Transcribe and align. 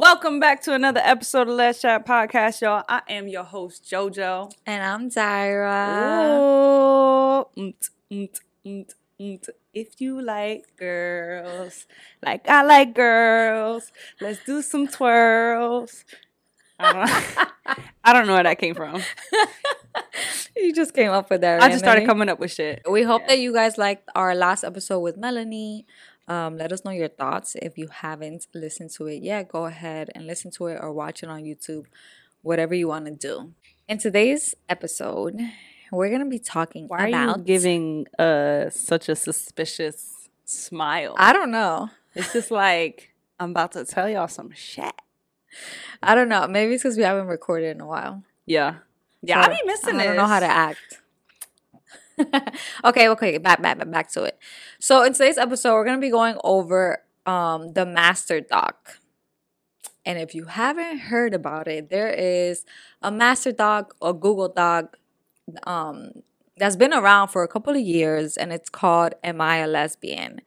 Welcome 0.00 0.40
back 0.40 0.62
to 0.62 0.72
another 0.72 1.02
episode 1.04 1.46
of 1.46 1.56
Les 1.56 1.82
Chat 1.82 2.06
Podcast, 2.06 2.62
y'all. 2.62 2.82
I 2.88 3.02
am 3.10 3.28
your 3.28 3.44
host, 3.44 3.84
JoJo. 3.84 4.50
And 4.64 4.82
I'm 4.82 5.10
Dayra. 5.10 6.38
Oh, 6.38 7.48
mm, 7.54 7.74
mm, 8.10 8.30
mm, 9.20 9.48
if 9.74 10.00
you 10.00 10.22
like 10.22 10.74
girls, 10.78 11.86
like 12.24 12.48
I 12.48 12.62
like 12.62 12.94
girls, 12.94 13.92
let's 14.22 14.42
do 14.46 14.62
some 14.62 14.88
twirls. 14.88 16.06
I 16.78 16.92
don't, 16.94 17.78
I 18.04 18.12
don't 18.14 18.26
know 18.26 18.32
where 18.32 18.44
that 18.44 18.58
came 18.58 18.74
from. 18.74 19.02
you 20.56 20.72
just 20.72 20.94
came 20.94 21.10
up 21.10 21.28
with 21.28 21.42
that. 21.42 21.62
I 21.62 21.68
just 21.68 21.80
started 21.80 22.06
coming 22.06 22.30
up 22.30 22.40
with 22.40 22.52
shit. 22.52 22.80
We 22.90 23.02
hope 23.02 23.20
Yeah. 23.24 23.28
that 23.28 23.38
you 23.40 23.52
guys 23.52 23.76
liked 23.76 24.08
our 24.14 24.34
last 24.34 24.64
episode 24.64 25.00
with 25.00 25.18
Melanie. 25.18 25.84
Um, 26.28 26.56
let 26.56 26.72
us 26.72 26.84
know 26.84 26.90
your 26.92 27.08
thoughts. 27.08 27.56
If 27.60 27.76
you 27.76 27.88
haven't 27.88 28.46
listened 28.54 28.90
to 28.92 29.06
it 29.06 29.22
yet, 29.22 29.48
go 29.48 29.66
ahead 29.66 30.10
and 30.14 30.26
listen 30.26 30.50
to 30.52 30.66
it 30.66 30.78
or 30.80 30.92
watch 30.92 31.22
it 31.22 31.28
on 31.28 31.42
YouTube, 31.42 31.86
whatever 32.42 32.74
you 32.74 32.88
want 32.88 33.06
to 33.06 33.12
do. 33.12 33.52
In 33.88 33.98
today's 33.98 34.54
episode, 34.68 35.40
we're 35.90 36.10
gonna 36.10 36.26
be 36.26 36.38
talking 36.38 36.86
Why 36.86 37.04
are 37.04 37.08
about 37.08 37.38
you 37.38 37.44
giving 37.44 38.06
uh 38.18 38.70
such 38.70 39.08
a 39.08 39.16
suspicious 39.16 40.28
smile? 40.44 41.14
I 41.18 41.32
don't 41.32 41.50
know. 41.50 41.90
it's 42.14 42.32
just 42.32 42.50
like 42.50 43.12
I'm 43.40 43.50
about 43.50 43.72
to 43.72 43.84
tell 43.84 44.08
y'all 44.08 44.28
some 44.28 44.52
shit. 44.52 44.94
I 46.02 46.14
don't 46.14 46.28
know. 46.28 46.46
Maybe 46.46 46.74
it's 46.74 46.82
because 46.84 46.96
we 46.96 47.02
haven't 47.02 47.26
recorded 47.26 47.74
in 47.74 47.80
a 47.80 47.86
while. 47.86 48.22
Yeah, 48.46 48.76
yeah. 49.22 49.44
So, 49.44 49.50
I 49.50 49.54
be 49.54 49.66
missing 49.66 49.96
it. 49.96 50.02
I 50.02 50.06
don't 50.06 50.16
know 50.16 50.26
how 50.26 50.40
to 50.40 50.46
act. 50.46 50.99
okay, 52.84 53.08
okay, 53.08 53.38
back, 53.38 53.62
back, 53.62 53.78
back, 53.78 53.90
back 53.90 54.10
to 54.12 54.24
it. 54.24 54.38
So 54.78 55.02
in 55.02 55.12
today's 55.12 55.38
episode, 55.38 55.74
we're 55.74 55.84
gonna 55.84 55.98
be 55.98 56.10
going 56.10 56.36
over 56.44 57.02
um 57.26 57.72
the 57.72 57.86
master 57.86 58.40
doc. 58.40 58.98
And 60.04 60.18
if 60.18 60.34
you 60.34 60.46
haven't 60.46 60.98
heard 60.98 61.34
about 61.34 61.68
it, 61.68 61.90
there 61.90 62.08
is 62.10 62.64
a 63.02 63.10
master 63.10 63.52
doc 63.52 63.94
or 64.00 64.12
Google 64.12 64.48
Doc 64.48 64.96
um 65.64 66.12
that's 66.56 66.76
been 66.76 66.92
around 66.92 67.28
for 67.28 67.42
a 67.42 67.48
couple 67.48 67.74
of 67.74 67.80
years 67.80 68.36
and 68.36 68.52
it's 68.52 68.68
called 68.68 69.14
Am 69.24 69.40
I 69.40 69.58
a 69.58 69.66
Lesbian? 69.66 70.40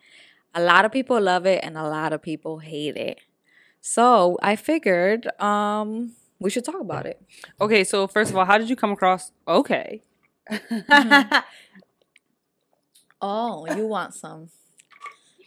A 0.54 0.62
lot 0.62 0.86
of 0.86 0.92
people 0.92 1.20
love 1.20 1.46
it 1.46 1.64
and 1.64 1.78
a 1.78 1.84
lot 1.88 2.14
of 2.14 2.22
people 2.22 2.60
hate 2.60 2.96
it. 2.98 3.20
So 3.82 4.38
I 4.42 4.56
figured 4.56 5.28
um 5.42 6.14
we 6.40 6.50
should 6.50 6.66
talk 6.66 6.82
about 6.82 7.06
it. 7.06 7.22
Okay, 7.62 7.84
so 7.86 8.06
first 8.08 8.32
of 8.32 8.38
all, 8.38 8.46
how 8.46 8.58
did 8.58 8.70
you 8.70 8.76
come 8.76 8.92
across? 8.92 9.32
Okay. 9.48 10.02
Oh, 13.22 13.66
you 13.76 13.88
want 13.88 14.14
some? 14.14 14.50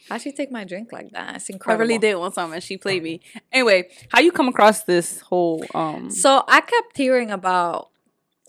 How'd 0.09 0.21
she 0.21 0.31
take 0.31 0.51
my 0.51 0.63
drink 0.63 0.91
like 0.91 1.11
that? 1.11 1.35
It's 1.35 1.49
incredible. 1.49 1.83
I 1.83 1.85
really 1.85 1.99
did 1.99 2.15
want 2.15 2.33
some, 2.33 2.53
and 2.53 2.63
she 2.63 2.77
played 2.77 3.03
me. 3.03 3.19
Anyway, 3.51 3.89
how 4.09 4.19
you 4.21 4.31
come 4.31 4.47
across 4.47 4.83
this 4.83 5.19
whole 5.21 5.63
um? 5.75 6.09
So 6.09 6.43
I 6.47 6.61
kept 6.61 6.97
hearing 6.97 7.29
about 7.29 7.89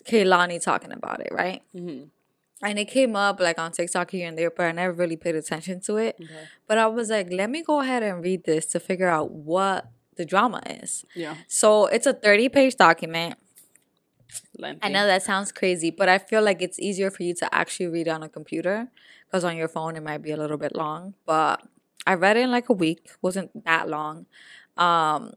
Kehlani 0.07 0.63
talking 0.63 0.93
about 0.93 1.21
it, 1.21 1.29
right? 1.33 1.63
mhm. 1.75 2.09
And 2.61 2.77
it 2.77 2.87
came 2.87 3.15
up 3.15 3.39
like 3.39 3.57
on 3.57 3.71
TikTok 3.71 4.11
here 4.11 4.27
and 4.27 4.37
there, 4.37 4.51
but 4.51 4.67
I 4.67 4.73
never 4.73 4.93
really 4.93 5.17
paid 5.17 5.37
attention 5.37 5.81
to 5.83 5.97
it. 5.97 6.19
But 6.67 6.77
I 6.77 6.89
was 6.89 7.09
like, 7.09 7.29
let 7.31 7.51
me 7.51 7.63
go 7.63 7.81
ahead 7.81 8.03
and 8.03 8.21
read 8.21 8.43
this 8.45 8.67
to 8.67 8.81
figure 8.81 9.07
out 9.09 9.31
what 9.31 9.89
the 10.17 10.25
drama 10.25 10.61
is. 10.67 11.05
Yeah, 11.15 11.37
So 11.47 11.87
it's 11.87 12.05
a 12.07 12.13
30 12.13 12.49
page 12.49 12.75
document. 12.75 13.39
lengthy. 14.59 14.85
I 14.85 14.89
know 14.89 15.07
that 15.07 15.23
sounds 15.23 15.53
crazy, 15.53 15.91
but 15.91 16.09
I 16.09 16.19
feel 16.19 16.43
like 16.43 16.63
it's 16.63 16.79
easier 16.79 17.11
for 17.11 17.23
you 17.23 17.35
to 17.35 17.55
actually 17.55 17.87
read 17.87 18.09
on 18.09 18.23
a 18.23 18.29
computer 18.29 18.89
because 19.27 19.45
on 19.45 19.57
your 19.57 19.69
phone 19.69 19.97
it 19.97 20.03
might 20.03 20.23
be 20.23 20.31
a 20.31 20.37
little 20.37 20.59
bit 20.59 20.75
long. 20.75 21.15
But 21.27 21.63
I 22.07 22.15
read 22.15 22.37
it 22.37 22.41
in 22.41 22.51
like 22.51 22.69
a 22.69 22.75
week, 22.75 23.11
wasn't 23.23 23.65
that 23.65 23.89
long. 23.89 24.27
Um, 24.77 25.35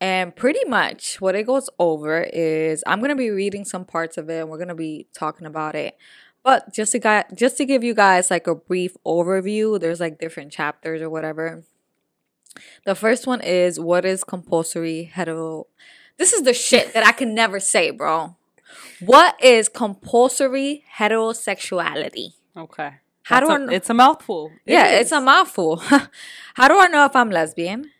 and 0.00 0.34
pretty 0.34 0.64
much 0.66 1.20
what 1.20 1.34
it 1.36 1.46
goes 1.46 1.70
over 1.78 2.22
is 2.22 2.82
I'm 2.86 3.00
gonna 3.00 3.16
be 3.16 3.30
reading 3.30 3.64
some 3.64 3.84
parts 3.84 4.18
of 4.18 4.28
it 4.28 4.40
and 4.40 4.50
we're 4.50 4.58
gonna 4.58 4.74
be 4.74 5.06
talking 5.14 5.46
about 5.46 5.74
it. 5.74 5.96
But 6.42 6.72
just 6.74 6.92
to 6.92 6.98
guy, 6.98 7.24
just 7.34 7.56
to 7.58 7.64
give 7.64 7.84
you 7.84 7.94
guys 7.94 8.30
like 8.30 8.46
a 8.48 8.54
brief 8.54 8.96
overview, 9.06 9.78
there's 9.80 10.00
like 10.00 10.18
different 10.18 10.50
chapters 10.52 11.00
or 11.00 11.08
whatever. 11.08 11.62
The 12.84 12.94
first 12.94 13.26
one 13.26 13.40
is 13.40 13.78
what 13.78 14.04
is 14.04 14.24
compulsory 14.24 15.04
hetero. 15.04 15.68
This 16.22 16.32
is 16.32 16.42
the 16.42 16.54
shit 16.54 16.94
that 16.94 17.04
I 17.04 17.10
can 17.10 17.34
never 17.34 17.58
say, 17.58 17.90
bro. 17.90 18.36
What 19.00 19.34
is 19.42 19.68
compulsory 19.68 20.84
heterosexuality? 20.96 22.34
Okay. 22.56 22.90
How 23.24 23.40
do 23.40 23.48
I 23.50 23.56
a- 23.56 23.58
kn- 23.58 23.72
It's 23.72 23.90
a 23.90 23.94
mouthful. 23.94 24.52
It 24.64 24.72
yeah, 24.74 24.86
it's 25.00 25.10
a 25.10 25.20
mouthful. 25.20 25.78
How 26.58 26.68
do 26.68 26.78
I 26.78 26.86
know 26.86 27.04
if 27.06 27.16
I'm 27.16 27.28
lesbian? 27.30 27.90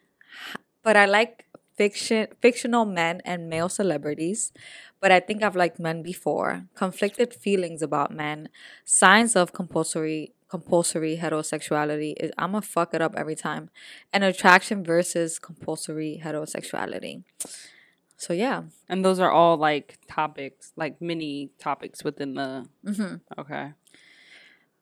But 0.85 0.97
I 0.97 1.07
like 1.07 1.47
fiction, 1.77 2.29
fictional 2.41 2.85
men 2.85 3.23
and 3.25 3.49
male 3.49 3.69
celebrities. 3.69 4.53
But 5.01 5.11
I 5.11 5.19
think 5.19 5.43
I've 5.43 5.57
liked 5.57 5.81
men 5.81 6.05
before. 6.05 6.67
Conflicted 6.77 7.35
feelings 7.35 7.83
about 7.83 8.15
men. 8.15 8.51
Signs 8.85 9.35
of 9.35 9.53
compulsory 9.53 10.33
compulsory 10.49 11.19
heterosexuality 11.21 12.15
is 12.21 12.31
I'm 12.39 12.53
gonna 12.53 12.63
fuck 12.63 12.95
it 12.95 13.03
up 13.03 13.15
every 13.17 13.35
time. 13.35 13.71
And 14.13 14.23
attraction 14.23 14.85
versus 14.85 15.41
compulsory 15.41 16.21
heterosexuality. 16.25 17.25
So 18.23 18.33
yeah. 18.33 18.63
and 18.89 19.05
those 19.05 19.19
are 19.19 19.33
all 19.33 19.57
like 19.57 19.99
topics, 20.09 20.71
like 20.77 21.03
mini 21.03 21.51
topics 21.59 22.05
within 22.05 22.35
the. 22.35 22.67
hmm 22.87 23.17
Okay. 23.37 23.73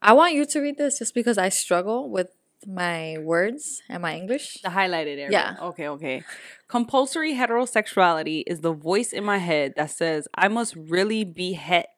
I 0.03 0.13
want 0.13 0.35
you 0.35 0.45
to 0.45 0.61
read 0.61 0.77
this 0.77 0.99
just 0.99 1.15
because 1.15 1.39
I 1.39 1.49
struggle 1.49 2.11
with 2.11 2.29
my 2.67 3.17
words 3.19 3.81
and 3.89 4.03
my 4.03 4.15
English. 4.15 4.61
The 4.63 4.69
highlighted 4.69 5.17
area. 5.17 5.31
Yeah. 5.31 5.57
Okay, 5.59 5.89
okay. 5.89 6.23
Compulsory 6.69 7.33
heterosexuality 7.33 8.43
is 8.47 8.61
the 8.61 8.75
voice 8.75 9.11
in 9.11 9.25
my 9.25 9.39
head 9.39 9.73
that 9.77 9.91
says 9.91 10.29
I 10.35 10.49
must 10.49 10.77
really 10.77 11.25
be 11.25 11.55
het. 11.55 11.89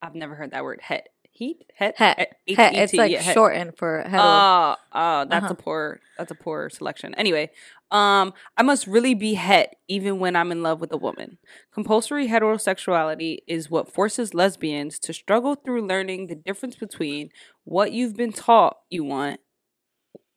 I've 0.00 0.14
never 0.14 0.36
heard 0.36 0.52
that 0.52 0.62
word 0.62 0.80
het. 0.80 1.08
Heat? 1.38 1.64
Het? 1.74 1.96
Het. 1.98 2.18
Het. 2.44 2.74
It's 2.74 2.92
like 2.92 3.10
yeah, 3.12 3.22
shortened 3.22 3.76
for 3.76 4.02
hetero. 4.02 4.22
Oh, 4.22 4.76
oh, 4.92 5.24
that's 5.28 5.44
Uh-huh. 5.44 5.50
a 5.52 5.54
poor 5.54 6.00
that's 6.16 6.30
a 6.32 6.34
poor 6.34 6.68
selection. 6.68 7.14
Anyway, 7.14 7.50
um, 7.90 8.32
I 8.56 8.62
must 8.62 8.86
really 8.86 9.14
be 9.14 9.34
het 9.34 9.76
even 9.86 10.18
when 10.18 10.34
I'm 10.34 10.50
in 10.52 10.62
love 10.62 10.80
with 10.80 10.92
a 10.92 10.96
woman. 10.96 11.38
Compulsory 11.72 12.26
heterosexuality 12.28 13.38
is 13.46 13.70
what 13.70 13.92
forces 13.92 14.34
lesbians 14.34 14.98
to 15.00 15.12
struggle 15.12 15.54
through 15.54 15.86
learning 15.86 16.26
the 16.26 16.34
difference 16.34 16.76
between 16.76 17.30
what 17.64 17.92
you've 17.92 18.16
been 18.16 18.32
taught 18.32 18.76
you 18.90 19.04
want, 19.04 19.40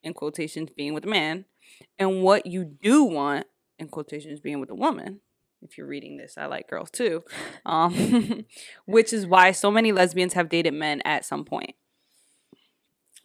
in 0.03 0.13
quotations 0.13 0.69
being 0.75 0.93
with 0.93 1.05
a 1.05 1.09
man, 1.09 1.45
and 1.97 2.21
what 2.21 2.45
you 2.45 2.63
do 2.63 3.03
want, 3.03 3.47
in 3.79 3.87
quotations 3.87 4.39
being 4.39 4.59
with 4.59 4.69
a 4.69 4.75
woman. 4.75 5.21
If 5.61 5.77
you're 5.77 5.87
reading 5.87 6.17
this, 6.17 6.37
I 6.37 6.45
like 6.47 6.67
girls 6.69 6.89
too. 6.91 7.23
Um, 7.65 8.45
which 8.85 9.13
is 9.13 9.25
why 9.27 9.51
so 9.51 9.69
many 9.71 9.91
lesbians 9.91 10.33
have 10.33 10.49
dated 10.49 10.73
men 10.73 11.01
at 11.05 11.25
some 11.25 11.45
point. 11.45 11.75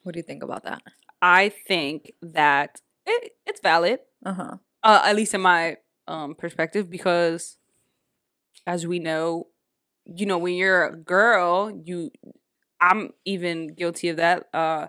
what 0.02 0.12
do 0.12 0.18
you 0.18 0.22
think 0.22 0.42
about 0.42 0.64
that? 0.64 0.82
I 1.20 1.48
think 1.48 2.12
that 2.22 2.80
it, 3.06 3.32
it's 3.46 3.60
valid, 3.60 4.00
Uh 4.24 4.34
huh. 4.34 4.56
uh, 4.82 5.02
at 5.04 5.16
least 5.16 5.34
in 5.34 5.40
my 5.40 5.78
um, 6.06 6.34
perspective, 6.34 6.90
because 6.90 7.56
as 8.66 8.86
we 8.86 8.98
know, 8.98 9.48
you 10.04 10.26
know, 10.26 10.38
when 10.38 10.54
you're 10.54 10.84
a 10.86 10.96
girl, 10.96 11.70
you, 11.84 12.10
I'm 12.80 13.12
even 13.24 13.68
guilty 13.74 14.08
of 14.08 14.16
that. 14.18 14.48
Uh, 14.54 14.88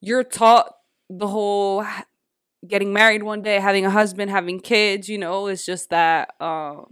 you're 0.00 0.24
taught 0.24 0.74
the 1.08 1.26
whole 1.28 1.84
getting 2.66 2.92
married 2.92 3.22
one 3.22 3.42
day, 3.42 3.58
having 3.60 3.86
a 3.86 3.90
husband, 3.90 4.30
having 4.30 4.60
kids. 4.60 5.08
You 5.08 5.18
know, 5.18 5.46
it's 5.46 5.64
just 5.64 5.90
that 5.90 6.34
um, 6.40 6.86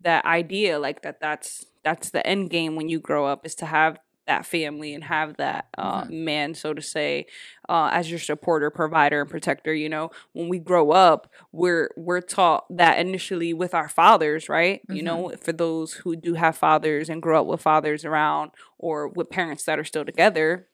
that 0.00 0.24
idea, 0.24 0.78
like 0.78 1.02
that. 1.02 1.20
That's 1.20 1.64
that's 1.84 2.10
the 2.10 2.26
end 2.26 2.50
game 2.50 2.76
when 2.76 2.88
you 2.88 3.00
grow 3.00 3.26
up 3.26 3.44
is 3.44 3.54
to 3.56 3.66
have 3.66 3.98
that 4.26 4.46
family 4.46 4.94
and 4.94 5.02
have 5.04 5.36
that 5.38 5.66
uh, 5.76 6.04
man, 6.08 6.54
so 6.54 6.72
to 6.72 6.80
say, 6.80 7.26
uh, 7.68 7.90
as 7.92 8.08
your 8.08 8.20
supporter, 8.20 8.70
provider, 8.70 9.20
and 9.20 9.30
protector. 9.30 9.74
You 9.74 9.88
know, 9.88 10.10
when 10.32 10.48
we 10.48 10.58
grow 10.58 10.90
up, 10.92 11.30
we're 11.50 11.90
we're 11.96 12.20
taught 12.20 12.64
that 12.70 12.98
initially 12.98 13.52
with 13.52 13.74
our 13.74 13.88
fathers, 13.88 14.48
right? 14.48 14.80
You 14.88 15.02
know, 15.02 15.32
for 15.40 15.52
those 15.52 15.92
who 15.94 16.16
do 16.16 16.34
have 16.34 16.56
fathers 16.56 17.08
and 17.08 17.22
grow 17.22 17.40
up 17.40 17.46
with 17.46 17.60
fathers 17.60 18.04
around, 18.04 18.52
or 18.78 19.08
with 19.08 19.30
parents 19.30 19.64
that 19.64 19.78
are 19.78 19.84
still 19.84 20.04
together, 20.04 20.68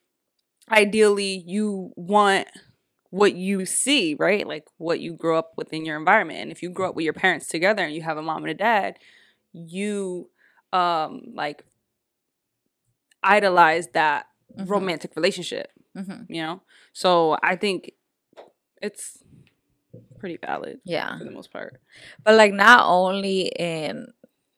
ideally, 0.71 1.43
you 1.47 1.93
want 1.97 2.49
what 3.11 3.35
you 3.35 3.65
see, 3.67 4.15
right? 4.15 4.47
Like 4.47 4.65
what 4.77 5.01
you 5.01 5.13
grow 5.15 5.39
up 5.39 5.53
within 5.57 5.85
your 5.85 5.97
environment. 5.99 6.41
And 6.41 6.51
if 6.51 6.63
you 6.63 6.71
grow 6.71 6.91
up 6.91 6.95
with 6.95 7.05
your 7.05 7.15
parents 7.15 7.49
together 7.49 7.83
and 7.85 7.95
you 7.95 8.03
have 8.03 8.19
a 8.19 8.23
mom 8.23 8.43
and 8.45 8.51
a 8.51 8.55
dad, 8.55 8.99
you 9.53 10.31
um 10.73 11.23
like 11.35 11.65
idolize 13.23 13.89
that 13.89 14.27
Mhm. 14.57 14.69
romantic 14.69 15.17
relationship, 15.17 15.73
Mhm. 15.97 16.27
you 16.29 16.43
know? 16.43 16.63
So 16.93 17.39
I 17.43 17.57
think 17.57 17.93
it's 18.83 19.23
pretty 20.19 20.37
valid 20.37 20.81
Yeah. 20.85 21.19
for 21.19 21.25
the 21.25 21.31
most 21.31 21.51
part. 21.53 21.81
But 22.25 22.35
like 22.37 22.53
not 22.53 22.87
only 22.87 23.49
in 23.59 24.13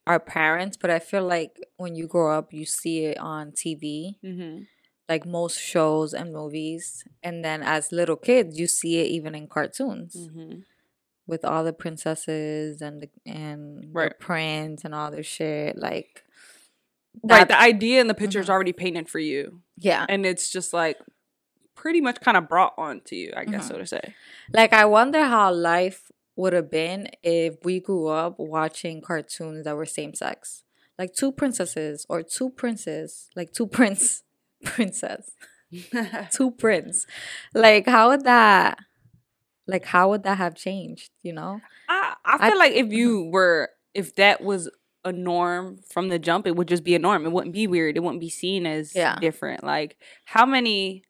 our 0.06 0.18
parents, 0.20 0.76
but 0.76 0.90
I 0.90 0.98
feel 0.98 1.24
like 1.24 1.58
when 1.76 1.94
you 1.94 2.06
grow 2.06 2.36
up, 2.36 2.52
you 2.52 2.64
see 2.66 3.04
it 3.06 3.18
on 3.18 3.52
TV, 3.52 4.18
Mm-hmm. 4.24 4.64
Like 5.10 5.26
most 5.26 5.58
shows 5.60 6.14
and 6.14 6.32
movies, 6.32 7.04
and 7.22 7.44
then 7.44 7.62
as 7.62 7.90
little 7.92 8.16
kids, 8.16 8.58
you 8.60 8.66
see 8.68 8.94
it 9.02 9.08
even 9.16 9.34
in 9.34 9.46
cartoons 9.48 10.14
Mm-hmm. 10.16 10.60
with 11.26 11.44
all 11.44 11.64
the 11.64 11.72
princesses 11.84 12.80
and 12.80 13.02
the 13.02 13.08
and 13.26 13.92
the 13.92 14.14
prince 14.18 14.84
and 14.84 14.94
all 14.94 15.10
this 15.10 15.26
shit. 15.26 15.76
Like, 15.76 16.24
Right. 17.24 17.46
The 17.48 17.60
idea 17.60 18.00
and 18.00 18.08
the 18.08 18.14
picture 18.14 18.38
is 18.40 18.46
Mhm. 18.46 18.50
already 18.54 18.72
painted 18.72 19.08
for 19.08 19.18
you. 19.18 19.62
yeah, 19.76 20.06
And 20.08 20.24
it's 20.24 20.48
just 20.56 20.72
like 20.72 20.96
pretty 21.74 22.00
much 22.00 22.18
kind 22.20 22.36
of 22.36 22.48
brought 22.48 22.74
on 22.78 23.00
to 23.08 23.16
you, 23.16 23.32
I 23.36 23.44
guess 23.46 23.64
Mhm. 23.64 23.68
so 23.68 23.78
to 23.78 23.86
say. 23.86 24.14
like 24.52 24.72
I 24.72 24.84
wonder 24.84 25.22
how 25.24 25.52
life 25.52 26.10
would 26.36 26.52
have 26.52 26.70
been 26.70 27.08
if 27.22 27.56
we 27.64 27.80
grew 27.80 28.06
up 28.22 28.38
watching 28.38 29.00
cartoons 29.02 29.64
that 29.64 29.76
were 29.76 29.86
same 29.86 30.14
sex, 30.14 30.62
like 30.98 31.12
two 31.14 31.32
princesses 31.32 32.06
or 32.08 32.22
two 32.22 32.48
princes, 32.50 33.28
like 33.34 33.50
two 33.52 33.66
prince 33.78 34.22
princess. 34.64 35.30
two 36.32 36.50
prince 36.50 37.06
like 37.54 37.86
how 37.86 38.08
would 38.08 38.24
that 38.24 38.76
like 39.68 39.84
how 39.84 40.08
would 40.10 40.24
that 40.24 40.36
have 40.38 40.56
changed 40.56 41.10
you 41.22 41.32
know 41.32 41.60
I, 41.88 42.14
I 42.24 42.36
I- 42.40 42.50
feel 42.50 42.58
like 42.58 42.72
if 42.72 42.92
you 42.92 43.24
were 43.32 43.70
if 43.94 44.16
that 44.16 44.40
was 44.40 44.68
a 45.04 45.12
norm 45.12 45.78
from 45.88 46.08
the 46.10 46.18
jump, 46.18 46.46
it 46.46 46.54
would 46.56 46.68
just 46.68 46.84
be 46.84 46.94
a 46.94 46.98
norm. 46.98 47.24
It 47.24 47.32
wouldn't 47.32 47.54
be 47.54 47.66
weird. 47.66 47.96
It 47.96 48.00
wouldn't 48.00 48.20
be 48.20 48.28
seen 48.28 48.66
as 48.66 48.94
Yeah. 48.94 49.16
different. 49.18 49.64
Like 49.64 49.96
how 50.26 50.44
many 50.44 51.04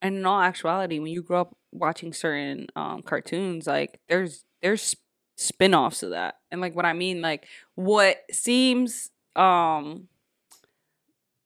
and 0.00 0.16
in 0.18 0.24
all 0.26 0.40
actuality, 0.40 0.98
when 1.00 1.10
you 1.10 1.22
grow 1.22 1.40
up 1.40 1.56
watching 1.72 2.12
certain 2.12 2.68
um 2.76 3.02
cartoons, 3.02 3.66
like 3.66 3.98
there's 4.08 4.44
there's 4.62 4.94
spin-offs 5.36 6.02
of 6.04 6.10
that. 6.10 6.36
And 6.52 6.60
like 6.60 6.76
what 6.76 6.84
I 6.86 6.92
mean, 6.92 7.20
like 7.20 7.46
what 7.74 8.18
seems 8.30 9.10
um 9.34 10.06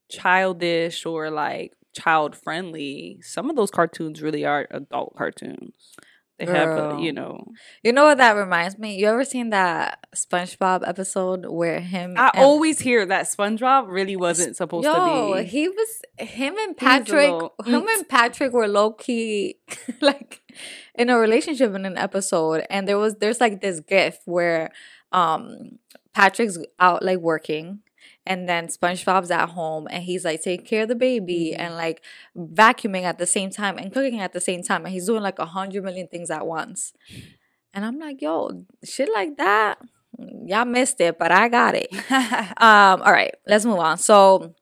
childish 0.09 1.05
or 1.05 1.29
like 1.29 1.73
child 1.93 2.35
friendly, 2.35 3.19
some 3.21 3.49
of 3.49 3.55
those 3.55 3.71
cartoons 3.71 4.21
really 4.21 4.45
are 4.45 4.67
adult 4.71 5.15
cartoons. 5.17 5.73
They 6.39 6.45
have, 6.45 6.69
a, 6.69 7.01
you 7.01 7.11
know, 7.11 7.47
you 7.81 7.91
know 7.91 8.03
what 8.03 8.19
that 8.19 8.33
reminds 8.33 8.77
me 8.77 8.95
you 8.95 9.07
ever 9.07 9.25
seen 9.25 9.49
that 9.49 10.05
spongebob 10.15 10.87
episode 10.87 11.47
where 11.47 11.79
him 11.79 12.13
I 12.15 12.29
always 12.35 12.77
hear 12.77 13.07
that 13.07 13.25
SpongeBob 13.25 13.87
really 13.87 14.15
wasn't 14.15 14.55
supposed 14.55 14.85
Yo, 14.85 15.33
to 15.33 15.41
be. 15.41 15.47
he 15.47 15.67
was 15.67 16.01
him 16.19 16.55
and 16.59 16.75
He 16.79 16.85
was 16.85 16.99
a 16.99 16.99
Patrick. 16.99 17.31
little 17.31 17.53
Him 17.65 17.81
mm. 17.81 17.95
and 17.97 18.07
Patrick 18.07 18.53
were 18.53 18.67
low 18.67 18.91
key 18.91 19.57
like 20.01 20.43
in 20.93 21.09
a 21.09 21.17
relationship 21.17 21.73
in 21.73 21.85
an 21.87 21.97
episode, 21.97 22.67
and 22.69 22.87
there 22.87 22.99
was 22.99 23.15
there's 23.15 23.41
like 23.41 23.59
this 23.61 23.79
gif 23.79 24.19
where 24.25 24.69
um 25.11 25.79
Patrick's 26.13 26.59
out 26.79 27.01
like 27.03 27.17
working. 27.17 27.79
And 28.27 28.47
then 28.49 28.67
SpongeBob's 28.67 29.31
at 29.31 29.49
home 29.49 29.87
and 29.89 30.03
he's 30.03 30.23
like 30.25 30.41
taking 30.41 30.65
care 30.65 30.83
of 30.83 30.89
the 30.89 30.95
baby 30.95 31.53
Mhm. 31.55 31.59
and 31.63 31.75
like 31.75 32.03
vacuuming 32.35 33.03
at 33.03 33.17
the 33.17 33.25
same 33.25 33.49
time 33.49 33.77
and 33.77 33.91
cooking 33.93 34.19
at 34.19 34.33
the 34.33 34.41
same 34.41 34.61
time. 34.63 34.83
And 34.85 34.93
he's 34.93 35.07
doing 35.07 35.23
like 35.23 35.39
a 35.39 35.45
hundred 35.57 35.83
million 35.83 36.07
things 36.07 36.29
at 36.29 36.45
once. 36.45 36.93
And 37.73 37.85
I'm 37.85 37.99
like, 37.99 38.21
yo, 38.21 38.65
shit 38.83 39.09
like 39.13 39.37
that. 39.37 39.79
Y'all 40.45 40.65
missed 40.65 40.99
it, 40.99 41.17
but 41.17 41.31
I 41.31 41.47
got 41.49 41.73
it. 41.75 41.89
Um, 42.59 43.01
all 43.05 43.11
right, 43.11 43.33
let's 43.47 43.65
move 43.65 43.79
on. 43.79 43.97
So 43.97 44.53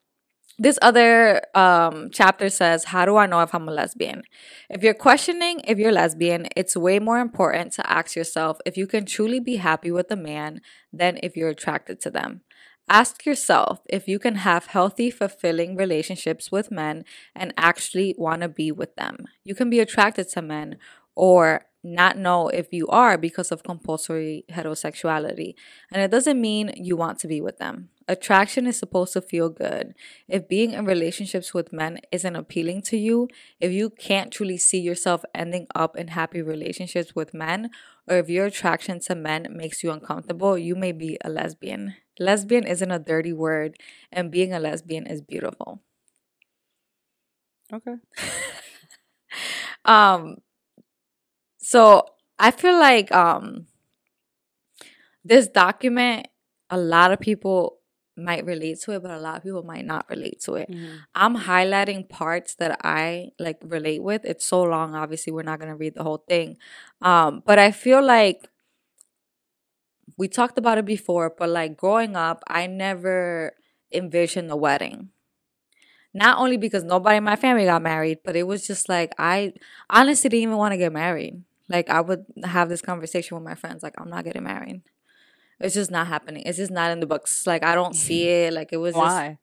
this 0.57 0.79
other 0.81 1.41
um 1.55 2.09
chapter 2.11 2.49
says, 2.49 2.85
How 2.85 3.05
do 3.05 3.17
I 3.17 3.25
know 3.25 3.41
if 3.41 3.53
I'm 3.55 3.67
a 3.67 3.71
lesbian? 3.71 4.23
If 4.69 4.83
you're 4.83 4.93
questioning 5.07 5.61
if 5.67 5.77
you're 5.77 5.91
lesbian, 5.91 6.47
it's 6.55 6.75
way 6.77 6.99
more 6.99 7.19
important 7.19 7.73
to 7.73 7.89
ask 7.89 8.15
yourself 8.15 8.57
if 8.65 8.77
you 8.77 8.87
can 8.87 9.05
truly 9.05 9.39
be 9.39 9.57
happy 9.57 9.91
with 9.91 10.09
a 10.11 10.15
man 10.15 10.61
than 10.93 11.19
if 11.23 11.35
you're 11.37 11.49
attracted 11.49 11.99
to 12.01 12.09
them. 12.09 12.41
Ask 12.87 13.25
yourself 13.25 13.81
if 13.89 14.07
you 14.07 14.19
can 14.19 14.35
have 14.35 14.67
healthy, 14.67 15.09
fulfilling 15.09 15.75
relationships 15.75 16.51
with 16.51 16.69
men 16.69 17.03
and 17.35 17.53
actually 17.57 18.13
want 18.17 18.41
to 18.41 18.47
be 18.47 18.71
with 18.71 18.95
them. 18.95 19.25
You 19.43 19.55
can 19.55 19.71
be 19.71 19.79
attracted 19.79 20.29
to 20.29 20.41
men 20.41 20.77
or 21.15 21.65
not 21.83 22.17
know 22.17 22.49
if 22.49 22.71
you 22.71 22.87
are 22.87 23.17
because 23.17 23.51
of 23.51 23.63
compulsory 23.63 24.45
heterosexuality. 24.51 25.55
And 25.91 26.01
it 26.01 26.11
doesn't 26.11 26.39
mean 26.39 26.73
you 26.75 26.95
want 26.95 27.19
to 27.19 27.27
be 27.27 27.41
with 27.41 27.57
them. 27.57 27.89
Attraction 28.07 28.67
is 28.67 28.77
supposed 28.77 29.13
to 29.13 29.21
feel 29.21 29.49
good. 29.49 29.95
If 30.27 30.47
being 30.47 30.73
in 30.73 30.85
relationships 30.85 31.53
with 31.55 31.73
men 31.73 31.99
isn't 32.11 32.35
appealing 32.35 32.83
to 32.83 32.97
you, 32.97 33.27
if 33.59 33.71
you 33.71 33.89
can't 33.89 34.31
truly 34.31 34.57
see 34.57 34.79
yourself 34.79 35.23
ending 35.33 35.65
up 35.73 35.97
in 35.97 36.09
happy 36.09 36.41
relationships 36.41 37.15
with 37.15 37.33
men, 37.33 37.71
or 38.07 38.17
if 38.17 38.29
your 38.29 38.45
attraction 38.45 38.99
to 39.01 39.15
men 39.15 39.47
makes 39.51 39.83
you 39.83 39.91
uncomfortable, 39.91 40.55
you 40.57 40.75
may 40.75 40.91
be 40.91 41.17
a 41.25 41.29
lesbian. 41.29 41.95
Lesbian 42.19 42.65
isn't 42.67 42.91
a 42.91 42.99
dirty 42.99 43.33
word, 43.33 43.77
and 44.11 44.31
being 44.31 44.53
a 44.53 44.59
lesbian 44.59 45.07
is 45.07 45.21
beautiful. 45.21 45.81
okay. 47.73 47.95
Um 49.85 50.37
so 51.57 52.05
I 52.39 52.51
feel 52.51 52.79
like 52.79 53.11
um 53.11 53.67
this 55.23 55.47
document 55.47 56.27
a 56.69 56.77
lot 56.77 57.11
of 57.11 57.19
people 57.19 57.74
might 58.17 58.45
relate 58.45 58.79
to 58.81 58.91
it, 58.91 59.01
but 59.01 59.11
a 59.11 59.19
lot 59.19 59.37
of 59.37 59.43
people 59.43 59.63
might 59.63 59.85
not 59.85 60.09
relate 60.09 60.39
to 60.41 60.55
it. 60.55 60.69
Mm-hmm. 60.69 60.95
I'm 61.13 61.35
highlighting 61.35 62.07
parts 62.07 62.55
that 62.55 62.79
I 62.83 63.31
like 63.39 63.57
relate 63.63 64.01
with. 64.03 64.25
It's 64.25 64.45
so 64.45 64.63
long, 64.63 64.95
obviously, 64.95 65.33
we're 65.33 65.43
not 65.43 65.59
gonna 65.59 65.75
read 65.75 65.95
the 65.95 66.03
whole 66.03 66.23
thing. 66.27 66.57
Um, 67.01 67.43
but 67.45 67.59
I 67.59 67.71
feel 67.71 68.03
like 68.03 68.49
we 70.17 70.27
talked 70.27 70.57
about 70.57 70.77
it 70.77 70.85
before, 70.85 71.33
but 71.37 71.49
like 71.49 71.77
growing 71.77 72.15
up, 72.15 72.43
I 72.47 72.67
never 72.67 73.53
envisioned 73.91 74.51
a 74.51 74.55
wedding. 74.55 75.09
Not 76.13 76.37
only 76.37 76.55
because 76.55 76.85
nobody 76.85 77.17
in 77.17 77.25
my 77.25 77.35
family 77.35 77.65
got 77.65 77.81
married, 77.81 78.19
but 78.23 78.37
it 78.37 78.43
was 78.43 78.65
just 78.65 78.87
like 78.87 79.13
I 79.19 79.53
honestly 79.89 80.29
didn't 80.29 80.43
even 80.43 80.57
want 80.57 80.71
to 80.71 80.77
get 80.77 80.93
married. 80.93 81.43
Like 81.67 81.89
I 81.89 81.99
would 81.99 82.25
have 82.43 82.69
this 82.69 82.81
conversation 82.81 83.35
with 83.35 83.43
my 83.43 83.55
friends, 83.55 83.83
like 83.83 83.95
I'm 83.99 84.09
not 84.09 84.23
getting 84.23 84.43
married. 84.43 84.81
It's 85.59 85.75
just 85.75 85.91
not 85.91 86.07
happening. 86.07 86.43
It's 86.45 86.57
just 86.57 86.71
not 86.71 86.91
in 86.91 86.99
the 86.99 87.07
books. 87.07 87.47
Like 87.47 87.63
I 87.63 87.75
don't 87.75 87.95
see 87.95 88.27
it. 88.27 88.53
Like 88.53 88.69
it 88.71 88.77
was 88.77 88.93
just 88.93 89.03
Why? 89.03 89.39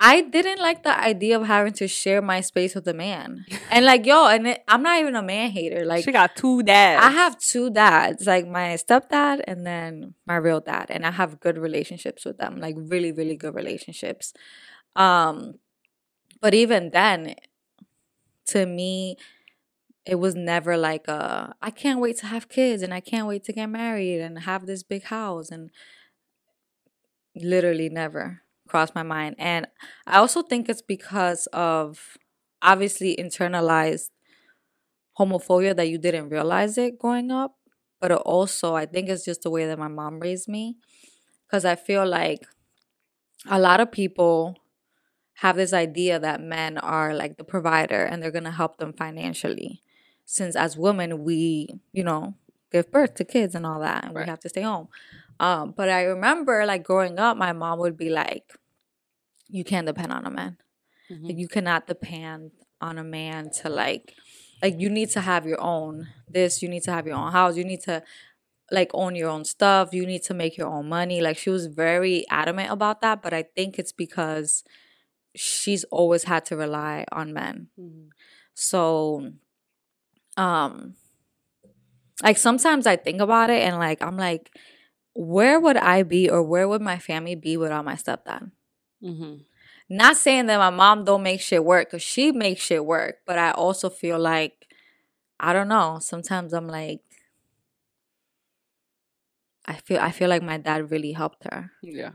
I 0.00 0.20
didn't 0.20 0.60
like 0.60 0.84
the 0.84 0.96
idea 0.96 1.38
of 1.40 1.46
having 1.46 1.72
to 1.74 1.88
share 1.88 2.22
my 2.22 2.40
space 2.40 2.74
with 2.76 2.86
a 2.86 2.94
man. 2.94 3.44
And 3.68 3.84
like, 3.84 4.06
yo, 4.06 4.28
and 4.28 4.46
it, 4.46 4.62
I'm 4.68 4.82
not 4.82 5.00
even 5.00 5.16
a 5.16 5.22
man 5.22 5.50
hater. 5.50 5.84
Like, 5.84 6.04
she 6.04 6.12
got 6.12 6.36
two 6.36 6.62
dads. 6.62 7.04
I 7.04 7.10
have 7.10 7.36
two 7.38 7.68
dads, 7.68 8.24
like 8.24 8.46
my 8.46 8.74
stepdad 8.74 9.42
and 9.48 9.66
then 9.66 10.14
my 10.24 10.36
real 10.36 10.60
dad, 10.60 10.86
and 10.90 11.04
I 11.04 11.10
have 11.10 11.40
good 11.40 11.58
relationships 11.58 12.24
with 12.24 12.38
them, 12.38 12.60
like 12.60 12.76
really, 12.78 13.10
really 13.10 13.36
good 13.36 13.54
relationships. 13.56 14.32
Um, 14.94 15.58
but 16.40 16.54
even 16.54 16.90
then, 16.90 17.34
to 18.46 18.66
me, 18.66 19.16
it 20.08 20.18
was 20.18 20.34
never 20.34 20.78
like 20.78 21.06
a 21.06 21.54
I 21.60 21.70
can't 21.70 22.00
wait 22.00 22.16
to 22.18 22.26
have 22.26 22.48
kids 22.48 22.82
and 22.82 22.94
I 22.94 23.00
can't 23.00 23.28
wait 23.28 23.44
to 23.44 23.52
get 23.52 23.66
married 23.66 24.20
and 24.20 24.38
have 24.40 24.64
this 24.64 24.82
big 24.82 25.04
house 25.04 25.50
and 25.50 25.70
literally 27.36 27.90
never 27.90 28.40
crossed 28.66 28.94
my 28.94 29.02
mind. 29.02 29.36
And 29.38 29.66
I 30.06 30.16
also 30.16 30.40
think 30.40 30.68
it's 30.68 30.80
because 30.80 31.46
of 31.52 32.16
obviously 32.62 33.16
internalized 33.16 34.08
homophobia 35.18 35.76
that 35.76 35.90
you 35.90 35.98
didn't 35.98 36.30
realize 36.30 36.78
it 36.78 36.98
growing 36.98 37.30
up. 37.30 37.56
But 38.00 38.12
also, 38.12 38.74
I 38.74 38.86
think 38.86 39.08
it's 39.08 39.24
just 39.24 39.42
the 39.42 39.50
way 39.50 39.66
that 39.66 39.78
my 39.78 39.88
mom 39.88 40.20
raised 40.20 40.48
me. 40.48 40.76
Because 41.46 41.64
I 41.64 41.74
feel 41.74 42.06
like 42.06 42.46
a 43.46 43.58
lot 43.58 43.80
of 43.80 43.92
people 43.92 44.56
have 45.34 45.56
this 45.56 45.72
idea 45.72 46.18
that 46.18 46.40
men 46.40 46.78
are 46.78 47.14
like 47.14 47.36
the 47.36 47.44
provider 47.44 48.04
and 48.04 48.22
they're 48.22 48.30
going 48.30 48.44
to 48.44 48.50
help 48.50 48.78
them 48.78 48.92
financially. 48.92 49.82
Since 50.30 50.56
as 50.56 50.76
women, 50.76 51.24
we, 51.24 51.80
you 51.92 52.04
know, 52.04 52.34
give 52.70 52.92
birth 52.92 53.14
to 53.14 53.24
kids 53.24 53.54
and 53.54 53.64
all 53.64 53.80
that, 53.80 54.04
and 54.04 54.14
Right. 54.14 54.26
we 54.26 54.30
have 54.30 54.40
to 54.40 54.50
stay 54.50 54.60
home. 54.60 54.88
Um, 55.40 55.72
but 55.74 55.88
I 55.88 56.02
remember 56.02 56.66
like 56.66 56.82
growing 56.84 57.18
up, 57.18 57.38
my 57.38 57.52
mom 57.52 57.78
would 57.78 57.96
be 57.96 58.10
like, 58.10 58.52
you 59.48 59.64
can't 59.64 59.86
depend 59.86 60.12
on 60.12 60.26
a 60.26 60.30
man. 60.30 60.58
Mhm. 61.10 61.24
Like 61.30 61.38
you 61.38 61.48
cannot 61.48 61.86
depend 61.86 62.52
on 62.80 62.98
a 62.98 63.04
man 63.04 63.50
to 63.62 63.70
like 63.70 64.14
like 64.62 64.78
you 64.78 64.90
need 64.90 65.10
to 65.10 65.20
have 65.20 65.46
your 65.46 65.60
own 65.60 66.08
this, 66.28 66.62
you 66.62 66.68
need 66.68 66.82
to 66.84 66.92
have 66.92 67.06
your 67.06 67.16
own 67.16 67.32
house, 67.32 67.56
you 67.56 67.64
need 67.64 67.80
to 67.82 68.02
like 68.70 68.90
own 68.92 69.14
your 69.14 69.30
own 69.30 69.44
stuff, 69.44 69.94
you 69.94 70.04
need 70.06 70.22
to 70.24 70.34
make 70.34 70.58
your 70.58 70.68
own 70.68 70.88
money. 70.88 71.20
Like 71.22 71.38
she 71.38 71.50
was 71.50 71.66
very 71.68 72.26
adamant 72.30 72.70
about 72.70 73.00
that, 73.00 73.22
but 73.22 73.32
I 73.32 73.44
think 73.56 73.78
it's 73.78 73.92
because 73.92 74.64
she's 75.34 75.84
always 75.84 76.24
had 76.24 76.44
to 76.46 76.56
rely 76.56 77.06
on 77.12 77.32
men. 77.32 77.68
Mhm. 77.78 78.10
So 78.54 79.32
um 80.38 80.94
like 82.22 82.38
sometimes 82.38 82.86
I 82.86 82.96
think 82.96 83.20
about 83.20 83.50
it 83.50 83.62
and 83.62 83.76
like 83.76 84.02
I'm 84.02 84.16
like 84.16 84.50
where 85.14 85.58
would 85.58 85.76
I 85.76 86.04
be 86.04 86.30
or 86.30 86.42
where 86.42 86.68
would 86.68 86.80
my 86.80 86.98
family 86.98 87.34
be 87.34 87.56
without 87.56 87.84
my 87.84 87.94
stepdad? 87.94 88.52
Mm-hmm. 89.02 89.34
Not 89.90 90.16
saying 90.16 90.46
that 90.46 90.58
my 90.58 90.70
mom 90.70 91.04
don't 91.04 91.22
make 91.22 91.40
shit 91.40 91.64
work 91.64 91.90
cuz 91.90 92.02
she 92.02 92.30
makes 92.32 92.62
shit 92.62 92.84
work, 92.84 93.18
but 93.26 93.38
I 93.38 93.50
also 93.50 93.90
feel 93.90 94.18
like 94.18 94.66
I 95.40 95.52
don't 95.52 95.68
know, 95.68 95.98
sometimes 96.00 96.52
I'm 96.52 96.68
like 96.68 97.02
I 99.66 99.74
feel 99.74 100.00
I 100.00 100.10
feel 100.10 100.28
like 100.28 100.42
my 100.42 100.56
dad 100.56 100.90
really 100.90 101.12
helped 101.12 101.44
her. 101.44 101.72
Yeah. 101.82 102.12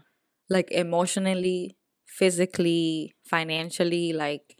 Like 0.49 0.71
emotionally, 0.71 1.77
physically, 2.05 3.15
financially, 3.23 4.13
like 4.13 4.55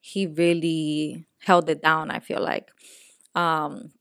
he 0.00 0.26
really 0.26 1.26
held 1.40 1.68
it 1.68 1.82
down, 1.82 2.10
I 2.10 2.20
feel 2.20 2.40
like. 2.40 2.70
Um 3.34 3.92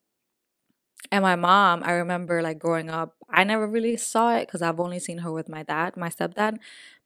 and 1.12 1.24
my 1.24 1.36
mom, 1.36 1.82
I 1.84 1.94
remember 1.94 2.42
like 2.42 2.60
growing 2.60 2.90
up, 2.90 3.16
I 3.30 3.44
never 3.44 3.68
really 3.68 3.98
saw 3.98 4.36
it 4.36 4.46
because 4.48 4.62
I've 4.62 4.80
only 4.80 5.00
seen 5.00 5.20
her 5.20 5.32
with 5.32 5.50
my 5.50 5.64
dad, 5.64 5.98
my 5.98 6.10
stepdad. 6.10 6.58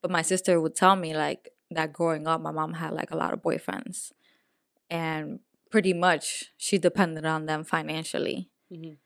But 0.02 0.12
my 0.12 0.22
sister 0.22 0.60
would 0.60 0.76
tell 0.76 0.96
me 0.96 1.16
like 1.16 1.50
that 1.72 1.94
growing 1.94 2.28
up, 2.28 2.42
my 2.42 2.52
mom 2.52 2.74
had 2.74 2.94
like 2.94 3.12
a 3.12 3.16
lot 3.18 3.34
of 3.34 3.42
boyfriends. 3.42 4.12
And 4.90 5.40
pretty 5.72 5.94
much 5.94 6.52
she 6.58 6.78
depended 6.80 7.26
on 7.26 7.46
them 7.48 7.64
financially. 7.64 8.50
Mhm. 8.72 8.98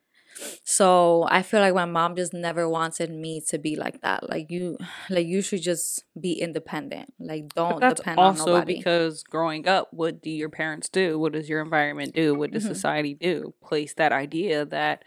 So 0.64 1.26
I 1.30 1.42
feel 1.42 1.60
like 1.60 1.74
my 1.74 1.86
mom 1.86 2.16
just 2.16 2.34
never 2.34 2.68
wanted 2.70 3.10
me 3.12 3.42
to 3.50 3.58
be 3.58 3.76
like 3.76 4.02
that. 4.02 4.30
Like 4.30 4.52
you, 4.52 4.78
like 5.10 5.26
you 5.28 5.42
should 5.42 5.62
just 5.62 6.04
be 6.20 6.34
independent. 6.34 7.14
Like 7.20 7.54
don't 7.56 7.80
that's 7.80 8.00
depend 8.02 8.20
on 8.20 8.26
also 8.26 8.46
nobody. 8.54 8.76
because 8.76 9.24
growing 9.24 9.68
up, 9.68 9.90
what 9.92 10.22
do 10.22 10.30
your 10.30 10.50
parents 10.50 10.90
do? 10.90 11.18
What 11.20 11.34
does 11.34 11.50
your 11.50 11.62
environment 11.62 12.14
do? 12.14 12.36
What 12.36 12.52
does 12.52 12.64
Mhm. 12.66 12.68
society 12.68 13.14
do? 13.14 13.54
Place 13.64 13.94
that 13.96 14.12
idea 14.12 14.66
that 14.66 15.04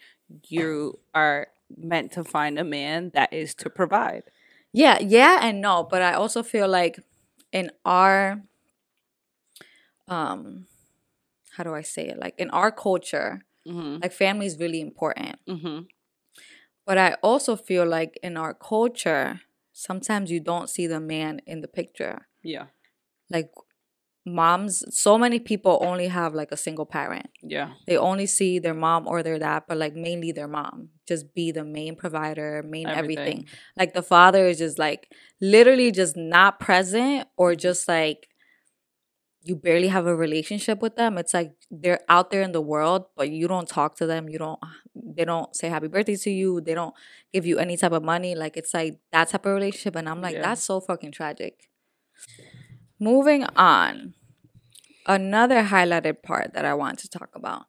you 0.49 0.99
are 1.15 1.49
meant 1.77 2.13
to 2.13 2.25
find 2.25 2.59
a 2.59 2.65
man 2.65 3.11
that 3.15 3.33
is 3.33 3.55
to 3.57 3.71
provide. 3.71 4.25
Yeah, 4.73 4.99
yeah 5.01 5.39
and 5.43 5.61
no, 5.61 5.85
but 5.85 6.03
I 6.03 6.15
also 6.15 6.43
feel 6.43 6.69
like 6.69 7.01
in 7.53 7.71
our 7.85 8.43
um 10.09 10.67
how 11.57 11.65
do 11.65 11.75
I 11.75 11.83
say 11.83 12.09
it? 12.09 12.19
Like 12.19 12.35
in 12.39 12.49
our 12.51 12.71
culture, 12.71 13.45
Mm-hmm. 13.69 13.99
like 14.03 14.13
family 14.13 14.47
is 14.47 14.59
really 14.59 14.81
important. 14.81 15.39
Mm-hmm. 15.49 15.81
But 16.87 16.99
I 16.99 17.15
also 17.23 17.57
feel 17.57 17.87
like 17.87 18.19
in 18.23 18.37
our 18.37 18.55
culture, 18.55 19.41
sometimes 19.73 20.31
you 20.31 20.41
don't 20.41 20.69
see 20.69 20.87
the 20.87 21.01
man 21.01 21.41
in 21.47 21.61
the 21.61 21.69
picture. 21.69 22.27
Yeah. 22.43 22.67
Like 23.29 23.51
moms, 24.27 24.83
so 24.91 25.19
many 25.19 25.39
people 25.39 25.79
only 25.83 26.09
have 26.09 26.35
like 26.35 26.53
a 26.53 26.57
single 26.57 26.87
parent. 26.87 27.29
Yeah. 27.43 27.73
They 27.87 27.97
only 27.97 28.27
see 28.27 28.59
their 28.59 28.75
mom 28.75 29.07
or 29.07 29.23
their 29.23 29.39
dad, 29.39 29.65
but 29.69 29.77
like 29.77 29.95
mainly 29.95 30.33
their 30.33 30.49
mom. 30.49 30.89
Just 31.07 31.35
be 31.35 31.53
the 31.53 31.65
main 31.65 31.97
provider, 31.97 32.65
main 32.67 32.87
everything. 32.87 33.19
Everything. 33.21 33.47
Like 33.77 33.93
the 33.93 34.03
father 34.03 34.47
is 34.47 34.59
just 34.59 34.79
like 34.79 35.13
literally 35.41 35.93
just 35.93 36.17
not 36.17 36.61
present 36.61 37.29
or 37.37 37.55
just 37.55 37.89
like 37.89 38.30
you 39.43 39.57
barely 39.57 39.89
have 39.89 40.07
a 40.07 40.15
relationship 40.15 40.83
with 40.83 40.97
them. 40.97 41.17
It's 41.17 41.33
like 41.33 41.53
they're 41.71 42.01
out 42.09 42.31
there 42.31 42.43
in 42.43 42.53
the 42.53 42.61
world, 42.61 43.07
but 43.17 43.31
you 43.31 43.49
don't 43.49 43.69
talk 43.69 43.97
to 43.97 44.07
them. 44.07 44.29
You 44.29 44.39
don't 44.39 44.61
they 44.95 45.25
don't 45.25 45.55
say 45.57 45.69
happy 45.69 45.89
birthday 45.89 46.17
to 46.17 46.31
you. 46.31 46.61
They 46.61 46.75
don't 46.75 46.95
give 47.33 47.47
you 47.47 47.59
any 47.59 47.77
type 47.77 47.93
of 47.93 48.03
money. 48.05 48.35
Like 48.35 48.57
it's 48.57 48.75
like 48.75 48.99
that 49.13 49.29
type 49.31 49.47
of 49.47 49.55
relationship. 49.55 49.97
And 49.97 50.09
I'm 50.09 50.21
like, 50.21 50.35
Yeah. 50.35 50.43
that's 50.43 50.63
so 50.63 50.81
fucking 50.81 51.13
tragic. 51.13 51.71
Moving 52.99 53.45
on. 53.57 54.15
Another 55.07 55.63
highlighted 55.65 56.23
part 56.23 56.53
that 56.55 56.65
I 56.65 56.75
want 56.75 56.99
to 57.01 57.09
talk 57.09 57.31
about. 57.35 57.65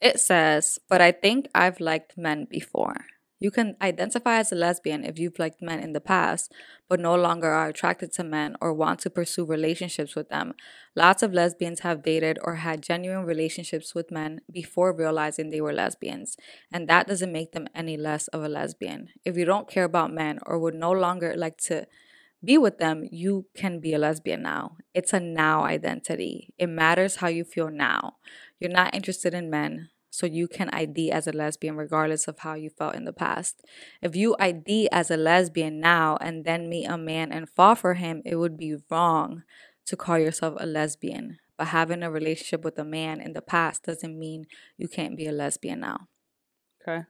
It 0.00 0.20
says, 0.20 0.78
but 0.88 1.00
I 1.00 1.12
think 1.12 1.48
I've 1.54 1.80
liked 1.80 2.18
men 2.18 2.46
before. 2.50 3.06
You 3.44 3.50
can 3.50 3.76
identify 3.82 4.38
as 4.38 4.52
a 4.52 4.54
lesbian 4.54 5.04
if 5.04 5.18
you've 5.18 5.38
liked 5.38 5.60
men 5.60 5.78
in 5.78 5.92
the 5.92 6.00
past, 6.00 6.50
but 6.88 6.98
no 6.98 7.14
longer 7.14 7.50
are 7.50 7.68
attracted 7.68 8.10
to 8.14 8.24
men 8.24 8.56
or 8.58 8.72
want 8.72 9.00
to 9.00 9.10
pursue 9.10 9.44
relationships 9.44 10.16
with 10.16 10.30
them. 10.30 10.54
Lots 10.96 11.22
of 11.22 11.34
lesbians 11.34 11.80
have 11.80 12.02
dated 12.02 12.38
or 12.40 12.54
had 12.54 12.82
genuine 12.82 13.26
relationships 13.26 13.94
with 13.94 14.10
men 14.10 14.40
before 14.50 14.96
realizing 14.96 15.50
they 15.50 15.60
were 15.60 15.74
lesbians, 15.74 16.38
and 16.72 16.88
that 16.88 17.06
doesn't 17.06 17.30
make 17.30 17.52
them 17.52 17.68
any 17.74 17.98
less 17.98 18.28
of 18.28 18.42
a 18.42 18.48
lesbian. 18.48 19.10
If 19.26 19.36
you 19.36 19.44
don't 19.44 19.68
care 19.68 19.84
about 19.84 20.10
men 20.10 20.38
or 20.46 20.58
would 20.58 20.74
no 20.74 20.92
longer 20.92 21.34
like 21.36 21.58
to 21.68 21.86
be 22.42 22.56
with 22.56 22.78
them, 22.78 23.06
you 23.12 23.44
can 23.54 23.78
be 23.78 23.92
a 23.92 23.98
lesbian 23.98 24.40
now. 24.40 24.78
It's 24.94 25.12
a 25.12 25.20
now 25.20 25.64
identity. 25.64 26.54
It 26.56 26.68
matters 26.68 27.16
how 27.16 27.28
you 27.28 27.44
feel 27.44 27.70
now. 27.70 28.16
You're 28.58 28.70
not 28.70 28.94
interested 28.94 29.34
in 29.34 29.50
men, 29.50 29.90
so 30.14 30.26
you 30.26 30.46
can 30.46 30.70
ID 30.70 31.10
as 31.10 31.26
a 31.26 31.32
lesbian 31.32 31.76
regardless 31.76 32.28
of 32.28 32.38
how 32.38 32.54
you 32.54 32.70
felt 32.70 32.94
in 32.94 33.04
the 33.04 33.12
past. 33.12 33.64
If 34.00 34.14
you 34.14 34.36
ID 34.38 34.88
as 34.92 35.10
a 35.10 35.16
lesbian 35.16 35.80
now 35.80 36.18
and 36.20 36.44
then 36.44 36.68
meet 36.68 36.86
a 36.86 36.96
man 36.96 37.32
and 37.32 37.50
fall 37.50 37.74
for 37.74 37.94
him, 37.94 38.22
it 38.24 38.36
would 38.36 38.56
be 38.56 38.76
wrong 38.88 39.42
to 39.86 39.96
call 39.96 40.16
yourself 40.16 40.54
a 40.60 40.66
lesbian. 40.66 41.40
But 41.58 41.68
having 41.68 42.04
a 42.04 42.12
relationship 42.12 42.64
with 42.64 42.78
a 42.78 42.84
man 42.84 43.20
in 43.20 43.32
the 43.32 43.42
past 43.42 43.82
doesn't 43.82 44.16
mean 44.16 44.46
you 44.76 44.86
can't 44.86 45.16
be 45.16 45.26
a 45.26 45.32
lesbian 45.32 45.80
now. 45.80 46.06
Okay. 46.80 47.06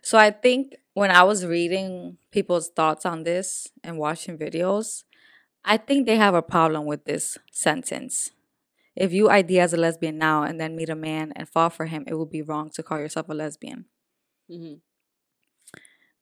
So 0.00 0.16
I 0.16 0.30
think 0.30 0.76
when 0.94 1.10
I 1.10 1.24
was 1.24 1.44
reading 1.44 2.16
people's 2.30 2.70
thoughts 2.70 3.04
on 3.04 3.24
this 3.24 3.68
and 3.84 3.98
watching 3.98 4.38
videos, 4.38 5.04
I 5.62 5.76
think 5.76 6.06
they 6.06 6.16
have 6.16 6.34
a 6.34 6.40
problem 6.40 6.86
with 6.86 7.04
this 7.04 7.36
sentence. 7.52 8.30
If 8.96 9.12
you 9.12 9.28
ID 9.28 9.60
as 9.60 9.72
a 9.72 9.76
lesbian 9.76 10.18
now 10.18 10.42
and 10.42 10.60
then 10.60 10.76
meet 10.76 10.88
a 10.88 10.96
man 10.96 11.32
and 11.36 11.48
fall 11.48 11.70
for 11.70 11.86
him, 11.86 12.04
it 12.06 12.14
would 12.14 12.30
be 12.30 12.42
wrong 12.42 12.70
to 12.70 12.82
call 12.82 12.98
yourself 12.98 13.28
a 13.28 13.34
lesbian. 13.34 13.86
Mm-hmm. 14.50 14.74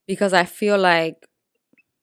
Because 0.07 0.33
I 0.33 0.45
feel 0.45 0.77
like 0.77 1.25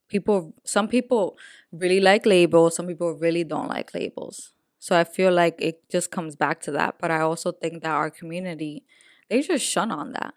people, 0.09 0.55
some 0.65 0.89
people 0.89 1.37
really 1.73 2.01
like 2.01 2.27
labels, 2.27 2.77
some 2.77 2.87
people 2.87 3.13
really 3.15 3.45
don't 3.45 3.69
like 3.69 3.95
labels. 3.95 4.53
So 4.79 4.99
I 4.99 5.05
feel 5.05 5.33
like 5.33 5.57
it 5.59 5.89
just 5.91 6.11
comes 6.11 6.37
back 6.37 6.61
to 6.63 6.71
that. 6.73 6.97
But 7.01 7.11
I 7.11 7.21
also 7.21 7.53
think 7.53 7.83
that 7.83 7.91
our 7.91 8.11
community, 8.11 8.85
they 9.29 9.43
just 9.43 9.65
shun 9.65 9.91
on 9.91 10.13
that. 10.13 10.35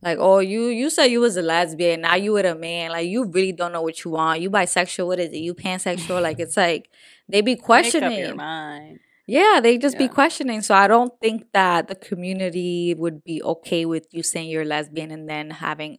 Like, 0.00 0.18
oh, 0.20 0.38
you 0.38 0.66
you 0.66 0.90
said 0.90 1.06
you 1.06 1.20
was 1.20 1.36
a 1.36 1.42
lesbian, 1.42 2.02
now 2.02 2.14
you 2.14 2.32
with 2.32 2.46
a 2.46 2.54
man. 2.54 2.92
Like, 2.92 3.08
you 3.08 3.24
really 3.24 3.52
don't 3.52 3.72
know 3.72 3.82
what 3.82 4.04
you 4.04 4.12
want. 4.12 4.40
You 4.40 4.48
bisexual? 4.48 5.06
What 5.08 5.18
is 5.18 5.32
it? 5.32 5.38
You 5.38 5.54
pansexual? 5.54 6.22
like, 6.22 6.38
it's 6.38 6.56
like 6.56 6.88
they 7.28 7.40
be 7.40 7.52
Make 7.54 7.62
up 7.62 8.12
your 8.12 8.34
questioning. 8.36 8.98
Yeah, 9.28 9.60
they 9.62 9.76
just 9.76 9.98
be 9.98 10.08
questioning. 10.08 10.62
So 10.62 10.74
I 10.74 10.88
don't 10.88 11.12
think 11.20 11.52
that 11.52 11.88
the 11.88 11.94
community 11.94 12.94
would 12.96 13.22
be 13.22 13.42
okay 13.42 13.84
with 13.84 14.06
you 14.10 14.22
saying 14.22 14.48
you're 14.48 14.64
lesbian 14.64 15.10
and 15.10 15.28
then 15.28 15.50
having 15.50 15.98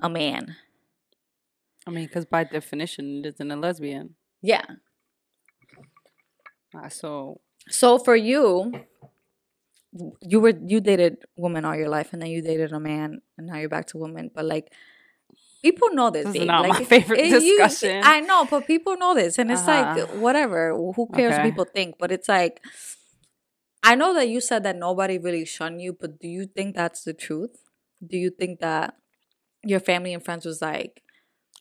a 0.00 0.10
man. 0.10 0.56
I 1.86 1.90
mean, 1.90 2.06
because 2.06 2.26
by 2.26 2.42
definition, 2.42 3.24
it 3.24 3.34
isn't 3.34 3.50
a 3.50 3.54
lesbian. 3.56 4.16
Yeah. 4.42 4.64
Uh, 6.76 6.88
so 6.88 7.40
So 7.68 7.98
for 7.98 8.16
you, 8.16 8.72
you 10.20 10.40
were 10.40 10.54
you 10.66 10.80
dated 10.80 11.18
women 11.36 11.64
all 11.64 11.76
your 11.76 11.88
life, 11.88 12.12
and 12.12 12.20
then 12.20 12.30
you 12.30 12.42
dated 12.42 12.72
a 12.72 12.80
man, 12.80 13.20
and 13.36 13.46
now 13.46 13.58
you're 13.58 13.68
back 13.68 13.86
to 13.88 13.98
women. 13.98 14.30
But 14.34 14.46
like, 14.46 14.72
people 15.62 15.90
know 15.92 16.10
this. 16.10 16.26
This 16.26 16.36
is 16.36 16.46
not 16.46 16.62
like, 16.68 16.78
my 16.80 16.84
favorite 16.84 17.20
it- 17.20 17.42
you- 17.42 17.58
discussion. 17.58 18.02
I 18.04 18.20
know, 18.20 18.46
but 18.50 18.66
people 18.66 18.96
know 18.96 19.14
this, 19.14 19.38
and 19.38 19.50
it's 19.50 19.66
like 19.66 19.86
Uh-huh. 19.98 20.18
whatever. 20.18 20.74
Who 20.74 21.08
cares 21.14 21.34
what 21.34 21.42
people 21.42 21.64
think? 21.64 21.96
But 21.98 22.12
it's 22.12 22.28
like, 22.28 22.60
I 23.82 23.94
know 23.94 24.12
that 24.14 24.28
you 24.28 24.40
said 24.40 24.62
that 24.64 24.76
nobody 24.76 25.18
really 25.18 25.44
shunned 25.44 25.80
you, 25.80 25.92
but 25.98 26.18
do 26.18 26.28
you 26.28 26.46
think 26.46 26.74
that's 26.74 27.04
the 27.04 27.14
truth? 27.14 27.56
Do 28.04 28.16
you 28.16 28.30
think 28.30 28.60
that 28.60 28.94
your 29.64 29.80
family 29.80 30.12
and 30.14 30.24
friends 30.24 30.44
was 30.44 30.60
like, 30.60 31.02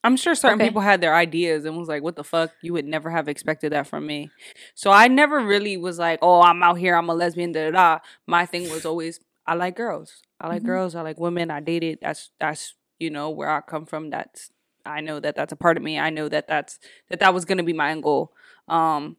I'm 0.04 0.16
sure 0.16 0.36
certain 0.36 0.60
Okay. 0.62 0.70
people 0.70 0.82
had 0.82 1.02
their 1.02 1.16
ideas 1.16 1.66
and 1.66 1.76
was 1.76 1.88
like, 1.88 2.04
"What 2.04 2.16
the 2.16 2.24
fuck? 2.24 2.52
You 2.62 2.72
would 2.74 2.86
never 2.86 3.10
have 3.10 3.28
expected 3.28 3.72
that 3.74 3.88
from 3.88 4.06
me." 4.06 4.30
So 4.76 4.92
I 4.92 5.08
never 5.08 5.40
really 5.40 5.76
was 5.76 5.98
like, 5.98 6.20
"Oh, 6.22 6.40
I'm 6.42 6.62
out 6.62 6.78
here. 6.78 6.96
I'm 6.96 7.10
a 7.10 7.16
lesbian." 7.16 7.52
Da 7.52 7.72
da 7.72 7.72
da. 7.72 8.00
My 8.28 8.46
thing 8.46 8.70
was 8.70 8.86
always, 8.86 9.20
I 9.48 9.56
like 9.56 9.76
girls. 9.76 10.22
I 10.40 10.48
like 10.50 10.62
Mhm. 10.62 10.66
girls. 10.68 10.96
I 10.96 11.02
like 11.02 11.20
women. 11.20 11.50
I 11.50 11.60
dated. 11.62 11.98
That's 12.02 12.30
that's 12.40 12.76
you 13.00 13.10
know 13.10 13.30
where 13.30 13.50
I 13.50 13.62
come 13.62 13.86
from. 13.86 14.10
That's 14.10 14.52
I 14.86 15.02
know 15.02 15.20
that 15.20 15.36
that's 15.36 15.54
a 15.54 15.58
part 15.58 15.78
of 15.78 15.84
me. 15.84 16.00
I 16.00 16.10
know 16.10 16.30
that 16.30 16.48
that's 16.48 16.80
that 17.10 17.20
that 17.20 17.34
was 17.34 17.46
gonna 17.46 17.64
be 17.64 17.74
my 17.74 18.00
goal. 18.00 18.34
Um, 18.68 19.18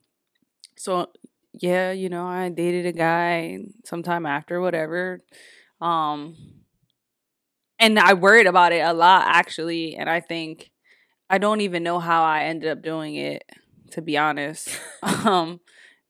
so 0.76 1.10
yeah, 1.54 1.92
you 1.92 2.08
know, 2.08 2.26
I 2.26 2.48
dated 2.50 2.86
a 2.86 2.92
guy 2.92 3.60
sometime 3.84 4.26
after 4.26 4.60
whatever. 4.60 5.22
Um, 5.80 6.36
and 7.78 7.98
I 7.98 8.14
worried 8.14 8.46
about 8.46 8.72
it 8.72 8.80
a 8.80 8.92
lot 8.92 9.24
actually, 9.26 9.96
and 9.96 10.08
I 10.10 10.20
think 10.20 10.70
I 11.30 11.38
don't 11.38 11.62
even 11.62 11.84
know 11.84 12.00
how 12.00 12.24
I 12.24 12.44
ended 12.44 12.70
up 12.70 12.82
doing 12.82 13.16
it 13.16 13.44
to 13.92 14.02
be 14.02 14.18
honest. 14.18 14.70
um 15.02 15.60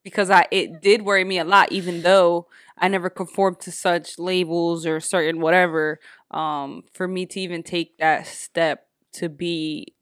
because 0.05 0.31
I 0.31 0.47
it 0.53 0.83
did 0.83 1.03
worry 1.03 1.25
me 1.25 1.39
a 1.39 1.45
lot 1.45 1.73
even 1.73 2.03
though 2.03 2.49
I 2.79 2.89
never 2.89 3.11
conformed 3.11 3.61
to 3.63 3.73
such 3.73 4.19
labels 4.19 4.87
or 4.87 5.01
certain 5.01 5.41
whatever 5.41 6.01
um 6.31 6.83
for 6.93 7.07
me 7.09 7.27
to 7.27 7.41
even 7.41 7.63
take 7.63 7.97
that 7.99 8.27
step 8.27 8.87
to 9.13 9.29
be 9.29 9.95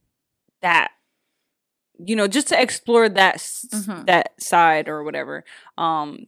that 0.62 0.90
you 1.98 2.14
know 2.16 2.26
just 2.28 2.48
to 2.48 2.60
explore 2.60 3.08
that 3.08 3.36
Mhm. 3.36 4.06
that 4.06 4.40
side 4.42 4.88
or 4.88 5.02
whatever 5.02 5.44
um 5.78 6.26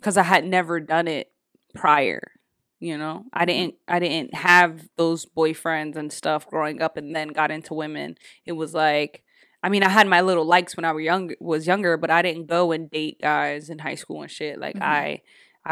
cuz 0.00 0.16
I 0.16 0.22
had 0.22 0.44
never 0.44 0.80
done 0.80 1.08
it 1.08 1.32
prior. 1.74 2.32
You 2.80 2.96
know, 2.96 3.24
I 3.32 3.44
didn't 3.44 3.74
I 3.88 3.98
didn't 3.98 4.34
have 4.34 4.88
those 4.96 5.26
boyfriends 5.26 5.96
and 5.96 6.12
stuff 6.12 6.46
growing 6.46 6.80
up 6.82 6.96
and 6.96 7.14
then 7.14 7.28
got 7.28 7.50
into 7.50 7.74
women. 7.74 8.16
It 8.46 8.52
was 8.52 8.74
like 8.74 9.22
I 9.62 9.68
mean, 9.68 9.82
I 9.82 9.90
had 9.90 10.06
my 10.08 10.22
little 10.22 10.46
likes 10.46 10.76
when 10.76 10.84
I 10.86 10.92
was 10.92 11.04
young 11.04 11.32
was 11.40 11.66
younger, 11.66 11.96
but 11.98 12.10
I 12.10 12.22
didn't 12.22 12.46
go 12.46 12.72
and 12.72 12.90
date 12.90 13.18
guys 13.20 13.68
in 13.68 13.78
high 13.80 13.96
school 13.96 14.22
and 14.22 14.30
shit. 14.30 14.58
Like 14.58 14.76
Mhm. 14.76 14.82
I 14.82 15.22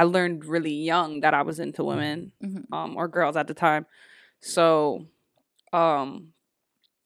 I 0.01 0.05
learned 0.05 0.45
really 0.45 0.73
young 0.93 1.21
that 1.21 1.35
I 1.35 1.43
was 1.43 1.59
into 1.59 1.83
women 1.85 2.33
Mhm. 2.43 2.65
um 2.73 2.97
or 2.97 3.09
girls 3.09 3.37
at 3.37 3.47
the 3.49 3.55
time. 3.55 3.85
So 4.41 5.07
um 5.73 6.33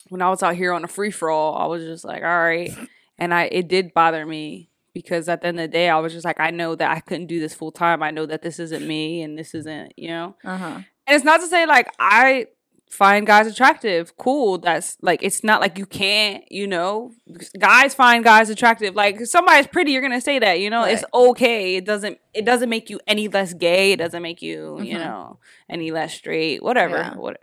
when 0.09 0.21
I 0.23 0.29
was 0.31 0.43
out 0.43 0.57
here 0.57 0.73
on 0.73 0.85
a 0.85 0.89
free 0.89 1.11
for 1.11 1.31
all, 1.31 1.57
I 1.57 1.67
was 1.67 1.85
just 1.85 2.05
like, 2.05 2.23
all 2.23 2.29
right. 2.51 2.71
And 3.19 3.33
I 3.33 3.45
it 3.45 3.69
did 3.69 3.95
bother 3.95 4.25
me 4.27 4.69
because 4.95 5.29
at 5.29 5.41
the 5.41 5.47
end 5.49 5.59
of 5.61 5.71
the 5.71 5.73
day 5.79 5.89
I 5.89 5.99
was 6.01 6.13
just 6.13 6.25
like, 6.25 6.41
I 6.41 6.51
know 6.51 6.75
that 6.75 6.91
I 6.91 7.01
couldn't 7.01 7.29
do 7.29 7.41
this 7.41 7.55
full 7.55 7.73
time. 7.73 8.03
I 8.03 8.11
know 8.11 8.27
that 8.27 8.43
this 8.43 8.59
isn't 8.59 8.87
me 8.87 9.23
and 9.23 9.39
this 9.39 9.55
isn't, 9.55 9.93
you 9.97 10.09
know. 10.09 10.37
Uh-huh. 10.45 10.81
And 11.07 11.17
it's 11.17 11.25
not 11.25 11.41
to 11.41 11.47
say 11.47 11.67
like 11.67 11.89
I 11.99 12.47
find 12.93 13.27
guys 13.27 13.47
attractive. 13.47 14.17
Cool. 14.19 14.59
That's 14.59 14.97
like 15.01 15.23
it's 15.23 15.43
not 15.43 15.61
like 15.61 15.79
you 15.79 15.87
can't, 15.87 16.45
you 16.53 16.67
know. 16.67 17.13
Guys 17.59 17.95
find 17.95 18.23
guys 18.23 18.51
attractive. 18.51 18.95
Like 18.95 19.21
if 19.21 19.29
somebody's 19.29 19.67
pretty, 19.67 19.93
you're 19.93 20.03
gonna 20.03 20.21
say 20.21 20.39
that, 20.39 20.61
you 20.61 20.69
know. 20.71 20.85
It's 20.85 21.05
okay. 21.13 21.77
It 21.77 21.85
doesn't 21.87 22.19
it 22.35 22.45
doesn't 22.45 22.69
make 22.69 22.91
you 22.91 23.01
any 23.07 23.29
less 23.29 23.55
gay. 23.55 23.93
It 23.93 23.97
doesn't 23.97 24.23
make 24.23 24.43
you, 24.43 24.81
you 24.81 24.97
Mhm. 24.97 25.01
know, 25.05 25.39
any 25.71 25.91
less 25.91 26.13
straight. 26.15 26.63
Whatever. 26.63 26.97
Yeah. 26.99 27.15
What 27.17 27.39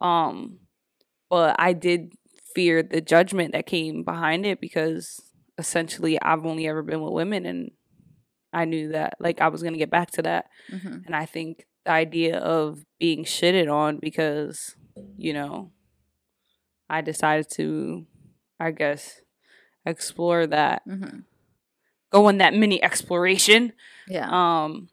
um 0.00 0.58
but 1.30 1.56
I 1.58 1.72
did 1.72 2.12
fear 2.54 2.82
the 2.82 3.00
judgment 3.00 3.52
that 3.52 3.64
came 3.66 4.02
behind 4.04 4.44
it 4.44 4.60
because 4.60 5.22
essentially 5.58 6.20
I've 6.20 6.44
only 6.44 6.68
ever 6.68 6.82
been 6.82 7.00
with 7.00 7.14
women 7.14 7.46
and 7.46 7.70
I 8.52 8.66
knew 8.66 8.88
that 8.92 9.14
like 9.20 9.40
I 9.40 9.48
was 9.48 9.62
gonna 9.62 9.78
get 9.78 9.90
back 9.90 10.10
to 10.12 10.22
that. 10.22 10.46
Mhm. 10.70 11.06
And 11.06 11.16
I 11.16 11.24
think 11.24 11.64
the 11.86 11.92
idea 11.92 12.36
of 12.38 12.84
being 13.00 13.24
shitted 13.24 13.72
on 13.72 13.96
because, 13.98 14.76
you 15.16 15.32
know, 15.32 15.72
I 16.88 17.00
decided 17.00 17.48
to, 17.52 18.06
I 18.60 18.70
guess, 18.70 19.20
explore 19.86 20.46
that, 20.46 20.82
Mhm. 20.86 21.24
go 22.10 22.26
on 22.26 22.38
that 22.38 22.54
mini 22.54 22.82
exploration. 22.82 23.72
Yeah. 24.06 24.28
Um, 24.30 24.88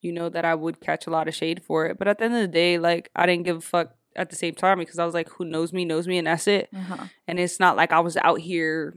you 0.00 0.12
know, 0.12 0.28
that 0.30 0.44
I 0.44 0.54
would 0.54 0.80
catch 0.80 1.06
a 1.06 1.10
lot 1.10 1.28
of 1.28 1.34
shade 1.34 1.62
for 1.62 1.86
it. 1.86 1.98
But 1.98 2.08
at 2.08 2.18
the 2.18 2.24
end 2.24 2.34
of 2.34 2.40
the 2.40 2.48
day, 2.48 2.78
like, 2.78 3.10
I 3.14 3.26
didn't 3.26 3.44
give 3.44 3.56
a 3.58 3.60
fuck 3.60 3.94
at 4.16 4.30
the 4.30 4.36
same 4.36 4.54
time 4.54 4.78
because 4.78 4.98
I 4.98 5.04
was 5.04 5.14
like, 5.14 5.28
who 5.30 5.44
knows 5.44 5.72
me, 5.72 5.84
knows 5.84 6.08
me, 6.08 6.16
and 6.18 6.26
that's 6.26 6.46
it. 6.46 6.70
Uh-huh. 6.74 7.06
And 7.28 7.38
it's 7.38 7.60
not 7.60 7.76
like 7.76 7.92
I 7.92 8.00
was 8.00 8.16
out 8.16 8.40
here, 8.40 8.94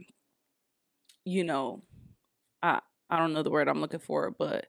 you 1.24 1.44
know, 1.44 1.82
I, 2.62 2.80
I 3.10 3.18
don't 3.18 3.32
know 3.34 3.42
the 3.42 3.50
word 3.50 3.68
I'm 3.68 3.80
looking 3.80 4.00
for, 4.00 4.30
but 4.30 4.66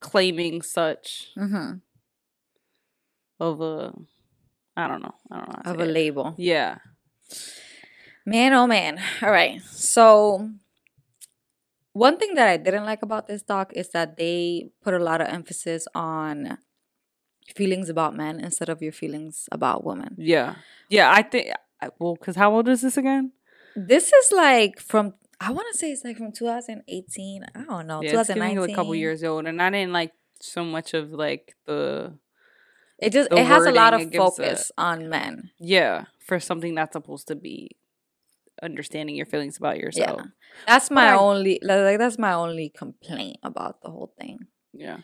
claiming 0.00 0.62
such 0.62 1.30
Mhm. 1.36 1.80
of 3.38 3.60
a 3.60 3.92
I 4.76 4.88
don't 4.88 5.02
know. 5.02 5.14
I 5.30 5.36
don't 5.38 5.48
know. 5.48 5.72
Of 5.72 5.80
a 5.80 5.84
it. 5.84 5.92
label. 5.92 6.34
Yeah. 6.38 6.78
Man, 8.24 8.52
oh 8.52 8.66
man. 8.66 9.00
All 9.20 9.30
right. 9.30 9.60
So, 9.62 10.50
one 11.92 12.18
thing 12.18 12.34
that 12.34 12.48
I 12.48 12.56
didn't 12.56 12.84
like 12.84 13.02
about 13.02 13.26
this 13.26 13.42
doc 13.42 13.72
is 13.74 13.90
that 13.90 14.16
they 14.16 14.70
put 14.82 14.94
a 14.94 14.98
lot 14.98 15.20
of 15.20 15.28
emphasis 15.28 15.86
on 15.94 16.58
feelings 17.54 17.88
about 17.88 18.14
men 18.16 18.40
instead 18.40 18.68
of 18.68 18.80
your 18.80 18.92
feelings 18.92 19.48
about 19.52 19.84
women. 19.84 20.14
Yeah. 20.18 20.56
Yeah, 20.88 21.12
I 21.12 21.22
think 21.22 21.48
well 21.98 22.16
cuz 22.16 22.36
how 22.36 22.54
old 22.54 22.68
is 22.68 22.82
this 22.82 22.96
again? 22.96 23.32
This 23.74 24.12
is 24.12 24.32
like 24.32 24.78
from 24.80 25.14
I 25.40 25.50
want 25.50 25.66
to 25.72 25.78
say 25.78 25.90
it's 25.90 26.04
like 26.04 26.16
from 26.16 26.30
2018. 26.30 27.44
I 27.54 27.64
don't 27.64 27.86
know. 27.88 28.00
yeah, 28.00 28.20
it's 28.20 28.28
giving 28.28 28.42
2019. 28.42 28.54
you 28.54 28.62
a 28.62 28.76
couple 28.76 28.94
years 28.94 29.24
old 29.24 29.46
and 29.46 29.60
I 29.60 29.70
didn't 29.70 29.92
like 29.92 30.12
so 30.40 30.64
much 30.64 30.94
of 30.94 31.10
like 31.10 31.56
the 31.66 32.16
It 33.02 33.12
just 33.12 33.32
it 33.32 33.44
has 33.44 33.66
a 33.66 33.72
lot 33.72 33.94
of 33.94 34.00
gives 34.00 34.14
a- 34.14 34.18
focus 34.18 34.72
on 34.78 35.08
men. 35.08 35.50
yeah, 35.58 36.04
for 36.20 36.38
something 36.40 36.74
that's 36.74 36.92
supposed 36.92 37.26
to 37.28 37.34
be 37.34 37.70
understanding 38.62 39.16
your 39.16 39.26
feelings 39.26 39.56
about 39.56 39.78
yourself. 39.78 40.20
Yeah. 40.20 40.30
That's 40.66 40.90
my 40.90 41.08
I- 41.08 41.16
only 41.16 41.58
like 41.62 41.80
like, 41.80 41.98
that's 41.98 42.18
my 42.18 42.32
only 42.32 42.68
complaint 42.68 43.38
about 43.42 43.82
the 43.82 43.90
whole 43.90 44.12
thing. 44.18 44.46
Yeah. 44.72 44.98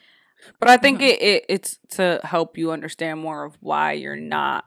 But 0.60 0.68
I 0.70 0.76
think 0.76 1.00
Mhm. 1.00 1.08
it, 1.08 1.22
it 1.22 1.44
it's 1.48 1.78
to 1.96 2.20
help 2.22 2.56
you 2.56 2.70
understand 2.70 3.20
more 3.20 3.44
of 3.44 3.56
why 3.60 3.92
you're 3.92 4.14
not 4.16 4.64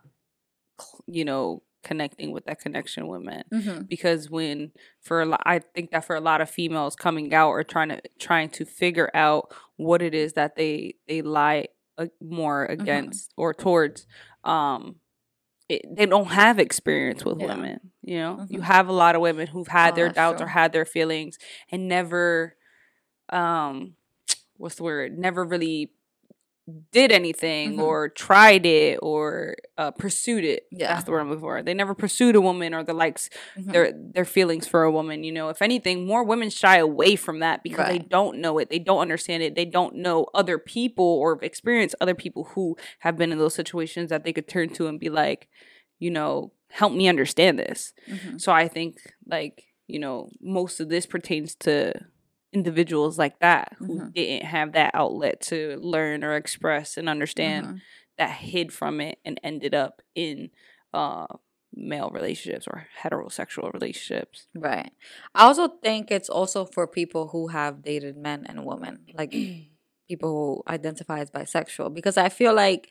you 1.08 1.24
know 1.26 1.64
connecting 1.84 2.32
with 2.32 2.46
that 2.46 2.60
connection 2.60 3.08
with 3.08 3.22
men. 3.22 3.44
Mm-hmm. 3.52 3.82
because 3.84 4.30
when 4.30 4.72
for 5.02 5.22
a 5.22 5.26
lot 5.26 5.42
i 5.46 5.58
think 5.60 5.90
that 5.92 6.06
for 6.06 6.16
a 6.16 6.22
lot 6.22 6.40
of 6.42 6.48
females 6.50 6.96
coming 6.96 7.34
out 7.34 7.50
or 7.50 7.64
trying 7.64 7.90
to 7.90 8.00
trying 8.20 8.50
to 8.50 8.66
figure 8.66 9.10
out 9.16 9.52
what 9.78 10.02
it 10.04 10.14
is 10.14 10.34
that 10.34 10.56
they 10.56 10.94
they 11.08 11.22
lie 11.24 11.68
uh, 11.98 12.08
more 12.22 12.66
Mm-hmm. 12.80 13.12
against 13.12 13.34
or 13.38 13.54
towards 13.54 14.06
um 14.44 14.96
it, 15.70 15.82
they 15.96 16.06
don't 16.06 16.28
have 16.28 16.60
experience 16.60 17.26
with 17.26 17.38
Yeah. 17.38 17.48
women 17.48 17.92
you 18.04 18.18
know 18.18 18.42
you 18.48 18.62
Mhm. 18.62 18.66
have 18.66 18.88
a 18.88 18.94
lot 18.94 19.16
of 19.16 19.22
women 19.22 19.48
who've 19.48 19.68
had 19.68 19.94
Oh, 19.94 19.96
their 19.96 20.10
doubts 20.10 20.42
true. 20.42 20.42
or 20.42 20.48
had 20.48 20.72
their 20.74 20.86
feelings 20.86 21.38
and 21.72 21.88
never 21.88 22.56
um 23.30 23.94
what's 24.58 24.76
the 24.76 24.84
word 24.84 25.18
never 25.18 25.44
really 25.44 25.92
did 26.92 27.12
anything 27.12 27.76
Mhm. 27.78 27.80
or 27.82 28.10
tried 28.10 28.66
it 28.66 29.00
or 29.02 29.56
uh, 29.78 29.92
pursued 29.92 30.44
it 30.44 30.68
Yeah. 30.72 30.94
that's 30.94 31.06
the 31.06 31.12
word 31.12 31.20
i'm 31.22 31.30
looking 31.30 31.42
for 31.42 31.62
they 31.64 31.74
never 31.74 31.94
pursued 31.96 32.36
a 32.36 32.42
woman 32.42 32.74
or 32.74 32.84
the 32.84 32.94
likes 32.94 33.30
Mhm. 33.58 33.72
their 33.72 33.92
their 33.94 34.26
feelings 34.26 34.68
for 34.68 34.84
a 34.84 34.92
woman 34.92 35.24
you 35.24 35.32
know 35.32 35.50
if 35.50 35.62
anything 35.62 36.06
more 36.06 36.24
women 36.24 36.50
shy 36.50 36.78
away 36.78 37.16
from 37.16 37.40
that 37.40 37.64
because 37.64 37.88
they 37.88 38.00
don't 38.00 38.38
know 38.40 38.58
it 38.58 38.70
they 38.70 38.80
don't 38.80 39.00
understand 39.00 39.44
it 39.44 39.56
they 39.56 39.66
don't 39.66 39.96
know 39.96 40.28
other 40.34 40.58
people 40.58 41.06
or 41.06 41.38
experience 41.44 41.94
other 42.02 42.16
people 42.16 42.44
who 42.56 42.76
have 43.00 43.18
been 43.18 43.32
in 43.32 43.38
those 43.38 43.56
situations 43.56 44.10
that 44.10 44.24
they 44.24 44.34
could 44.34 44.48
turn 44.48 44.70
to 44.70 44.88
and 44.88 45.00
be 45.00 45.10
like 45.10 45.48
you 46.00 46.12
know 46.12 46.52
help 46.70 46.94
me 46.94 47.08
understand 47.08 47.58
this 47.60 47.94
Mhm. 48.10 48.40
so 48.40 48.52
i 48.52 48.68
think 48.68 48.98
like 49.28 49.66
you 49.88 50.00
know 50.00 50.30
most 50.42 50.80
of 50.80 50.88
this 50.90 51.06
pertains 51.06 51.54
to 51.56 51.94
individuals 52.54 53.18
like 53.18 53.40
that 53.40 53.76
who 53.80 54.00
Mhm. 54.00 54.14
didn't 54.14 54.46
have 54.46 54.74
that 54.74 54.92
outlet 54.94 55.42
to 55.42 55.78
learn 55.82 56.24
or 56.24 56.36
express 56.36 56.98
and 56.98 57.10
understand 57.10 57.66
Mhm. 57.68 57.82
that 58.18 58.32
hid 58.32 58.74
from 58.74 59.00
it 59.02 59.20
and 59.26 59.40
ended 59.44 59.74
up 59.74 60.02
in 60.16 60.52
uh 60.94 61.28
male 61.74 62.10
relationships 62.10 62.68
or 62.68 62.88
heterosexual 63.02 63.72
relationships. 63.74 64.48
Right. 64.54 64.92
I 65.34 65.44
also 65.46 65.68
think 65.70 66.12
it's 66.12 66.30
also 66.30 66.66
for 66.66 66.86
people 66.88 67.30
who 67.30 67.48
have 67.48 67.82
dated 67.82 68.18
men 68.18 68.46
and 68.46 68.66
women, 68.66 69.06
like 69.14 69.32
people 70.10 70.30
who 70.30 70.64
identify 70.72 71.20
as 71.20 71.32
bisexual, 71.32 71.94
because 71.94 72.18
I 72.18 72.28
feel 72.30 72.54
like 72.54 72.90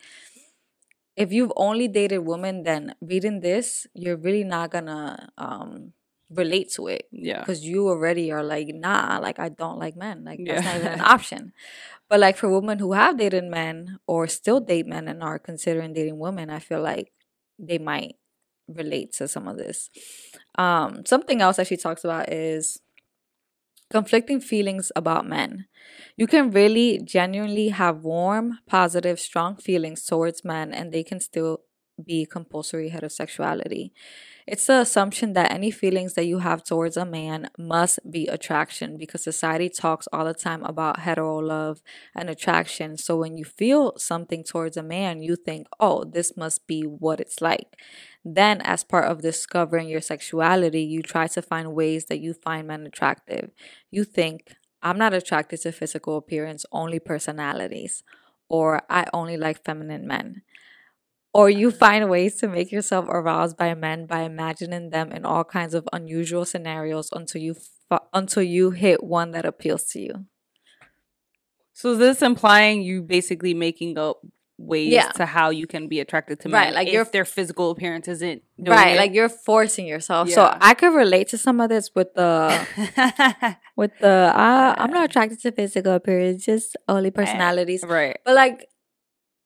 if 1.16 1.32
you've 1.32 1.52
only 1.56 1.88
dated 1.88 2.20
women, 2.24 2.62
then 2.62 2.94
reading 3.00 3.40
this, 3.40 3.86
you're 3.94 4.16
really 4.16 4.44
not 4.44 4.70
gonna 4.70 5.30
um 5.38 5.92
relate 6.30 6.70
to 6.72 6.86
it 6.86 7.06
Yeah. 7.10 7.40
because 7.40 7.64
you 7.64 7.88
already 7.88 8.30
are 8.30 8.44
like, 8.44 8.68
nah, 8.68 9.18
like 9.20 9.38
I 9.38 9.48
don't 9.48 9.78
like 9.78 9.96
men, 9.96 10.24
like 10.24 10.40
that's 10.46 10.64
not 10.64 10.76
even 10.76 10.92
an 10.92 11.00
option. 11.16 11.52
But 12.08 12.20
like 12.20 12.36
for 12.36 12.48
women 12.48 12.78
who 12.78 12.92
have 12.92 13.18
dated 13.18 13.44
men 13.44 13.98
or 14.06 14.26
still 14.28 14.60
date 14.60 14.86
men 14.86 15.08
and 15.08 15.22
are 15.22 15.38
considering 15.38 15.92
dating 15.92 16.18
women, 16.18 16.50
I 16.50 16.58
feel 16.60 16.80
like 16.82 17.12
they 17.58 17.78
might 17.78 18.16
relate 18.68 19.12
to 19.14 19.26
some 19.28 19.48
of 19.48 19.56
this. 19.58 19.90
Um, 20.56 21.04
something 21.04 21.40
else 21.40 21.56
that 21.56 21.66
she 21.66 21.76
talks 21.76 22.04
about 22.04 22.32
is 22.32 22.80
conflicting 23.90 24.40
feelings 24.40 24.92
about 24.94 25.26
men. 25.26 25.66
You 26.16 26.26
can 26.26 26.50
really 26.50 27.00
genuinely 27.02 27.68
have 27.68 28.04
warm, 28.04 28.58
positive, 28.68 29.18
strong 29.18 29.56
feelings 29.56 30.04
towards 30.04 30.44
men, 30.44 30.72
and 30.72 30.92
they 30.92 31.02
can 31.02 31.18
still 31.20 31.62
be 32.02 32.26
compulsory 32.26 32.90
heterosexuality. 32.90 33.90
It's 34.46 34.66
the 34.66 34.80
assumption 34.80 35.34
that 35.34 35.52
any 35.52 35.70
feelings 35.70 36.14
that 36.14 36.24
you 36.26 36.38
have 36.38 36.64
towards 36.64 36.96
a 36.96 37.04
man 37.04 37.50
must 37.56 38.00
be 38.10 38.26
attraction 38.26 38.96
because 38.96 39.22
society 39.22 39.68
talks 39.68 40.08
all 40.12 40.24
the 40.24 40.34
time 40.34 40.64
about 40.64 41.00
hetero 41.00 41.38
love 41.38 41.82
and 42.16 42.28
attraction. 42.28 42.96
So 42.96 43.16
when 43.16 43.36
you 43.36 43.44
feel 43.44 43.96
something 43.96 44.42
towards 44.42 44.76
a 44.76 44.82
man, 44.82 45.22
you 45.22 45.36
think, 45.36 45.68
oh, 45.78 46.04
this 46.04 46.36
must 46.36 46.66
be 46.66 46.82
what 46.82 47.20
it's 47.20 47.40
like. 47.40 47.76
Then, 48.24 48.60
as 48.62 48.84
part 48.84 49.06
of 49.06 49.22
discovering 49.22 49.88
your 49.88 50.00
sexuality, 50.00 50.82
you 50.82 51.02
try 51.02 51.26
to 51.28 51.42
find 51.42 51.72
ways 51.74 52.06
that 52.06 52.20
you 52.20 52.34
find 52.34 52.66
men 52.66 52.86
attractive. 52.86 53.50
You 53.90 54.04
think, 54.04 54.54
I'm 54.82 54.98
not 54.98 55.14
attracted 55.14 55.60
to 55.62 55.72
physical 55.72 56.16
appearance, 56.16 56.64
only 56.72 56.98
personalities, 56.98 58.02
or 58.48 58.82
I 58.90 59.06
only 59.12 59.36
like 59.36 59.64
feminine 59.64 60.06
men. 60.06 60.42
Or 61.32 61.48
you 61.48 61.70
find 61.70 62.10
ways 62.10 62.36
to 62.36 62.48
make 62.48 62.72
yourself 62.72 63.06
aroused 63.08 63.56
by 63.56 63.72
men 63.74 64.06
by 64.06 64.22
imagining 64.22 64.90
them 64.90 65.12
in 65.12 65.24
all 65.24 65.44
kinds 65.44 65.74
of 65.74 65.88
unusual 65.92 66.44
scenarios 66.44 67.08
until 67.12 67.40
you 67.40 67.54
f- 67.90 68.00
until 68.12 68.42
you 68.42 68.70
hit 68.72 69.02
one 69.04 69.30
that 69.32 69.44
appeals 69.44 69.84
to 69.92 70.00
you. 70.00 70.26
So 71.72 71.92
is 71.92 71.98
this 71.98 72.22
implying 72.22 72.82
you 72.82 73.02
basically 73.02 73.54
making 73.54 73.96
up 73.96 74.20
ways 74.58 74.92
Yeah. 74.92 75.08
to 75.12 75.24
how 75.24 75.48
you 75.50 75.66
can 75.66 75.88
be 75.88 76.00
attracted 76.00 76.38
to 76.40 76.48
men. 76.50 76.60
Right, 76.60 76.74
like 76.74 76.88
if 76.88 76.92
your- 76.92 77.04
their 77.06 77.24
physical 77.24 77.70
appearance 77.70 78.08
isn't 78.08 78.42
right 78.58 78.94
it. 78.94 78.96
like 78.98 79.14
you're 79.14 79.30
forcing 79.30 79.86
yourself 79.86 80.28
so 80.28 80.54
i 80.60 80.74
could 80.74 80.92
relate 80.94 81.28
to 81.28 81.38
some 81.38 81.62
of 81.62 81.70
this 81.70 81.90
with 81.94 82.12
the 82.12 82.36
with 83.76 83.90
the 84.00 84.08
uh, 84.36 84.74
i'm 84.76 84.90
not 84.90 85.06
attracted 85.06 85.40
to 85.40 85.50
physical 85.50 85.94
appearance 85.94 86.44
just 86.44 86.76
only 86.88 87.10
personalities 87.10 87.82
right. 87.88 88.18
but 88.26 88.34
like 88.34 88.66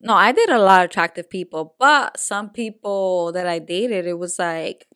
no 0.04 0.14
i 0.14 0.30
did 0.30 0.50
a 0.50 0.58
lot 0.58 0.84
of 0.84 0.90
attractive 0.90 1.28
people 1.28 1.74
but 1.78 2.18
some 2.18 2.50
people 2.50 3.32
that 3.32 3.46
i 3.46 3.58
dated 3.58 4.06
it 4.06 4.18
was 4.18 4.38
like 4.38 4.86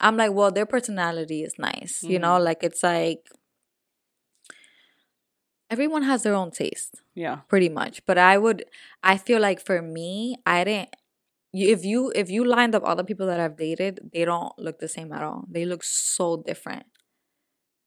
i'm 0.00 0.16
like 0.16 0.32
well 0.32 0.50
their 0.50 0.66
personality 0.66 1.42
is 1.42 1.54
nice 1.58 2.02
you 2.02 2.18
know 2.18 2.38
mm. 2.38 2.44
like 2.44 2.64
it's 2.64 2.82
like 2.82 3.28
everyone 5.70 6.02
has 6.02 6.22
their 6.22 6.34
own 6.34 6.50
taste 6.50 7.02
Yeah. 7.14 7.36
pretty 7.48 7.68
much. 7.68 8.04
But 8.06 8.18
i 8.18 8.38
would 8.38 8.64
i 9.02 9.16
feel 9.16 9.40
like 9.40 9.60
for 9.60 9.80
me 9.82 10.36
i 10.46 10.64
didn't 10.64 10.94
if 11.52 11.84
you 11.84 12.12
if 12.14 12.30
you 12.30 12.44
lined 12.44 12.74
up 12.74 12.84
all 12.84 12.96
the 12.96 13.04
people 13.04 13.26
that 13.26 13.40
i've 13.40 13.56
dated 13.56 14.10
they 14.12 14.24
don't 14.24 14.52
look 14.58 14.78
the 14.78 14.88
same 14.88 15.12
at 15.12 15.22
all. 15.22 15.44
They 15.50 15.64
look 15.64 15.82
so 15.84 16.42
different. 16.50 16.86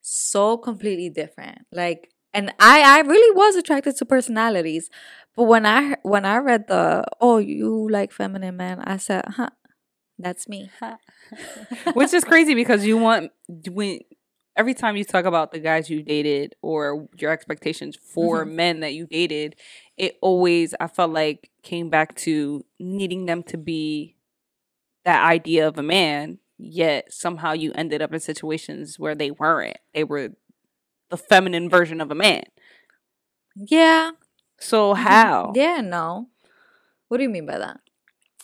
So 0.02 0.58
completely 0.58 1.10
different. 1.10 1.60
Like 1.72 2.12
and 2.34 2.54
i 2.60 2.82
i 2.98 3.00
really 3.02 3.36
was 3.36 3.56
attracted 3.56 3.96
to 3.98 4.06
personalities 4.06 4.90
but 5.38 5.44
when 5.46 5.66
i 5.66 5.96
when 6.04 6.26
i 6.26 6.38
read 6.38 6.68
the 6.68 7.06
oh 7.22 7.38
you 7.40 7.88
like 7.92 8.12
feminine 8.12 8.58
men 8.58 8.80
i 8.82 8.98
said 8.98 9.24
huh 9.30 9.52
that's 10.20 10.50
me 10.50 10.70
Which 11.94 12.14
is 12.14 12.24
crazy 12.24 12.56
because 12.56 12.86
you 12.86 12.98
want 12.98 13.32
when 13.70 14.00
every 14.56 14.74
time 14.74 14.98
you 14.98 15.04
talk 15.04 15.26
about 15.26 15.52
the 15.52 15.60
guys 15.60 15.90
you 15.90 16.02
dated 16.04 16.56
or 16.62 17.08
your 17.18 17.32
expectations 17.32 17.98
for 17.98 18.46
Mhm. 18.46 18.52
men 18.54 18.80
that 18.82 18.94
you 18.94 19.08
dated, 19.08 19.56
it 19.98 20.18
always 20.22 20.74
I 20.80 20.88
felt 20.88 21.12
like 21.12 21.50
came 21.64 21.90
back 21.90 22.16
to 22.26 22.66
needing 22.80 23.26
them 23.26 23.44
to 23.44 23.58
be 23.58 24.16
that 25.06 25.24
idea 25.26 25.68
of 25.68 25.78
a 25.78 25.84
man, 25.84 26.40
yet 26.58 27.14
somehow 27.14 27.54
you 27.54 27.72
ended 27.76 28.02
up 28.02 28.14
in 28.14 28.20
situations 28.20 29.00
where 29.00 29.16
they 29.16 29.32
weren't. 29.32 29.78
They 29.94 30.04
were 30.04 30.30
the 31.10 31.18
feminine 31.18 31.70
version 31.70 32.02
of 32.02 32.12
a 32.12 32.16
man. 32.16 32.44
yeah 33.56 34.12
So 34.60 34.94
how? 34.94 35.52
yeah 35.56 35.82
no 35.82 36.28
what 37.08 37.18
do 37.18 37.24
you 37.24 37.30
mean 37.30 37.46
by 37.46 37.58
that 37.60 37.80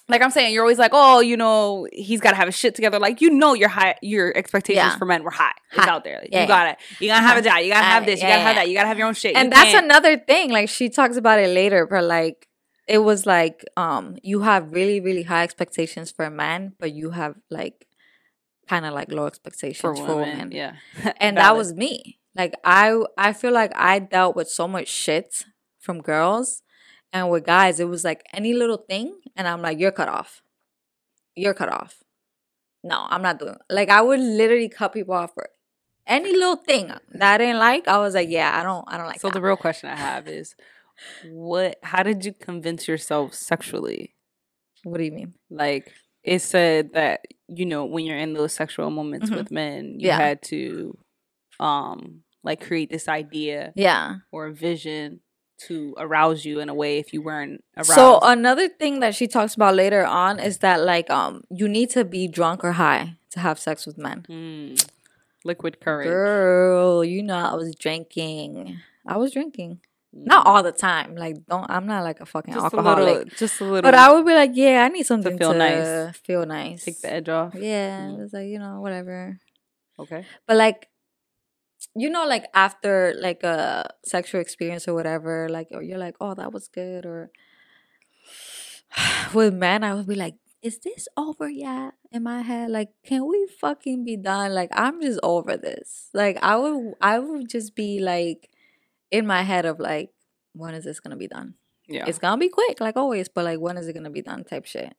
like 0.10 0.22
I'm 0.22 0.32
saying, 0.32 0.54
you're 0.54 0.64
always 0.64 0.78
like, 0.80 0.92
oh, 0.94 1.22
you 1.22 1.38
know, 1.38 1.88
he's 1.94 2.20
got 2.20 2.32
to 2.32 2.36
have 2.36 2.48
his 2.50 2.58
shit 2.58 2.76
together. 2.76 3.00
Like 3.00 3.22
you 3.22 3.30
know, 3.30 3.54
your 3.54 3.70
high, 3.70 3.96
your 4.02 4.36
expectations 4.36 4.84
Yeah. 4.86 4.98
for 4.98 5.06
men 5.06 5.24
were 5.24 5.32
high. 5.32 5.54
It's 5.72 5.88
out 5.88 6.04
there. 6.04 6.22
Yeah, 6.30 6.42
you 6.42 6.48
got 6.48 6.68
it. 6.72 6.78
You 7.00 7.08
gotta 7.08 7.26
have 7.26 7.38
a 7.38 7.42
job. 7.42 7.60
You 7.62 7.70
gotta 7.72 7.86
have 7.86 8.06
this. 8.06 8.22
You 8.22 8.28
gotta 8.28 8.42
have 8.42 8.56
that. 8.58 8.68
You 8.68 8.76
gotta 8.76 8.90
have 8.90 8.98
your 8.98 9.08
own 9.08 9.14
shit. 9.14 9.34
and 9.38 9.46
You 9.46 9.52
that's 9.52 9.72
can't- 9.72 9.86
another 9.86 10.18
thing 10.18 10.52
like 10.52 10.68
she 10.68 10.90
talks 10.90 11.16
about 11.16 11.40
it 11.40 11.48
later 11.52 11.88
but 11.90 12.04
like 12.04 12.50
it 12.86 12.98
was 12.98 13.26
like 13.26 13.64
um 13.78 14.18
you 14.22 14.42
have 14.42 14.74
really 14.74 15.00
really 15.00 15.24
high 15.24 15.44
expectations 15.44 16.12
for 16.12 16.30
men 16.30 16.74
but 16.82 16.92
you 16.92 17.12
have 17.12 17.36
like 17.50 17.88
kind 18.68 18.86
of 18.86 18.94
like 18.94 19.10
low 19.10 19.26
expectations 19.26 19.80
for 19.82 19.96
for 20.06 20.16
women. 20.18 20.38
women, 20.38 20.52
Yeah, 20.52 20.74
and 21.18 21.38
that 21.38 21.56
was 21.56 21.74
me 21.74 22.20
like 22.36 22.54
i 22.66 22.94
i 23.18 23.32
feel 23.32 23.54
like 23.54 23.72
i 23.76 24.00
dealt 24.00 24.36
with 24.36 24.50
so 24.50 24.68
much 24.68 24.90
shit 24.90 25.46
from 25.84 26.02
girls 26.02 26.64
and 27.12 27.30
with 27.30 27.46
guys 27.46 27.80
it 27.80 27.88
was 27.90 28.04
like 28.04 28.24
any 28.34 28.54
little 28.54 28.78
thing 28.90 29.14
and 29.36 29.48
i'm 29.48 29.62
like 29.62 29.78
you're 29.80 29.92
cut 29.92 30.10
off 30.10 30.42
you're 31.36 31.54
cut 31.54 31.70
off 31.70 31.98
no 32.84 33.06
i'm 33.10 33.22
not 33.22 33.38
doing 33.40 33.56
like 33.70 33.90
i 33.90 34.02
would 34.02 34.20
literally 34.20 34.70
cut 34.70 34.94
people 34.94 35.14
off 35.14 35.34
for 35.34 35.50
any 36.08 36.32
little 36.34 36.56
thing 36.56 36.88
that 37.14 37.34
i 37.36 37.38
didn't 37.38 37.60
like 37.60 37.88
i 37.88 37.98
was 37.98 38.14
like 38.16 38.30
yeah 38.30 38.58
i 38.60 38.64
don't 38.64 38.86
i 38.88 38.98
don't 38.98 39.08
like 39.08 39.20
so 39.20 39.28
that. 39.28 39.34
the 39.34 39.42
real 39.42 39.56
question 39.58 39.90
I 39.90 39.96
have 39.96 40.28
is, 40.28 40.56
what? 41.32 41.78
How 41.84 42.04
did 42.04 42.24
you 42.26 42.34
convince 42.34 42.88
yourself 42.88 43.34
sexually? 43.34 44.14
what 44.84 44.98
do 44.98 45.04
you 45.06 45.12
mean 45.12 45.34
Like 45.50 45.92
it 46.24 46.40
said 46.40 46.94
that 46.94 47.22
you 47.48 47.66
know 47.66 47.86
when 47.86 48.06
you're 48.06 48.18
in 48.18 48.34
those 48.34 48.54
sexual 48.54 48.90
moments 48.90 49.30
Mhm. 49.30 49.36
with 49.38 49.52
men, 49.52 50.00
you 50.00 50.08
Yeah. 50.08 50.18
had 50.18 50.42
to, 50.54 50.98
um, 51.60 52.24
like 52.44 52.60
create 52.68 52.90
this 52.90 53.08
idea 53.08 53.72
yeah 53.76 54.18
or 54.32 54.48
a 54.48 54.54
vision 54.54 55.22
to 55.68 55.94
arouse 55.98 56.46
you 56.46 56.60
in 56.60 56.70
a 56.70 56.74
way 56.74 56.98
if 57.00 57.14
you 57.14 57.22
weren't 57.22 57.64
aroused. 57.78 57.94
So 57.94 58.20
another 58.22 58.68
thing 58.70 59.00
that 59.02 59.16
she 59.16 59.28
talks 59.28 59.56
about 59.56 59.76
later 59.76 60.06
on 60.06 60.40
is 60.40 60.60
that 60.60 60.82
like 60.82 61.10
um 61.10 61.44
you 61.50 61.68
need 61.68 61.90
to 61.92 62.04
be 62.06 62.28
drunk 62.28 62.64
or 62.64 62.74
high 62.74 63.16
to 63.32 63.40
have 63.40 63.60
sex 63.60 63.86
with 63.86 63.98
men. 63.98 64.26
Mm. 64.30 64.90
liquid 65.46 65.80
courage. 65.82 66.08
Girl, 66.08 67.04
you 67.04 67.22
know 67.24 67.36
I 67.36 67.54
was 67.56 67.76
drinking. 67.76 68.80
I 69.06 69.18
was 69.18 69.32
drinking. 69.34 69.80
Not 70.16 70.46
Mm. 70.46 70.50
all 70.50 70.62
the 70.64 70.72
time. 70.72 71.16
Like 71.16 71.46
don't 71.48 71.66
I'm 71.70 71.88
not 71.88 72.04
like 72.04 72.20
a 72.22 72.26
fucking 72.26 72.54
just 72.54 72.64
a 72.64 72.78
alcoholic. 72.78 73.06
little, 73.06 73.24
just 73.38 73.60
a 73.62 73.64
little. 73.66 73.82
but 73.82 73.96
I 73.96 74.12
would 74.14 74.26
be 74.26 74.34
like, 74.34 74.52
yeah, 74.54 74.84
I 74.86 74.90
need 74.90 75.06
something 75.06 75.34
to 75.34 75.38
feel 75.38 75.54
nice. 75.54 75.88
nice. 75.88 76.18
Feel 76.18 76.46
nice. 76.46 76.86
take 76.86 77.02
the 77.02 77.12
edge 77.12 77.30
off. 77.30 77.56
Yeah, 77.56 78.02
Mm. 78.08 78.24
it's 78.24 78.34
like, 78.34 78.48
you 78.48 78.60
know, 78.60 78.80
whatever. 78.80 79.40
Okay. 80.00 80.24
But 80.48 80.58
like 80.58 80.88
you 81.96 82.10
know, 82.10 82.26
like 82.26 82.46
after 82.54 83.14
like 83.20 83.44
a 83.44 83.90
sexual 84.04 84.42
experience 84.42 84.88
or 84.88 84.94
whatever, 84.94 85.48
like 85.50 85.68
or 85.72 85.82
you're 85.82 85.98
like, 85.98 86.16
oh, 86.20 86.34
that 86.34 86.52
was 86.52 86.68
good, 86.68 87.06
or 87.06 87.32
with 89.34 89.54
men, 89.54 89.84
I 89.84 89.94
would 89.94 90.08
be 90.08 90.16
like, 90.16 90.36
is 90.62 90.80
this 90.80 91.08
over 91.18 91.50
yet? 91.50 91.94
In 92.12 92.24
my 92.24 92.42
head, 92.42 92.72
like, 92.72 92.90
can 93.06 93.28
we 93.28 93.48
fucking 93.60 94.06
be 94.06 94.18
done? 94.18 94.54
Like, 94.54 94.70
I'm 94.74 95.02
just 95.02 95.20
over 95.24 95.58
this. 95.58 96.10
Like, 96.14 96.38
I 96.42 96.56
would, 96.58 96.94
I 97.02 97.20
would 97.20 97.50
just 97.50 97.76
be 97.76 98.00
like, 98.00 98.50
in 99.12 99.28
my 99.28 99.44
head 99.44 99.66
of 99.66 99.80
like, 99.80 100.12
when 100.54 100.74
is 100.74 100.86
this 100.86 101.00
gonna 101.00 101.16
be 101.18 101.28
done? 101.28 101.56
Yeah. 101.88 102.06
It's 102.08 102.18
gonna 102.18 102.40
be 102.40 102.50
quick, 102.50 102.80
like 102.82 102.98
always, 102.98 103.30
but 103.30 103.46
like, 103.46 103.60
when 103.60 103.78
is 103.78 103.88
it 103.88 103.94
gonna 103.94 104.10
be 104.10 104.22
done? 104.22 104.44
Type 104.44 104.66
shit. 104.66 104.96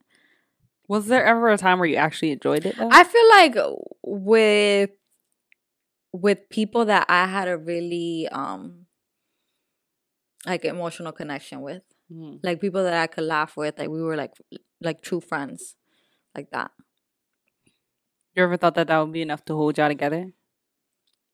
was 0.87 1.07
there 1.07 1.25
ever 1.25 1.49
a 1.49 1.59
time 1.59 1.79
where 1.79 1.89
you 1.89 1.97
actually 1.97 2.31
enjoyed 2.33 2.67
it 2.67 2.77
though? 2.77 2.91
I 2.93 3.05
feel 3.05 3.29
like 3.31 3.57
uh, 3.57 3.73
with 4.03 4.91
with 6.15 6.49
people 6.49 6.85
that 6.85 7.05
I 7.09 7.27
had 7.27 7.49
a 7.49 7.59
really 7.59 8.29
um 8.31 8.87
like 10.47 10.65
emotional 10.65 11.13
connection 11.13 11.61
with, 11.63 11.83
Mm. 12.13 12.39
like 12.43 12.61
people 12.61 12.85
that 12.85 12.95
I 12.95 13.07
could 13.07 13.25
laugh 13.25 13.57
with, 13.57 13.79
like 13.79 13.89
we 13.89 14.03
were 14.03 14.15
like 14.17 14.33
like 14.81 15.01
true 15.03 15.21
friends, 15.21 15.75
like 16.37 16.51
that. 16.51 16.71
You 18.37 18.43
ever 18.43 18.57
thought 18.57 18.75
that 18.75 18.89
that 18.89 18.99
would 18.99 19.13
be 19.13 19.23
enough 19.23 19.45
to 19.47 19.55
hold 19.55 19.79
y'all 19.79 19.89
together? 19.89 20.33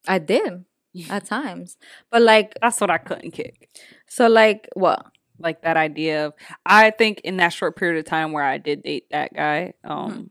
I 0.07 0.19
did 0.19 0.65
at 1.11 1.25
times, 1.25 1.77
but 2.11 2.23
like 2.23 2.55
That's 2.63 2.81
what 2.81 2.91
I 2.91 2.99
couldn't 2.99 3.33
kick. 3.33 3.69
so 4.07 4.29
like 4.29 4.69
what? 4.75 5.07
Like 5.39 5.63
that 5.63 5.77
idea 5.79 6.27
of, 6.27 6.35
I 6.67 6.91
think 6.91 7.21
in 7.25 7.39
that 7.39 7.49
short 7.55 7.75
period 7.77 7.99
of 7.99 8.05
time 8.05 8.33
where 8.33 8.45
I 8.45 8.59
did 8.59 8.83
date 8.83 9.07
that 9.11 9.33
guy, 9.35 9.73
um, 9.85 10.11
Mm-hmm. 10.11 10.25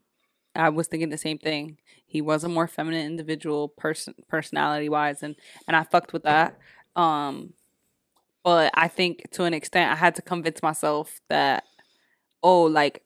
I 0.56 0.70
was 0.70 0.88
thinking 0.88 1.10
the 1.10 1.18
same 1.18 1.38
thing. 1.38 1.78
He 2.10 2.22
was 2.22 2.44
a 2.44 2.50
more 2.50 2.68
feminine 2.68 3.06
individual, 3.06 3.68
person, 3.70 4.16
personality 4.28 4.90
wise, 4.90 5.22
and 5.24 5.36
and 5.68 5.78
I 5.78 5.84
fucked 5.84 6.12
with 6.12 6.24
that. 6.24 6.58
Um, 6.96 7.54
but 8.44 8.72
I 8.74 8.88
think 8.88 9.30
to 9.32 9.44
an 9.44 9.54
extent, 9.54 9.92
I 9.92 9.96
had 9.96 10.16
to 10.16 10.22
convince 10.22 10.64
myself 10.64 11.22
that, 11.30 11.64
oh, 12.42 12.64
like 12.64 13.04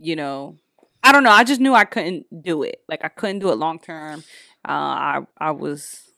you 0.00 0.16
know, 0.16 0.56
I 1.02 1.12
don't 1.12 1.22
know. 1.22 1.30
I 1.30 1.44
just 1.44 1.60
knew 1.60 1.74
I 1.74 1.84
couldn't 1.84 2.42
do 2.42 2.62
it. 2.62 2.82
Like 2.88 3.04
I 3.04 3.08
couldn't 3.08 3.40
do 3.40 3.50
it 3.50 3.56
long 3.56 3.78
term. 3.78 4.24
Uh, 4.66 4.72
I 4.72 5.20
I 5.38 5.50
was 5.50 6.10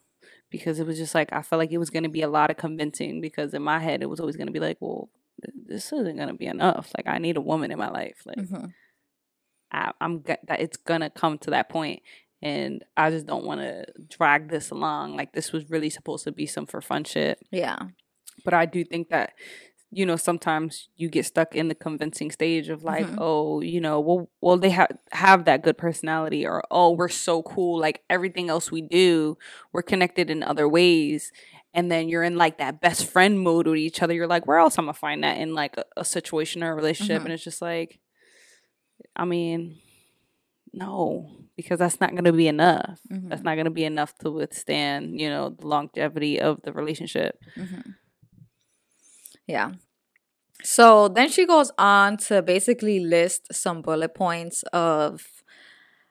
because 0.49 0.79
it 0.79 0.87
was 0.87 0.99
just 0.99 1.15
like 1.15 1.33
I 1.33 1.43
felt 1.43 1.59
like 1.59 1.73
it 1.73 1.79
was 1.79 1.91
going 1.91 2.03
to 2.05 2.09
be 2.09 2.23
a 2.23 2.29
lot 2.29 2.51
of 2.51 2.57
convincing 2.57 3.21
because 3.21 3.53
in 3.55 3.63
my 3.63 3.81
head 3.81 4.03
it 4.03 4.09
was 4.11 4.21
always 4.21 4.37
going 4.37 4.47
to 4.49 4.53
be 4.53 4.61
like, 4.61 4.77
well, 4.81 5.09
this 5.67 5.93
isn't 5.93 6.17
going 6.17 6.29
to 6.29 6.35
be 6.35 6.47
enough. 6.47 6.93
Like 6.97 7.13
I 7.13 7.19
need 7.19 7.37
a 7.37 7.41
woman 7.41 7.73
in 7.73 7.79
my 7.79 7.91
life. 7.91 8.23
Like 8.25 8.39
Mhm. 8.39 8.73
I, 9.73 9.93
I'm 10.01 10.23
g- 10.23 10.35
that 10.47 10.61
it's 10.61 10.77
gonna 10.77 11.11
come 11.11 11.39
to 11.39 11.51
that 11.51 11.69
point, 11.69 12.03
and 12.43 12.85
I 12.97 13.11
just 13.11 13.27
don't 13.27 13.45
want 13.45 13.61
to 13.61 13.87
drag 14.09 14.49
this 14.51 14.71
along. 14.71 15.17
Like 15.17 15.33
this 15.33 15.53
was 15.53 15.71
really 15.71 15.91
supposed 15.91 16.25
to 16.25 16.33
be 16.33 16.47
some 16.47 16.67
for 16.67 16.81
fun 16.81 17.05
shit, 17.05 17.39
Yeah. 17.51 17.79
but 18.45 18.55
I 18.55 18.67
do 18.67 18.85
think 18.85 19.09
that 19.11 19.33
you 19.95 20.07
know 20.07 20.17
sometimes 20.17 20.89
you 20.97 21.09
get 21.11 21.27
stuck 21.27 21.55
in 21.55 21.69
the 21.69 21.75
convincing 21.75 22.31
stage 22.31 22.69
of 22.71 22.83
like, 22.83 23.07
Mhm. 23.07 23.17
oh, 23.19 23.61
you 23.61 23.81
know, 23.81 24.01
well, 24.01 24.31
well, 24.41 24.57
they 24.57 24.71
have 24.71 24.89
have 25.13 25.45
that 25.45 25.63
good 25.63 25.77
personality, 25.79 26.47
or 26.47 26.63
oh, 26.71 26.93
we're 26.93 27.09
so 27.09 27.43
cool. 27.43 27.79
Like 27.81 28.03
everything 28.09 28.49
else 28.49 28.71
we 28.73 28.81
do, 28.83 29.37
we're 29.73 29.83
connected 29.83 30.31
in 30.31 30.43
other 30.43 30.69
ways. 30.69 31.31
And 31.75 31.91
then 31.91 32.11
you're 32.11 32.23
in 32.23 32.37
like 32.37 32.59
that 32.59 32.83
best 32.83 33.07
friend 33.11 33.41
mode 33.41 33.67
with 33.67 33.79
each 33.79 34.03
other. 34.03 34.13
You're 34.13 34.27
like, 34.27 34.47
where 34.47 34.59
else 34.59 34.77
i'm 34.79 34.85
I 34.85 34.89
gonna 34.89 34.95
find 34.95 35.25
that 35.25 35.39
in 35.39 35.55
like 35.55 35.77
a, 35.79 35.85
a 35.97 36.05
situation 36.05 36.63
or 36.63 36.73
a 36.73 36.75
relationship? 36.75 37.23
Mhm. 37.23 37.25
And 37.27 37.33
it's 37.35 37.45
just 37.45 37.63
like, 37.63 37.99
I 39.17 39.25
mean, 39.25 39.79
no, 40.73 41.31
because 41.57 41.79
that's 41.79 42.01
not 42.01 42.13
going 42.13 42.25
to 42.25 42.33
be 42.33 42.49
enough. 42.49 42.99
Mhm. 43.11 43.29
That's 43.29 43.43
not 43.43 43.55
going 43.55 43.67
to 43.67 43.71
be 43.71 43.85
enough 43.85 44.17
to 44.19 44.31
withstand, 44.31 45.21
you 45.21 45.29
know, 45.29 45.51
the 45.51 45.67
longevity 45.67 46.41
of 46.41 46.63
the 46.63 46.73
relationship. 46.73 47.39
Mhm. 47.57 47.95
Yeah. 49.47 49.73
So 50.65 51.09
then 51.09 51.29
she 51.31 51.47
goes 51.47 51.73
on 51.79 52.19
to 52.29 52.43
basically 52.43 53.01
list 53.01 53.53
some 53.55 53.83
bullet 53.83 54.15
points 54.15 54.63
of 54.73 55.27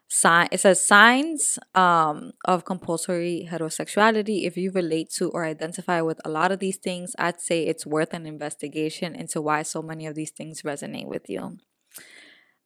sign 0.09 0.47
it 0.51 0.59
says 0.59 0.81
signs 0.81 1.57
um, 1.75 2.33
of 2.45 2.65
compulsory 2.65 3.47
heterosexuality 3.51 4.45
if 4.45 4.57
you 4.57 4.71
relate 4.71 5.09
to 5.09 5.29
or 5.29 5.45
identify 5.45 6.01
with 6.01 6.19
a 6.25 6.29
lot 6.29 6.51
of 6.51 6.59
these 6.59 6.77
things 6.77 7.15
i'd 7.19 7.39
say 7.39 7.63
it's 7.65 7.85
worth 7.85 8.13
an 8.13 8.25
investigation 8.25 9.15
into 9.15 9.41
why 9.41 9.61
so 9.63 9.81
many 9.81 10.05
of 10.05 10.15
these 10.15 10.31
things 10.31 10.63
resonate 10.63 11.07
with 11.07 11.29
you 11.29 11.57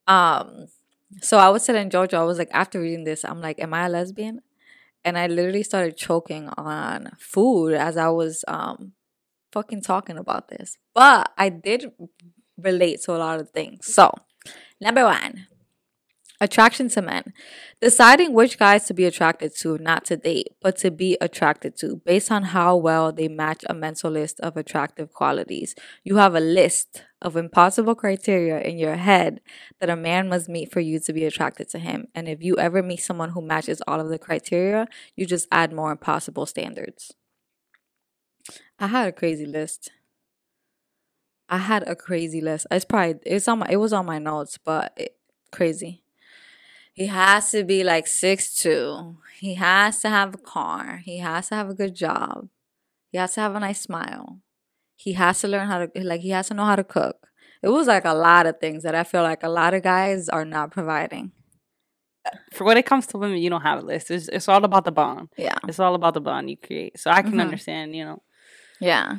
um 0.07 0.67
so 1.21 1.37
i 1.37 1.49
was 1.49 1.65
telling 1.65 1.89
jojo 1.89 2.13
i 2.15 2.23
was 2.23 2.37
like 2.37 2.49
after 2.51 2.79
reading 2.79 3.03
this 3.03 3.23
i'm 3.23 3.41
like 3.41 3.59
am 3.59 3.73
i 3.73 3.85
a 3.85 3.89
lesbian? 3.89 4.41
And 5.03 5.19
i 5.19 5.27
literally 5.27 5.61
started 5.63 5.97
choking 5.97 6.49
on 6.57 7.11
food 7.19 7.75
as 7.75 7.95
i 7.95 8.09
was 8.09 8.43
um 8.47 8.93
fucking 9.51 9.81
talking 9.81 10.17
about 10.17 10.49
this. 10.49 10.77
But 10.93 11.31
i 11.37 11.49
did 11.49 11.91
relate 12.57 13.01
to 13.03 13.15
a 13.15 13.19
lot 13.19 13.39
of 13.39 13.49
things. 13.51 13.93
So 13.93 14.13
number 14.81 15.03
one 15.05 15.47
Attraction 16.41 16.89
to 16.89 17.01
men. 17.01 17.33
Deciding 17.81 18.33
which 18.33 18.59
guys 18.59 18.85
to 18.85 18.93
be 18.93 19.05
attracted 19.05 19.55
to, 19.57 19.77
not 19.77 20.03
to 20.05 20.17
date, 20.17 20.49
but 20.61 20.77
to 20.77 20.91
be 20.91 21.17
attracted 21.21 21.77
to, 21.77 22.01
based 22.05 22.31
on 22.31 22.43
how 22.43 22.75
well 22.75 23.11
they 23.11 23.27
match 23.27 23.63
a 23.69 23.73
mental 23.73 24.11
list 24.11 24.39
of 24.41 24.57
attractive 24.57 25.13
qualities. 25.13 25.75
You 26.03 26.17
have 26.17 26.35
a 26.35 26.39
list 26.39 27.03
of 27.21 27.37
impossible 27.37 27.95
criteria 27.95 28.59
in 28.59 28.77
your 28.77 28.95
head 28.95 29.39
that 29.79 29.89
a 29.89 29.95
man 29.95 30.27
must 30.27 30.49
meet 30.49 30.71
for 30.71 30.81
you 30.81 30.99
to 30.99 31.13
be 31.13 31.25
attracted 31.25 31.69
to 31.69 31.79
him. 31.79 32.07
And 32.13 32.27
if 32.27 32.43
you 32.43 32.57
ever 32.57 32.83
meet 32.83 33.01
someone 33.01 33.29
who 33.29 33.41
matches 33.41 33.81
all 33.87 34.01
of 34.01 34.09
the 34.09 34.19
criteria, 34.19 34.87
you 35.15 35.25
just 35.25 35.47
add 35.51 35.73
more 35.73 35.91
impossible 35.91 36.45
standards. 36.45 37.13
I 38.77 38.87
had 38.87 39.07
a 39.07 39.11
crazy 39.11 39.45
list. 39.45 39.91
I 41.47 41.59
had 41.59 41.87
a 41.87 41.95
crazy 41.95 42.41
list. 42.41 42.67
It's 42.71 42.85
probably 42.85 43.19
it's 43.25 43.47
on 43.47 43.59
my 43.59 43.67
it 43.69 43.77
was 43.77 43.93
on 43.93 44.05
my 44.05 44.19
notes, 44.19 44.57
but 44.63 44.93
it, 44.97 45.15
crazy. 45.51 46.04
He 46.95 47.07
has 47.07 47.51
to 47.51 47.63
be 47.65 47.83
like 47.83 48.07
six 48.07 48.55
two. 48.55 49.17
He 49.39 49.55
has 49.55 49.99
to 50.01 50.09
have 50.09 50.33
a 50.33 50.37
car. 50.37 51.01
He 51.03 51.17
has 51.19 51.49
to 51.49 51.55
have 51.55 51.69
a 51.69 51.73
good 51.75 51.93
job. 51.93 52.47
He 53.11 53.17
has 53.17 53.33
to 53.35 53.41
have 53.41 53.53
a 53.55 53.59
nice 53.59 53.81
smile. 53.81 54.39
He 54.95 55.13
has 55.13 55.41
to 55.41 55.47
learn 55.49 55.67
how 55.67 55.85
to 55.85 55.91
like 56.03 56.21
he 56.21 56.29
has 56.29 56.47
to 56.47 56.53
know 56.53 56.63
how 56.65 56.77
to 56.77 56.83
cook. 56.85 57.27
It 57.61 57.67
was 57.69 57.87
like 57.87 58.05
a 58.05 58.13
lot 58.13 58.45
of 58.47 58.59
things 58.59 58.83
that 58.83 58.95
I 58.95 59.03
feel 59.03 59.23
like 59.23 59.43
a 59.43 59.49
lot 59.49 59.73
of 59.73 59.83
guys 59.83 60.29
are 60.29 60.45
not 60.45 60.71
providing. 60.71 61.31
For 62.53 62.63
when 62.63 62.77
it 62.77 62.85
comes 62.85 63.07
to 63.07 63.17
women, 63.17 63.37
you 63.39 63.49
don't 63.49 63.61
have 63.61 63.79
a 63.83 63.85
list. 63.85 64.09
It's, 64.09 64.27
it's 64.29 64.47
all 64.47 64.63
about 64.63 64.85
the 64.85 64.91
bond. 64.91 65.29
Yeah. 65.37 65.57
It's 65.67 65.79
all 65.79 65.95
about 65.95 66.13
the 66.13 66.21
bond 66.21 66.49
you 66.49 66.57
create. 66.57 66.99
So 66.99 67.11
I 67.11 67.21
can 67.21 67.33
Mhm. 67.33 67.41
understand, 67.41 67.95
you 67.95 68.05
know. 68.05 68.23
Yeah. 68.79 69.17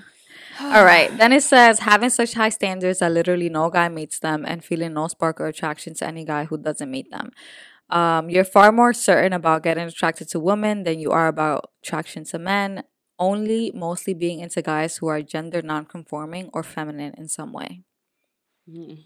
All 0.60 0.84
right. 0.84 1.16
Then 1.16 1.32
it 1.32 1.42
says 1.42 1.80
having 1.80 2.10
such 2.10 2.34
high 2.34 2.48
standards 2.48 3.00
that 3.00 3.12
literally 3.12 3.48
no 3.48 3.70
guy 3.70 3.88
meets 3.88 4.18
them 4.20 4.44
and 4.46 4.64
feeling 4.64 4.94
no 4.94 5.08
spark 5.08 5.40
or 5.40 5.46
attraction 5.46 5.94
to 5.94 6.06
any 6.06 6.24
guy 6.24 6.44
who 6.44 6.56
doesn't 6.58 6.90
meet 6.90 7.10
them. 7.10 7.30
Um, 7.90 8.30
you're 8.30 8.44
far 8.44 8.72
more 8.72 8.92
certain 8.92 9.32
about 9.32 9.62
getting 9.62 9.86
attracted 9.86 10.28
to 10.30 10.40
women 10.40 10.84
than 10.84 10.98
you 10.98 11.10
are 11.12 11.28
about 11.28 11.70
attraction 11.84 12.24
to 12.26 12.38
men, 12.38 12.84
only 13.18 13.72
mostly 13.74 14.14
being 14.14 14.40
into 14.40 14.62
guys 14.62 14.96
who 14.98 15.08
are 15.08 15.22
gender 15.22 15.62
nonconforming 15.62 16.50
or 16.52 16.62
feminine 16.62 17.14
in 17.18 17.28
some 17.28 17.52
way. 17.52 17.82
Mhm. 18.68 19.04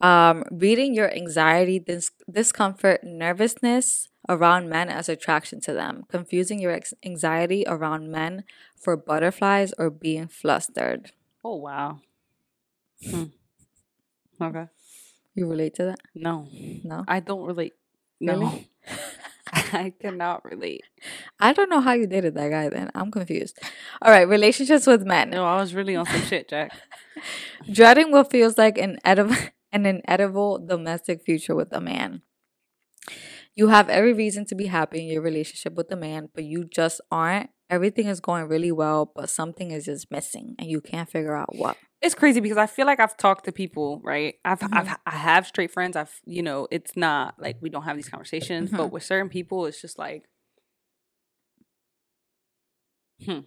Um, 0.00 0.44
reading 0.50 0.94
your 0.94 1.12
anxiety, 1.12 1.78
dis- 1.80 2.10
discomfort, 2.30 3.02
nervousness 3.02 4.08
around 4.28 4.68
men 4.68 4.88
as 4.88 5.08
attraction 5.08 5.60
to 5.62 5.72
them, 5.72 6.04
confusing 6.08 6.60
your 6.60 6.72
ex- 6.72 6.94
anxiety 7.04 7.64
around 7.66 8.10
men 8.10 8.44
for 8.76 8.96
butterflies 8.96 9.72
or 9.78 9.90
being 9.90 10.28
flustered. 10.28 11.12
Oh 11.44 11.56
wow. 11.56 12.00
Hmm. 13.08 13.24
Okay. 14.40 14.66
You 15.34 15.46
relate 15.48 15.74
to 15.74 15.84
that? 15.84 16.00
No. 16.14 16.48
No? 16.84 17.04
I 17.06 17.20
don't 17.20 17.46
relate. 17.46 17.74
No. 18.20 18.38
Really? 18.38 18.70
I 19.72 19.92
cannot 20.00 20.44
relate. 20.44 20.84
I 21.40 21.52
don't 21.52 21.70
know 21.70 21.80
how 21.80 21.92
you 21.92 22.06
dated 22.06 22.34
that 22.34 22.50
guy 22.50 22.68
then. 22.68 22.90
I'm 22.94 23.10
confused. 23.10 23.58
All 24.02 24.10
right, 24.10 24.28
relationships 24.28 24.86
with 24.86 25.04
men. 25.04 25.30
No, 25.30 25.44
I 25.44 25.56
was 25.60 25.74
really 25.74 25.96
on 25.96 26.06
some 26.06 26.22
shit, 26.22 26.48
Jack. 26.48 26.72
Dreading 27.72 28.10
what 28.12 28.30
feels 28.30 28.58
like 28.58 28.78
an 28.78 28.98
edible 29.04 29.36
an 29.72 29.84
inedible 29.84 30.58
domestic 30.58 31.22
future 31.22 31.54
with 31.54 31.72
a 31.72 31.80
man. 31.80 32.22
You 33.58 33.66
have 33.70 33.88
every 33.88 34.12
reason 34.12 34.44
to 34.46 34.54
be 34.54 34.66
happy 34.66 35.00
in 35.00 35.06
your 35.08 35.20
relationship 35.20 35.74
with 35.74 35.90
a 35.90 35.96
man, 35.96 36.28
but 36.32 36.44
you 36.44 36.64
just 36.64 37.00
aren't. 37.10 37.50
Everything 37.68 38.06
is 38.06 38.20
going 38.20 38.46
really 38.46 38.70
well, 38.70 39.10
but 39.16 39.28
something 39.28 39.72
is 39.72 39.84
just 39.86 40.12
missing 40.12 40.54
and 40.60 40.70
you 40.70 40.80
can't 40.80 41.10
figure 41.10 41.34
out 41.34 41.56
what. 41.56 41.76
It's 42.00 42.14
crazy 42.14 42.38
because 42.38 42.56
I 42.56 42.68
feel 42.68 42.86
like 42.86 43.00
I've 43.00 43.16
talked 43.16 43.46
to 43.46 43.52
people, 43.52 44.00
right? 44.04 44.36
I've, 44.44 44.60
Mhm. 44.60 44.74
I've 44.78 44.96
I 45.04 45.10
have 45.10 45.44
straight 45.44 45.72
friends. 45.72 45.96
I've 45.96 46.20
you 46.24 46.40
know, 46.40 46.68
it's 46.70 46.96
not 46.96 47.34
like 47.40 47.56
we 47.60 47.68
don't 47.68 47.82
have 47.82 47.96
these 47.96 48.08
conversations, 48.08 48.70
but 48.70 48.90
Mhm. 48.90 48.92
with 48.92 49.02
certain 49.02 49.28
people, 49.28 49.66
it's 49.66 49.80
just 49.82 49.98
like, 49.98 50.28
hmm, 53.26 53.40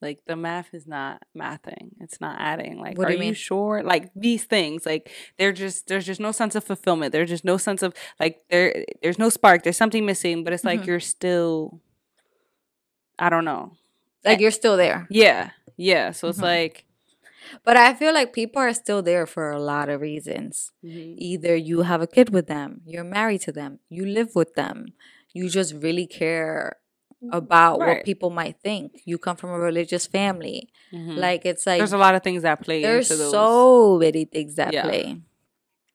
like 0.00 0.20
the 0.26 0.36
math 0.36 0.72
is 0.74 0.86
not 0.86 1.22
mathing. 1.36 1.90
It's 2.00 2.20
not 2.20 2.40
adding. 2.40 2.78
Like, 2.78 2.96
What 2.98 3.08
are 3.08 3.12
you 3.12 3.18
mean? 3.18 3.34
sure? 3.34 3.82
Like 3.82 4.10
these 4.14 4.44
things, 4.44 4.86
like 4.86 5.10
they're 5.38 5.52
just 5.52 5.86
there's 5.88 6.06
just 6.06 6.20
no 6.20 6.32
sense 6.32 6.54
of 6.54 6.64
fulfillment. 6.64 7.12
There's 7.12 7.28
just 7.30 7.44
no 7.44 7.56
sense 7.56 7.82
of 7.82 7.94
like 8.20 8.40
there 8.50 8.84
there's 9.02 9.18
no 9.18 9.28
spark. 9.28 9.62
There's 9.62 9.76
something 9.76 10.06
missing, 10.06 10.44
but 10.44 10.52
it's 10.52 10.64
like 10.64 10.82
Mhm. 10.82 10.86
you're 10.86 11.00
still. 11.00 11.80
I 13.18 13.28
don't 13.30 13.44
know. 13.44 13.72
Like 14.24 14.40
you're 14.40 14.50
still 14.50 14.76
there. 14.76 15.06
Yeah, 15.10 15.50
yeah. 15.76 16.12
So 16.12 16.28
it's 16.28 16.38
Mhm. 16.38 16.42
like. 16.42 16.84
But 17.64 17.76
I 17.76 17.94
feel 17.94 18.12
like 18.12 18.32
people 18.34 18.60
are 18.60 18.74
still 18.74 19.00
there 19.02 19.24
for 19.26 19.50
a 19.50 19.60
lot 19.60 19.88
of 19.88 20.00
reasons. 20.00 20.72
mhm. 20.84 21.14
Either 21.16 21.56
you 21.56 21.82
have 21.82 22.02
a 22.02 22.06
kid 22.06 22.30
with 22.30 22.46
them, 22.46 22.82
you're 22.84 23.04
married 23.04 23.40
to 23.42 23.52
them, 23.52 23.78
you 23.88 24.04
live 24.04 24.34
with 24.34 24.54
them, 24.54 24.92
you 25.32 25.48
just 25.48 25.72
really 25.74 26.06
care 26.06 26.76
about 27.32 27.78
what 27.80 28.04
people 28.04 28.30
might 28.30 28.56
think. 28.62 29.00
You 29.04 29.18
come 29.18 29.36
from 29.36 29.50
a 29.50 29.58
religious 29.58 30.06
family. 30.06 30.70
Mhm. 30.92 31.16
Like 31.16 31.44
it's 31.44 31.66
like 31.66 31.78
there's 31.78 31.92
a 31.92 31.98
lot 31.98 32.14
of 32.14 32.22
things 32.22 32.42
that 32.42 32.60
play 32.62 32.82
there's 32.82 33.10
into 33.10 33.22
those. 33.24 33.32
so 33.32 33.98
many 33.98 34.24
things 34.24 34.54
that 34.54 34.72
Yeah. 34.72 34.82
play. 34.82 35.20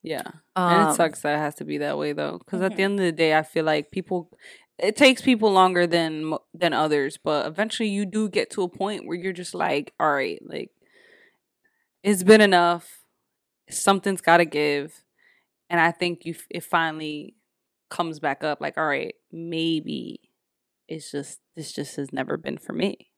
yeah, 0.02 0.22
Um, 0.54 0.72
and 0.72 0.90
it 0.90 0.94
sucks 0.94 1.22
that 1.22 1.34
it 1.34 1.38
has 1.38 1.54
to 1.56 1.64
be 1.64 1.78
that 1.78 1.96
way 1.96 2.12
though, 2.12 2.38
because 2.38 2.60
at 2.60 2.76
the 2.76 2.82
end 2.82 3.00
of 3.00 3.04
the 3.06 3.12
day, 3.12 3.34
I 3.36 3.42
feel 3.42 3.64
like 3.64 3.90
people. 3.90 4.30
It 4.78 4.96
takes 4.96 5.22
people 5.22 5.50
longer 5.52 5.86
than 5.86 6.34
than 6.52 6.72
others, 6.72 7.16
but 7.16 7.46
eventually 7.46 7.88
you 7.88 8.04
do 8.04 8.28
get 8.28 8.50
to 8.50 8.62
a 8.62 8.68
point 8.68 9.06
where 9.06 9.16
you're 9.16 9.32
just 9.32 9.54
like, 9.54 9.94
all 10.00 10.12
right, 10.12 10.40
like 10.44 10.72
it's 12.02 12.22
been 12.22 12.40
enough. 12.40 13.00
Something's 13.70 14.20
got 14.20 14.38
to 14.38 14.44
give, 14.44 15.04
and 15.70 15.80
I 15.80 15.90
think 15.90 16.26
you 16.26 16.34
it 16.50 16.64
finally 16.64 17.34
comes 17.88 18.18
back 18.20 18.44
up. 18.44 18.60
Like, 18.60 18.76
all 18.76 18.86
right, 18.86 19.14
maybe 19.32 20.20
it's 20.88 21.10
just 21.10 21.40
this 21.56 21.72
just 21.72 21.96
has 21.96 22.12
never 22.12 22.36
been 22.36 22.58
for 22.58 22.72
me. 22.72 23.10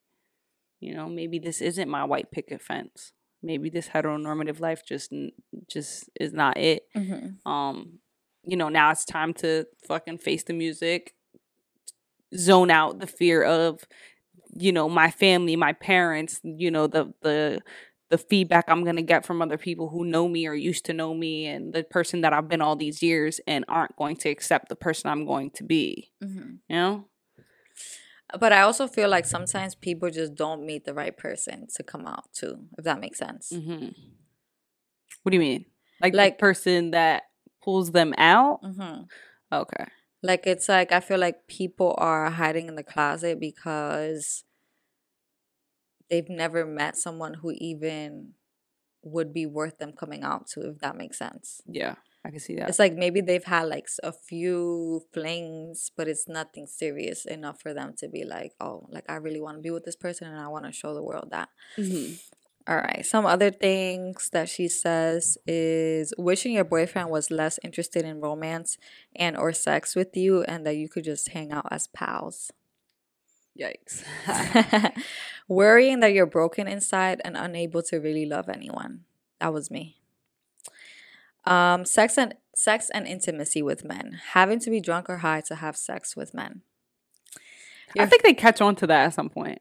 You 0.80 0.94
know, 0.94 1.08
maybe 1.08 1.38
this 1.38 1.60
isn't 1.62 1.88
my 1.88 2.04
white 2.04 2.30
picket 2.30 2.62
fence. 2.62 3.12
Maybe 3.42 3.70
this 3.70 3.88
heteronormative 3.88 4.60
life 4.60 4.82
just 4.86 5.12
just 5.70 6.10
is 6.20 6.32
not 6.32 6.58
it. 6.58 6.84
mhm. 6.96 7.38
Um, 7.46 8.00
you 8.44 8.56
know, 8.56 8.68
now 8.68 8.90
it's 8.90 9.04
time 9.04 9.34
to 9.34 9.66
fucking 9.86 10.18
face 10.18 10.44
the 10.44 10.52
music, 10.52 11.14
zone 12.36 12.70
out 12.70 12.98
the 12.98 13.06
fear 13.06 13.42
of, 13.42 13.84
you 14.54 14.72
know, 14.72 14.88
my 14.88 15.10
family, 15.10 15.56
my 15.56 15.72
parents, 15.72 16.40
you 16.44 16.70
know, 16.70 16.86
the 16.86 17.12
the 17.22 17.60
the 18.10 18.18
feedback 18.18 18.66
I'm 18.68 18.84
gonna 18.84 19.02
get 19.02 19.26
from 19.26 19.42
other 19.42 19.58
people 19.58 19.88
who 19.88 20.04
know 20.04 20.28
me 20.28 20.46
or 20.46 20.54
used 20.54 20.84
to 20.86 20.92
know 20.94 21.14
me 21.14 21.46
and 21.46 21.72
the 21.74 21.84
person 21.84 22.22
that 22.22 22.32
I've 22.32 22.48
been 22.48 22.62
all 22.62 22.76
these 22.76 23.02
years 23.02 23.40
and 23.46 23.64
aren't 23.68 23.96
going 23.96 24.16
to 24.18 24.28
accept 24.30 24.68
the 24.68 24.76
person 24.76 25.10
I'm 25.10 25.26
going 25.26 25.50
to 25.52 25.64
be. 25.64 26.12
Mhm. 26.22 26.60
You 26.68 26.76
know? 26.76 27.08
But 28.40 28.52
I 28.52 28.62
also 28.62 28.88
feel 28.88 29.08
like 29.08 29.24
sometimes 29.24 29.74
people 29.74 30.10
just 30.10 30.34
don't 30.34 30.66
meet 30.66 30.84
the 30.84 30.94
right 30.94 31.16
person 31.16 31.68
to 31.76 31.82
come 31.82 32.06
out 32.06 32.32
to, 32.34 32.58
if 32.76 32.84
that 32.84 33.00
makes 33.00 33.18
sense. 33.18 33.50
hmm 33.54 33.88
What 35.22 35.30
do 35.30 35.36
you 35.36 35.40
mean? 35.40 35.66
Like, 36.00 36.14
Like- 36.14 36.36
the 36.38 36.40
person 36.40 36.90
that 36.90 37.24
pulls 37.62 37.92
them 37.92 38.14
out? 38.18 38.60
hmm 38.62 39.02
Okay. 39.52 39.84
Like 40.22 40.46
it's 40.46 40.68
like 40.68 40.90
I 40.90 40.98
feel 41.00 41.18
like 41.20 41.46
people 41.46 41.94
are 41.98 42.28
hiding 42.30 42.66
in 42.68 42.74
the 42.74 42.82
closet 42.82 43.38
because 43.38 44.42
they've 46.10 46.28
never 46.28 46.66
met 46.66 46.96
someone 46.96 47.34
who 47.34 47.52
even 47.58 48.34
would 49.02 49.32
be 49.32 49.46
worth 49.46 49.78
them 49.78 49.92
coming 49.92 50.24
out 50.24 50.48
to, 50.48 50.68
if 50.70 50.78
that 50.80 50.96
makes 50.96 51.18
sense. 51.18 51.60
Yeah, 51.66 51.94
I 52.26 52.30
can 52.30 52.40
see 52.40 52.56
that. 52.56 52.68
It's 52.68 52.80
like 52.80 52.94
maybe 52.94 53.20
they've 53.20 53.44
had 53.44 53.68
like 53.68 53.86
a 54.02 54.10
few 54.12 55.02
flings, 55.12 55.92
but 55.96 56.08
it's 56.08 56.26
nothing 56.26 56.66
serious 56.66 57.24
enough 57.24 57.60
for 57.60 57.72
them 57.72 57.94
to 57.98 58.08
be 58.08 58.24
like, 58.24 58.52
oh, 58.60 58.86
like 58.90 59.04
I 59.08 59.14
really 59.14 59.40
want 59.40 59.58
to 59.58 59.62
be 59.62 59.70
with 59.70 59.84
this 59.84 59.94
person 59.94 60.26
and 60.26 60.40
I 60.40 60.48
want 60.48 60.64
to 60.64 60.72
show 60.72 60.92
the 60.92 61.02
world 61.04 61.28
that. 61.30 61.50
Mhm. 61.78 62.18
All 62.66 62.78
right. 62.78 63.06
Some 63.06 63.26
other 63.26 63.52
things 63.52 64.28
that 64.30 64.48
she 64.48 64.66
says 64.66 65.38
is 65.46 66.12
wishing 66.18 66.52
your 66.54 66.64
boyfriend 66.64 67.10
was 67.10 67.30
less 67.30 67.60
interested 67.62 68.04
in 68.04 68.20
romance 68.20 68.76
and 69.14 69.36
or 69.36 69.52
sex 69.52 69.94
with 69.94 70.16
you 70.16 70.42
and 70.42 70.66
that 70.66 70.76
you 70.76 70.88
could 70.88 71.04
just 71.04 71.28
hang 71.28 71.52
out 71.52 71.68
as 71.70 71.86
pals. 71.86 72.50
Yikes. 73.56 74.02
Worrying 75.48 76.00
that 76.00 76.12
you're 76.12 76.26
broken 76.26 76.66
inside 76.66 77.20
and 77.24 77.36
unable 77.36 77.82
to 77.84 77.98
really 77.98 78.26
love 78.26 78.48
anyone. 78.48 79.04
That 79.40 79.52
was 79.52 79.70
me. 79.70 79.95
Um, 81.46 81.84
sex 81.84 82.18
and 82.18 82.34
sex 82.54 82.90
and 82.90 83.06
intimacy 83.06 83.62
with 83.62 83.84
men. 83.84 84.20
Having 84.32 84.60
to 84.60 84.70
be 84.70 84.80
drunk 84.80 85.08
or 85.08 85.18
high 85.18 85.40
to 85.42 85.54
have 85.56 85.76
sex 85.76 86.16
with 86.16 86.34
men. 86.34 86.62
I 87.36 87.40
You're- 88.00 88.08
think 88.10 88.22
they 88.22 88.34
catch 88.34 88.60
on 88.60 88.74
to 88.76 88.86
that 88.88 89.06
at 89.06 89.14
some 89.14 89.28
point. 89.30 89.60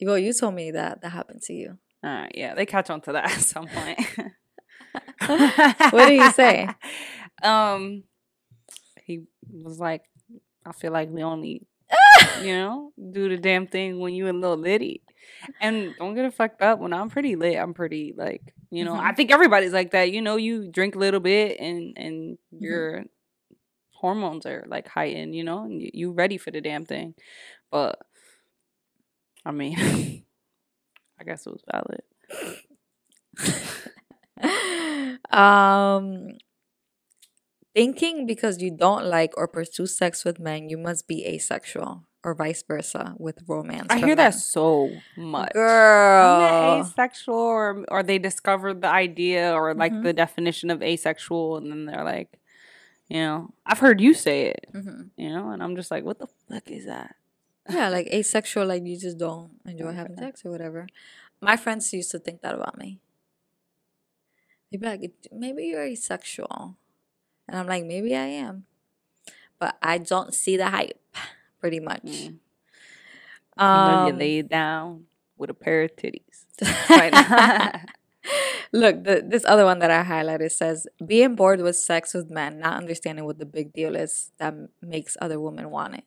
Well, 0.00 0.18
you 0.18 0.32
told 0.32 0.54
me 0.54 0.70
that 0.72 1.00
that 1.02 1.10
happened 1.10 1.42
to 1.42 1.52
you. 1.54 1.78
Uh, 2.02 2.26
yeah, 2.34 2.54
they 2.54 2.66
catch 2.66 2.90
on 2.90 3.00
to 3.02 3.12
that 3.12 3.24
at 3.32 3.40
some 3.40 3.66
point. 3.66 3.98
What 5.26 6.08
did 6.08 6.20
he 6.20 6.30
say? 6.30 6.68
Um, 7.42 8.04
he 9.04 9.24
was 9.52 9.78
like, 9.80 10.02
"I 10.64 10.70
feel 10.72 10.92
like 10.92 11.10
we 11.10 11.22
only, 11.24 11.66
you 12.40 12.54
know, 12.54 12.92
do 13.10 13.28
the 13.28 13.36
damn 13.36 13.66
thing 13.66 13.98
when 13.98 14.14
you 14.14 14.30
a 14.30 14.32
little 14.32 14.56
litty." 14.56 15.02
And 15.60 15.94
don't 15.98 16.14
get 16.14 16.24
it 16.24 16.32
fucked 16.32 16.62
up. 16.62 16.78
When 16.78 16.92
I'm 16.92 17.10
pretty 17.10 17.34
lit, 17.36 17.58
I'm 17.58 17.74
pretty 17.74 18.14
like, 18.16 18.54
you 18.76 18.84
know. 18.84 18.96
I 18.96 19.12
Mhm. 19.12 19.16
think 19.16 19.30
everybody's 19.32 19.72
like 19.72 19.92
that. 19.92 20.12
You 20.12 20.22
know, 20.22 20.36
you 20.36 20.68
drink 20.70 20.94
a 20.94 20.98
little 20.98 21.20
bit 21.20 21.58
and 21.60 21.96
and 21.98 22.38
Mhm. 22.54 22.62
your 22.62 23.04
hormones 23.92 24.46
are 24.46 24.64
like 24.68 24.88
heightened. 24.88 25.34
You 25.34 25.44
know, 25.44 25.64
and 25.64 25.80
you, 25.82 25.90
you 25.94 26.12
ready 26.12 26.38
for 26.38 26.50
the 26.50 26.60
damn 26.60 26.84
thing. 26.86 27.14
But 27.70 28.00
I 29.44 29.50
mean, 29.52 29.76
I 31.20 31.24
guess 31.24 31.46
it 31.46 31.50
was 31.52 31.62
valid. 31.70 32.02
um 35.30 36.28
thinking 37.74 38.26
because 38.26 38.60
you 38.62 38.70
don't 38.70 39.04
like 39.04 39.32
or 39.36 39.46
pursue 39.46 39.86
sex 39.86 40.24
with 40.24 40.38
men 40.40 40.68
you 40.68 40.76
must 40.78 41.06
be 41.06 41.24
asexual 41.26 42.04
or 42.24 42.34
vice 42.34 42.62
versa 42.62 43.14
with 43.18 43.42
romance 43.46 43.86
I 43.90 43.98
hear 43.98 44.06
men. 44.08 44.16
that 44.16 44.34
so 44.34 44.90
much. 45.16 45.50
Isn't 45.54 45.60
girl 45.62 46.80
asexual 46.80 47.36
or, 47.36 47.84
or 47.88 48.02
they 48.02 48.18
discovered 48.18 48.80
the 48.80 48.88
idea 48.88 49.52
or 49.52 49.74
like 49.74 49.92
Mhm. 49.92 50.02
the 50.02 50.12
definition 50.12 50.70
of 50.70 50.82
asexual 50.82 51.58
and 51.58 51.70
then 51.70 51.84
they're 51.86 52.02
like 52.04 52.40
you 53.08 53.18
know 53.20 53.52
i've 53.66 53.78
heard 53.80 54.00
you 54.00 54.14
say 54.14 54.46
it 54.46 54.64
Mhm. 54.72 55.10
you 55.16 55.28
know 55.28 55.50
and 55.50 55.62
i'm 55.62 55.76
just 55.76 55.90
like 55.90 56.04
what 56.04 56.18
the 56.18 56.26
fuck 56.48 56.70
is 56.70 56.86
that 56.86 57.16
yeah 57.68 57.90
like 57.90 58.06
asexual 58.08 58.64
like 58.66 58.82
you 58.82 58.96
just 58.98 59.18
don't 59.18 59.50
enjoy 59.66 59.92
having 59.92 60.16
sex 60.16 60.40
or 60.46 60.50
whatever 60.50 60.86
my 61.42 61.56
friends 61.56 61.92
used 61.92 62.10
to 62.10 62.18
think 62.18 62.40
that 62.40 62.54
about 62.54 62.78
me 62.78 62.98
they'd 64.72 64.80
be 64.80 64.86
like 64.86 65.12
maybe 65.30 65.64
you're 65.64 65.84
asexual 65.84 66.76
and 67.46 67.58
i'm 67.58 67.66
like 67.66 67.84
maybe 67.84 68.16
i 68.16 68.24
am 68.24 68.64
but 69.58 69.76
i 69.82 69.98
don't 69.98 70.32
see 70.32 70.56
the 70.56 70.68
hype 70.70 70.98
pretty 71.64 71.80
much. 71.80 72.28
And 73.56 73.88
then 73.88 74.06
you 74.06 74.12
um 74.12 74.18
lay 74.18 74.42
down 74.42 75.04
with 75.38 75.48
a 75.48 75.54
pair 75.54 75.84
of 75.84 75.96
titties. 75.96 76.44
Look, 78.72 79.04
the, 79.04 79.24
this 79.26 79.46
other 79.46 79.64
one 79.64 79.78
that 79.78 79.90
I 79.90 80.04
highlighted 80.04 80.52
says 80.52 80.86
being 81.06 81.36
bored 81.36 81.62
with 81.62 81.76
sex 81.76 82.12
with 82.12 82.30
men, 82.30 82.58
not 82.58 82.76
understanding 82.76 83.24
what 83.24 83.38
the 83.38 83.46
big 83.46 83.72
deal 83.72 83.96
is 83.96 84.30
that 84.36 84.54
makes 84.82 85.16
other 85.22 85.40
women 85.40 85.70
want 85.70 85.94
it. 85.94 86.04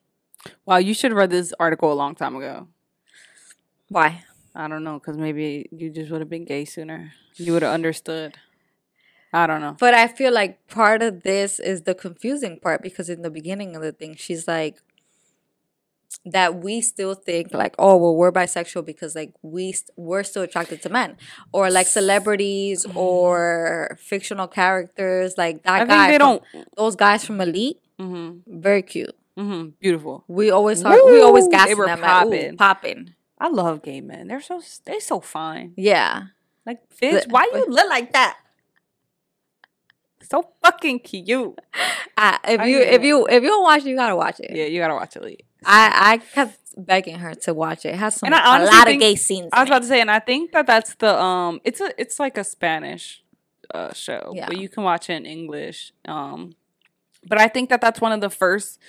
wow 0.64 0.78
you 0.78 0.94
should 0.94 1.10
have 1.10 1.18
read 1.18 1.32
this 1.32 1.54
article 1.60 1.92
a 1.92 1.98
long 2.04 2.14
time 2.14 2.36
ago. 2.36 2.68
Why? 3.90 4.24
i 4.54 4.68
don't 4.68 4.84
know 4.84 5.00
because 5.00 5.18
maybe 5.18 5.68
you 5.72 5.90
just 5.90 6.12
would 6.12 6.22
have 6.22 6.30
been 6.30 6.46
gay 6.46 6.66
sooner. 6.66 7.14
You 7.36 7.54
would 7.54 7.64
have 7.64 7.74
understood. 7.74 8.38
I 9.34 9.48
don't 9.48 9.62
know. 9.62 9.76
But 9.80 9.94
I 9.94 10.08
feel 10.08 10.34
like 10.34 10.68
part 10.68 11.02
of 11.02 11.24
this 11.24 11.60
is 11.60 11.84
the 11.84 11.94
confusing 11.94 12.60
part 12.60 12.82
because 12.82 13.10
in 13.10 13.22
the 13.22 13.30
beginning 13.30 13.76
of 13.76 13.82
the 13.82 13.92
thing, 13.92 14.16
she's 14.16 14.48
like, 14.48 14.78
that 16.26 16.56
we 16.62 16.82
still 16.82 17.14
think 17.14 17.54
like 17.54 17.74
oh 17.80 17.96
well 17.96 18.16
we're 18.16 18.32
bisexual 18.32 18.86
because 18.86 19.16
like 19.16 19.34
we 19.42 19.72
st- 19.72 19.92
we're 19.96 20.24
still 20.24 20.42
attracted 20.44 20.82
to 20.82 20.90
men 20.90 21.16
or 21.54 21.70
like 21.70 21.88
celebrities 21.88 22.86
or 22.96 23.98
fictional 24.02 24.48
characters 24.48 25.38
like 25.38 25.64
that 25.64 25.82
i 25.82 25.86
guy 25.86 26.08
they 26.12 26.18
from- 26.18 26.40
don't 26.42 26.44
those 26.76 26.96
guys 26.96 27.24
from 27.24 27.40
elite 27.42 27.80
mm-hmm, 28.00 28.60
very 28.60 28.82
cute. 28.82 29.16
Mm-hmm, 29.38 29.70
beautiful. 29.80 30.24
We 30.28 30.50
always 30.50 30.82
talk, 30.82 30.94
we 31.06 31.22
always 31.22 31.48
gas 31.48 31.68
them 31.70 32.00
popping. 32.00 32.58
popping. 32.58 33.14
I 33.40 33.50
love 33.50 33.84
gay 33.84 34.02
men. 34.02 34.28
They're 34.28 34.42
so 34.42 34.62
they're 34.86 35.00
so 35.00 35.20
fine. 35.20 35.74
Yeah. 35.78 36.24
Like, 36.66 36.80
bitch, 37.00 37.24
The- 37.24 37.30
why 37.30 37.48
you 37.54 37.66
look 37.70 37.88
like 37.88 38.14
that? 38.14 38.38
So 40.30 40.44
fucking 40.64 41.00
cute. 41.00 41.58
I, 42.18 42.40
if 42.48 42.60
I 42.60 42.66
you 42.66 42.80
if 42.80 43.04
you 43.04 43.26
if 43.28 43.44
you 43.44 43.50
don't 43.50 43.64
watch 43.64 43.86
it, 43.86 43.90
you 43.90 43.96
gotta 43.96 44.16
watch 44.16 44.40
it. 44.40 44.52
Yeah, 44.56 44.66
you 44.66 44.80
gotta 44.80 44.96
watch 44.96 45.16
Elite. 45.16 45.44
I 45.66 45.92
I 46.14 46.18
kept 46.18 46.58
begging 46.78 47.20
her 47.20 47.34
to 47.34 47.54
watch 47.54 47.86
it. 47.86 47.90
It 47.90 47.96
has 47.98 48.16
some 48.16 48.32
a 48.32 48.36
lot 48.36 48.86
think- 48.88 48.98
of 48.98 49.00
gay 49.02 49.16
scenes. 49.16 49.50
I 49.54 49.62
was 49.62 49.70
about 49.70 49.78
it. 49.78 49.82
to 49.82 49.88
say, 49.88 50.02
and 50.02 50.12
I 50.12 50.20
think 50.20 50.52
that 50.52 50.68
that's 50.68 50.96
the 50.96 51.18
um, 51.20 51.62
it's 51.64 51.80
a 51.82 51.92
it's 52.00 52.20
like 52.20 52.38
a 52.38 52.44
Spanish 52.44 53.24
uh 53.74 53.94
show, 53.94 54.32
Yeah. 54.36 54.48
but 54.48 54.58
you 54.58 54.70
can 54.70 54.84
watch 54.84 55.10
it 55.10 55.14
in 55.14 55.26
English. 55.26 55.94
Um, 56.08 56.56
but 57.28 57.40
I 57.40 57.48
think 57.48 57.70
that 57.70 57.82
that's 57.82 58.02
one 58.02 58.12
of 58.12 58.22
the 58.22 58.30
first 58.30 58.80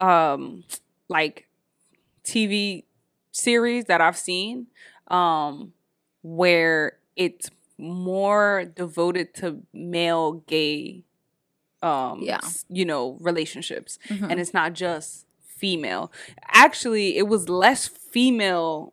um 0.00 0.64
like 1.08 1.46
TV 2.24 2.84
series 3.32 3.84
that 3.86 4.00
I've 4.00 4.16
seen 4.16 4.66
um 5.08 5.72
where 6.22 6.98
it's 7.16 7.50
more 7.80 8.64
devoted 8.64 9.34
to 9.34 9.62
male 9.72 10.32
gay 10.46 11.04
um 11.82 12.20
Yeah. 12.22 12.40
you 12.68 12.84
know 12.84 13.16
relationships 13.20 13.98
Mhm. 14.08 14.30
and 14.30 14.40
it's 14.40 14.52
not 14.54 14.74
just 14.74 15.26
female 15.42 16.12
actually 16.48 17.16
it 17.16 17.26
was 17.28 17.48
less 17.48 17.86
female 17.88 18.92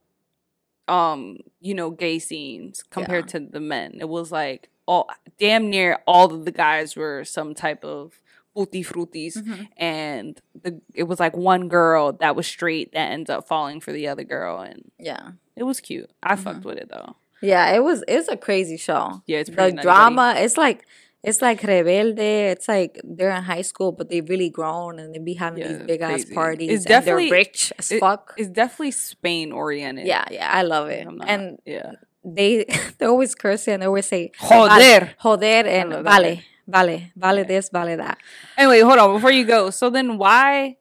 um 0.87 1.37
you 1.59 1.73
know 1.73 1.89
gay 1.91 2.19
scenes 2.19 2.83
compared 2.89 3.27
to 3.29 3.39
the 3.39 3.59
men 3.59 3.97
it 3.99 4.07
was 4.09 4.31
like 4.31 4.69
all 4.85 5.09
damn 5.37 5.69
near 5.69 5.99
all 6.07 6.33
of 6.33 6.45
the 6.45 6.51
guys 6.51 6.95
were 6.95 7.23
some 7.25 7.53
type 7.53 7.83
of 7.83 8.19
fruity 8.53 8.83
fruities 8.83 9.35
Mhm. 9.37 9.67
and 9.77 10.41
the 10.63 10.81
it 10.93 11.03
was 11.03 11.19
like 11.19 11.35
one 11.35 11.67
girl 11.67 12.13
that 12.13 12.35
was 12.35 12.47
straight 12.47 12.91
that 12.93 13.11
ends 13.11 13.29
up 13.29 13.47
falling 13.47 13.79
for 13.81 13.91
the 13.91 14.07
other 14.07 14.23
girl 14.23 14.59
and 14.61 14.89
yeah, 14.97 15.31
it 15.55 15.63
was 15.63 15.79
cute 15.81 16.09
i 16.23 16.35
Mhm. 16.35 16.39
fucked 16.43 16.65
with 16.65 16.77
it 16.77 16.89
though 16.89 17.15
yeah. 17.41 17.71
It 17.75 17.83
was 17.83 18.03
it's 18.07 18.27
a 18.27 18.37
crazy 18.37 18.77
show. 18.77 19.21
yeah 19.27 19.39
it's 19.39 19.49
The 19.49 19.71
drama, 19.81 20.35
it's 20.37 20.57
like 20.57 20.85
it's 21.23 21.41
like 21.41 21.61
rebelde. 21.61 22.51
It's 22.53 22.67
like 22.67 22.99
they're 23.03 23.31
in 23.31 23.43
high 23.43 23.63
school, 23.63 23.91
but 23.91 24.09
they've 24.09 24.27
really 24.29 24.49
grown 24.49 24.99
and 24.99 25.13
they 25.13 25.19
be 25.19 25.33
having 25.33 25.59
Yeah, 25.61 25.69
these 25.73 25.83
big 25.87 26.01
ass 26.01 26.25
parties. 26.25 26.69
It's 26.71 26.85
and 26.85 26.91
they're 26.93 26.99
definitely- 27.01 27.31
rich 27.31 27.73
as 27.79 27.91
it- 27.91 27.99
fuck. 27.99 28.33
it's 28.37 28.49
definitely 28.49 28.91
spain 28.91 29.51
oriented 29.51 30.05
Yeah, 30.07 30.25
yeah, 30.31 30.49
I 30.51 30.61
love 30.61 30.89
it. 30.89 31.05
Not- 31.09 31.27
And 31.27 31.59
yeah 31.65 31.93
they 32.23 32.65
they 32.97 33.05
always 33.05 33.33
curse 33.35 33.67
and 33.67 33.81
they 33.81 33.87
always 33.87 34.05
say 34.05 34.31
Joder. 34.49 35.11
joder, 35.23 35.45
and 35.67 35.89
vale, 36.03 36.39
vale, 36.67 37.01
vale 37.15 37.45
this, 37.45 37.69
vale 37.69 37.95
that. 37.97 38.17
Anyway, 38.57 38.81
hold 38.81 38.99
on 38.99 39.13
before 39.15 39.31
you 39.31 39.45
go. 39.45 39.69
So 39.69 39.89
then, 39.89 40.17
why 40.17 40.75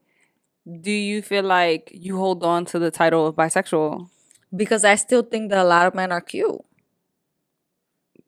do 0.80 0.90
you 0.90 1.22
feel 1.22 1.44
like 1.44 1.90
you 1.94 2.16
hold 2.18 2.42
on 2.42 2.64
to 2.66 2.78
the 2.80 2.90
title 2.90 3.26
of 3.28 3.36
bisexual? 3.36 4.08
Because 4.54 4.84
I 4.84 4.94
still 4.94 5.22
think 5.22 5.50
that 5.50 5.58
a 5.58 5.64
lot 5.64 5.86
of 5.86 5.94
men 5.94 6.12
are 6.12 6.20
cute. 6.20 6.60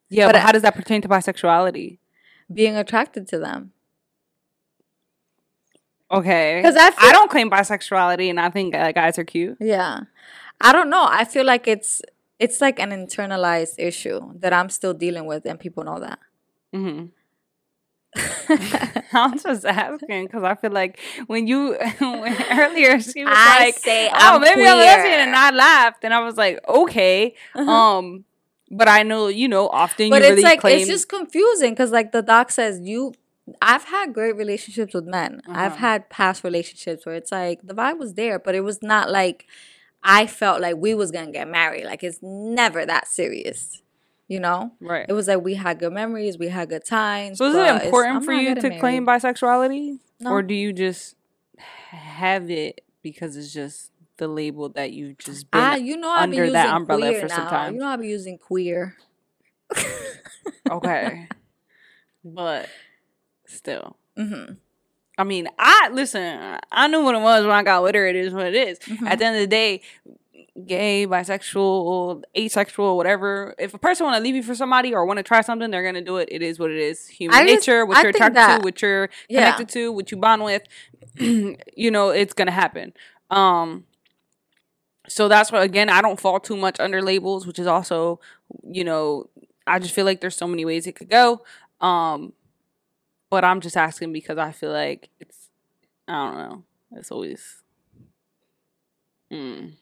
Yeah, 0.08 0.26
But 0.26 0.32
but, 0.32 0.36
I- 0.36 0.40
how 0.40 0.52
does 0.52 0.62
that 0.62 0.74
pertain 0.74 1.00
to 1.02 1.08
bisexuality? 1.08 1.98
Being 2.52 2.76
attracted 2.76 3.28
to 3.28 3.38
them. 3.38 3.72
Okay, 6.10 6.62
'Cause 6.62 6.74
I 6.76 6.90
feel- 6.90 7.08
I 7.08 7.12
don't 7.12 7.30
claim 7.30 7.50
bisexuality, 7.50 8.30
and 8.30 8.40
I 8.40 8.48
think 8.48 8.74
uh, 8.74 8.92
guys 8.92 9.18
are 9.18 9.24
cute. 9.24 9.58
Yeah. 9.60 10.00
I 10.60 10.72
don't 10.72 10.88
know. 10.88 11.06
I 11.08 11.24
feel 11.24 11.44
like 11.44 11.68
it's 11.68 12.00
it's 12.38 12.60
like 12.60 12.78
an 12.78 12.90
internalized 12.90 13.74
issue 13.78 14.32
that 14.38 14.52
I'm 14.52 14.70
still 14.70 14.94
dealing 14.94 15.26
with 15.26 15.44
and 15.44 15.58
people 15.60 15.84
know 15.84 15.98
that. 16.00 16.18
hmm 16.72 17.06
I'm 19.12 19.38
just 19.38 19.64
asking 19.64 20.26
because 20.26 20.42
I 20.42 20.54
feel 20.54 20.70
like 20.72 20.98
when 21.26 21.46
you 21.46 21.76
when 21.98 22.36
earlier 22.50 23.00
she 23.00 23.24
was 23.24 23.34
I 23.36 23.58
like, 23.60 23.78
say 23.78 24.08
"Oh, 24.08 24.14
I'm 24.36 24.40
maybe 24.40 24.62
I'm 24.66 24.74
a 24.76 24.80
lesbian," 24.80 25.20
and 25.20 25.36
I 25.36 25.50
laughed, 25.50 26.04
and 26.04 26.12
I 26.14 26.20
was 26.20 26.36
like, 26.36 26.60
"Okay." 26.68 27.34
Uh-huh. 27.54 27.70
Um, 27.70 28.24
but 28.70 28.88
I 28.88 29.02
know 29.02 29.28
you 29.28 29.48
know 29.48 29.68
often 29.68 30.10
but 30.10 30.16
you 30.22 30.28
it's 30.28 30.30
really 30.30 30.42
like 30.42 30.60
claim 30.60 30.78
it's 30.80 30.88
just 30.88 31.08
confusing 31.08 31.72
because 31.72 31.90
like 31.90 32.12
the 32.12 32.22
doc 32.22 32.50
says 32.50 32.80
you 32.80 33.14
I've 33.62 33.84
had 33.84 34.12
great 34.12 34.36
relationships 34.36 34.92
with 34.92 35.06
men. 35.06 35.40
I've 35.48 35.72
Uh-huh. 35.72 35.76
had 35.76 36.10
past 36.10 36.44
relationships 36.44 37.06
where 37.06 37.14
it's 37.14 37.32
like 37.32 37.60
the 37.62 37.72
vibe 37.74 37.98
was 37.98 38.12
there, 38.14 38.38
but 38.38 38.54
it 38.54 38.60
was 38.60 38.82
not 38.82 39.10
like 39.10 39.46
I 40.02 40.26
felt 40.26 40.60
like 40.60 40.76
we 40.76 40.94
was 40.94 41.10
gonna 41.10 41.32
get 41.32 41.48
married. 41.48 41.84
Like 41.86 42.02
it's 42.04 42.18
never 42.22 42.84
that 42.84 43.08
serious. 43.08 43.82
You 44.28 44.40
know? 44.40 44.72
right. 44.80 45.06
It 45.08 45.14
was 45.14 45.26
like 45.26 45.42
we 45.42 45.54
had 45.54 45.78
good 45.78 45.92
memories, 45.92 46.38
we 46.38 46.48
had 46.48 46.68
good 46.68 46.84
times. 46.84 47.38
So 47.38 47.46
is 47.46 47.54
it 47.54 47.84
important 47.86 48.24
for 48.24 48.32
you 48.32 48.54
to 48.54 48.60
getting 48.60 48.78
claim 48.78 49.06
bisexuality? 49.06 49.98
No. 50.20 50.30
Or 50.30 50.42
do 50.42 50.54
you 50.54 50.72
just 50.72 51.16
have 51.56 52.50
it 52.50 52.84
because 53.02 53.36
it's 53.36 53.52
just 53.52 53.90
the 54.18 54.28
label 54.28 54.68
that 54.70 54.92
you 54.92 55.14
just 55.18 55.50
been 55.50 55.60
Ah, 55.60 55.74
you 55.76 55.96
know 55.96 56.10
I 56.10 56.26
be 56.26 56.36
under 56.38 56.44
using 56.44 56.52
that 56.52 56.74
umbrella 56.76 57.08
queer 57.08 57.20
for 57.22 57.28
some 57.28 57.48
time. 57.48 57.74
You 57.74 57.80
know 57.80 57.86
I'll 57.86 57.96
be 57.96 58.08
using 58.08 58.36
queer. 58.36 58.96
okay. 60.70 61.28
but 62.24 62.68
still. 63.46 63.96
hmm 64.16 64.52
I 65.16 65.24
mean, 65.24 65.48
I 65.58 65.88
listen, 65.92 66.58
I 66.70 66.86
knew 66.86 67.02
what 67.02 67.16
it 67.16 67.20
was 67.20 67.42
when 67.42 67.50
I 67.50 67.64
got 67.64 67.82
with 67.82 67.96
her. 67.96 68.06
It 68.06 68.14
is 68.14 68.32
what 68.32 68.46
it 68.46 68.54
is. 68.54 68.78
Mhm. 68.78 69.04
At 69.08 69.18
the 69.18 69.24
end 69.24 69.34
of 69.36 69.40
the 69.40 69.48
day, 69.48 69.82
gay, 70.66 71.06
bisexual, 71.06 72.22
asexual, 72.36 72.96
whatever. 72.96 73.54
If 73.58 73.74
a 73.74 73.78
person 73.78 74.06
want 74.06 74.16
to 74.16 74.22
leave 74.22 74.34
you 74.34 74.42
for 74.42 74.54
somebody 74.54 74.92
or 74.94 75.04
want 75.06 75.18
to 75.18 75.22
try 75.22 75.40
something, 75.40 75.70
they're 75.70 75.84
gonna 75.84 76.02
do 76.02 76.16
it. 76.16 76.28
It 76.32 76.42
is 76.42 76.58
what 76.58 76.70
it 76.70 76.78
is. 76.78 77.06
Human 77.08 77.46
just- 77.46 77.66
nature, 77.68 77.86
what 77.86 77.98
I 77.98 78.02
you're 78.02 78.10
attracted 78.10 78.36
that- 78.36 78.58
to, 78.60 78.64
what 78.64 78.82
you're 78.82 79.08
Yeah. 79.28 79.52
connected 79.52 79.68
to, 79.74 79.92
what 79.92 80.10
you 80.10 80.16
bond 80.16 80.44
with. 80.44 80.62
you 81.18 81.90
know, 81.90 82.10
it's 82.10 82.32
gonna 82.34 82.50
happen. 82.50 82.92
Um. 83.30 83.84
So 85.08 85.26
that's 85.28 85.50
why 85.50 85.62
again, 85.64 85.88
I 85.88 86.02
don't 86.02 86.20
fall 86.20 86.38
too 86.38 86.56
much 86.56 86.78
under 86.80 87.00
labels, 87.00 87.46
which 87.46 87.58
is 87.58 87.66
also, 87.66 88.20
you 88.62 88.84
know, 88.84 89.30
I 89.66 89.78
just 89.78 89.94
feel 89.94 90.04
like 90.04 90.20
there's 90.20 90.36
so 90.36 90.46
many 90.46 90.64
ways 90.66 90.86
it 90.86 90.96
could 90.96 91.08
go. 91.08 91.42
Um, 91.80 92.34
but 93.30 93.42
I'm 93.44 93.60
just 93.60 93.76
asking 93.76 94.12
because 94.12 94.36
I 94.38 94.52
feel 94.52 94.70
like 94.72 95.08
it's, 95.20 95.48
I 96.06 96.12
don't 96.12 96.36
know, 96.38 96.64
it's 96.92 97.10
always. 97.10 97.62
Mm. 99.32 99.72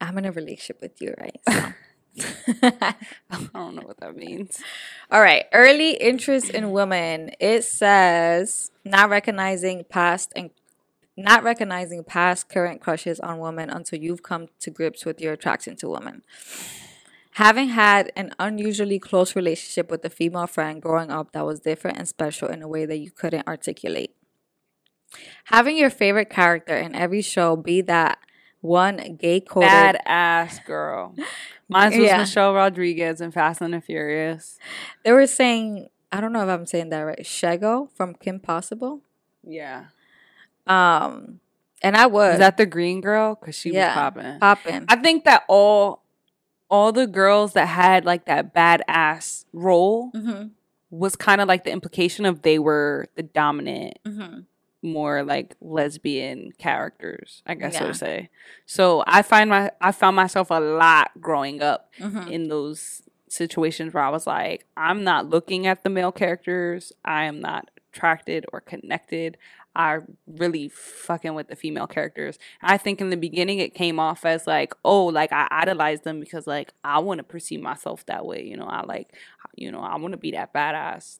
I'm 0.00 0.18
in 0.18 0.24
a 0.24 0.32
relationship 0.32 0.80
with 0.80 1.00
you, 1.00 1.14
right? 1.18 1.40
Uh-huh. 1.46 1.72
So. 2.16 2.28
I 2.62 2.94
don't 3.54 3.76
know 3.76 3.82
what 3.82 4.00
that 4.00 4.16
means. 4.16 4.60
All 5.10 5.20
right. 5.20 5.44
Early 5.52 5.92
interest 5.92 6.50
in 6.50 6.72
women. 6.72 7.30
It 7.40 7.64
says 7.64 8.70
not 8.84 9.10
recognizing 9.10 9.84
past 9.88 10.32
and 10.34 10.50
not 11.16 11.42
recognizing 11.42 12.04
past 12.04 12.48
current 12.48 12.80
crushes 12.80 13.18
on 13.20 13.38
women 13.38 13.70
until 13.70 13.98
you've 13.98 14.22
come 14.22 14.48
to 14.60 14.70
grips 14.70 15.04
with 15.04 15.20
your 15.20 15.32
attraction 15.32 15.76
to 15.76 15.88
women. 15.88 16.22
Having 17.32 17.68
had 17.68 18.12
an 18.16 18.32
unusually 18.38 18.98
close 18.98 19.36
relationship 19.36 19.90
with 19.90 20.04
a 20.04 20.10
female 20.10 20.46
friend 20.46 20.82
growing 20.82 21.10
up 21.10 21.32
that 21.32 21.46
was 21.46 21.60
different 21.60 21.98
and 21.98 22.08
special 22.08 22.48
in 22.48 22.62
a 22.62 22.68
way 22.68 22.84
that 22.86 22.98
you 22.98 23.10
couldn't 23.10 23.46
articulate. 23.46 24.14
Having 25.44 25.76
your 25.76 25.90
favorite 25.90 26.30
character 26.30 26.76
in 26.76 26.94
every 26.94 27.22
show 27.22 27.56
be 27.56 27.80
that 27.82 28.18
one 28.60 29.16
gay 29.20 29.40
coded 29.40 29.70
Badass 29.70 30.64
girl. 30.64 31.14
Mine 31.68 31.90
was 31.90 32.08
Yeah. 32.08 32.18
Michelle 32.18 32.54
Rodriguez 32.54 33.20
in 33.20 33.30
Fast 33.30 33.60
and 33.60 33.74
the 33.74 33.80
Furious. 33.80 34.58
They 35.04 35.12
were 35.12 35.26
saying, 35.26 35.88
I 36.10 36.20
don't 36.20 36.32
know 36.32 36.42
if 36.42 36.48
I'm 36.48 36.66
saying 36.66 36.88
that 36.90 37.00
right. 37.02 37.18
Shego 37.20 37.90
from 37.94 38.14
Kim 38.14 38.40
Possible. 38.40 39.02
Yeah. 39.46 39.86
Um, 40.66 41.40
and 41.82 41.96
I 41.96 42.06
was 42.06 42.34
Is 42.34 42.38
that 42.40 42.56
the 42.56 42.66
green 42.66 43.00
girl? 43.00 43.34
Because 43.40 43.54
she 43.58 43.70
Yeah. 43.70 43.88
was 43.94 43.94
popping. 44.14 44.38
popping. 44.40 44.84
I 44.88 44.96
think 44.96 45.24
that 45.24 45.44
all 45.48 46.02
all 46.70 46.92
the 46.92 47.06
girls 47.06 47.54
that 47.54 47.66
had 47.66 48.04
like 48.04 48.26
that 48.26 48.54
badass 48.54 49.44
role 49.52 50.10
hmm 50.10 50.48
was 50.90 51.16
kind 51.16 51.40
of 51.42 51.48
like 51.48 51.64
the 51.64 51.70
implication 51.70 52.24
of 52.24 52.40
they 52.42 52.58
were 52.58 53.06
the 53.14 53.22
dominant, 53.22 53.98
hmm 54.06 54.40
more 54.82 55.22
like 55.24 55.56
lesbian 55.60 56.52
characters, 56.58 57.42
I 57.46 57.54
guess 57.54 57.74
I 57.76 57.80
Yeah. 57.80 57.86
would 57.86 57.96
say. 57.96 58.30
So 58.66 59.02
I 59.06 59.22
find 59.22 59.50
my 59.50 59.70
I 59.80 59.92
found 59.92 60.16
myself 60.16 60.50
a 60.50 60.60
lot 60.60 61.10
growing 61.20 61.62
up 61.62 61.90
hmm 61.98 62.28
in 62.30 62.48
those 62.48 63.02
situations 63.28 63.92
where 63.94 64.02
I 64.04 64.10
was 64.10 64.26
like, 64.26 64.64
I'm 64.76 65.04
not 65.04 65.28
looking 65.28 65.66
at 65.66 65.82
the 65.82 65.90
male 65.90 66.12
characters. 66.12 66.92
I 67.04 67.24
am 67.24 67.40
not 67.40 67.70
attracted 67.92 68.46
or 68.52 68.60
connected. 68.60 69.36
I 69.76 69.98
really 70.26 70.68
fucking 70.68 71.34
with 71.34 71.48
the 71.48 71.56
female 71.56 71.86
characters. 71.86 72.38
I 72.62 72.78
think 72.78 73.00
in 73.00 73.10
the 73.10 73.16
beginning 73.16 73.58
it 73.58 73.74
came 73.74 73.98
off 74.00 74.24
as 74.24 74.46
like, 74.46 74.72
oh, 74.84 75.06
like 75.06 75.32
I 75.32 75.46
idolize 75.50 76.00
them 76.02 76.20
because 76.20 76.46
like 76.46 76.72
I 76.84 76.98
want 77.00 77.18
to 77.18 77.24
perceive 77.24 77.60
myself 77.60 78.04
that 78.06 78.24
way. 78.26 78.42
You 78.44 78.56
know, 78.56 78.66
I 78.66 78.84
like, 78.84 79.14
you 79.56 79.70
know, 79.70 79.80
I 79.80 79.96
want 79.96 80.12
to 80.12 80.18
be 80.18 80.32
that 80.32 80.52
badass, 80.54 81.18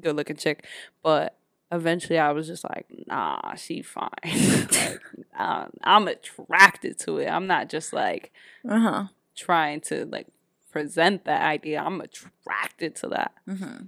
good 0.00 0.16
looking 0.16 0.36
chick. 0.36 0.64
But 1.02 1.36
eventually 1.72 2.18
I 2.18 2.32
was 2.32 2.46
just 2.46 2.64
like, 2.64 2.86
nah, 3.06 3.54
she 3.54 3.82
fine. 3.82 4.08
like, 4.24 5.00
uh, 5.38 5.66
I'm 5.82 6.08
attracted 6.08 6.98
to 7.00 7.18
it. 7.18 7.26
I'm 7.28 7.46
not 7.46 7.68
just 7.68 7.92
like, 7.92 8.32
Uh 8.68 8.78
huh. 8.80 9.04
trying 9.36 9.80
to 9.82 10.06
like 10.06 10.26
present 10.70 11.24
that 11.24 11.42
idea. 11.42 11.80
I'm 11.82 12.00
attracted 12.00 12.94
to 12.96 13.08
that. 13.08 13.32
hmm 13.46 13.86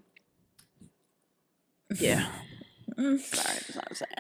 Yeah. 1.99 2.27
Sorry, 2.97 3.19
that's 3.19 3.75
not 3.75 3.97
saying. 3.97 4.11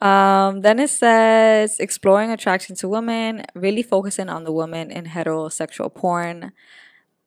Um, 0.00 0.60
then 0.60 0.78
it 0.80 0.90
says 0.90 1.78
exploring 1.80 2.30
attraction 2.30 2.76
to 2.76 2.88
women, 2.88 3.44
really 3.54 3.82
focusing 3.82 4.28
on 4.28 4.44
the 4.44 4.52
woman 4.52 4.90
in 4.90 5.06
heterosexual 5.06 5.94
porn. 5.94 6.52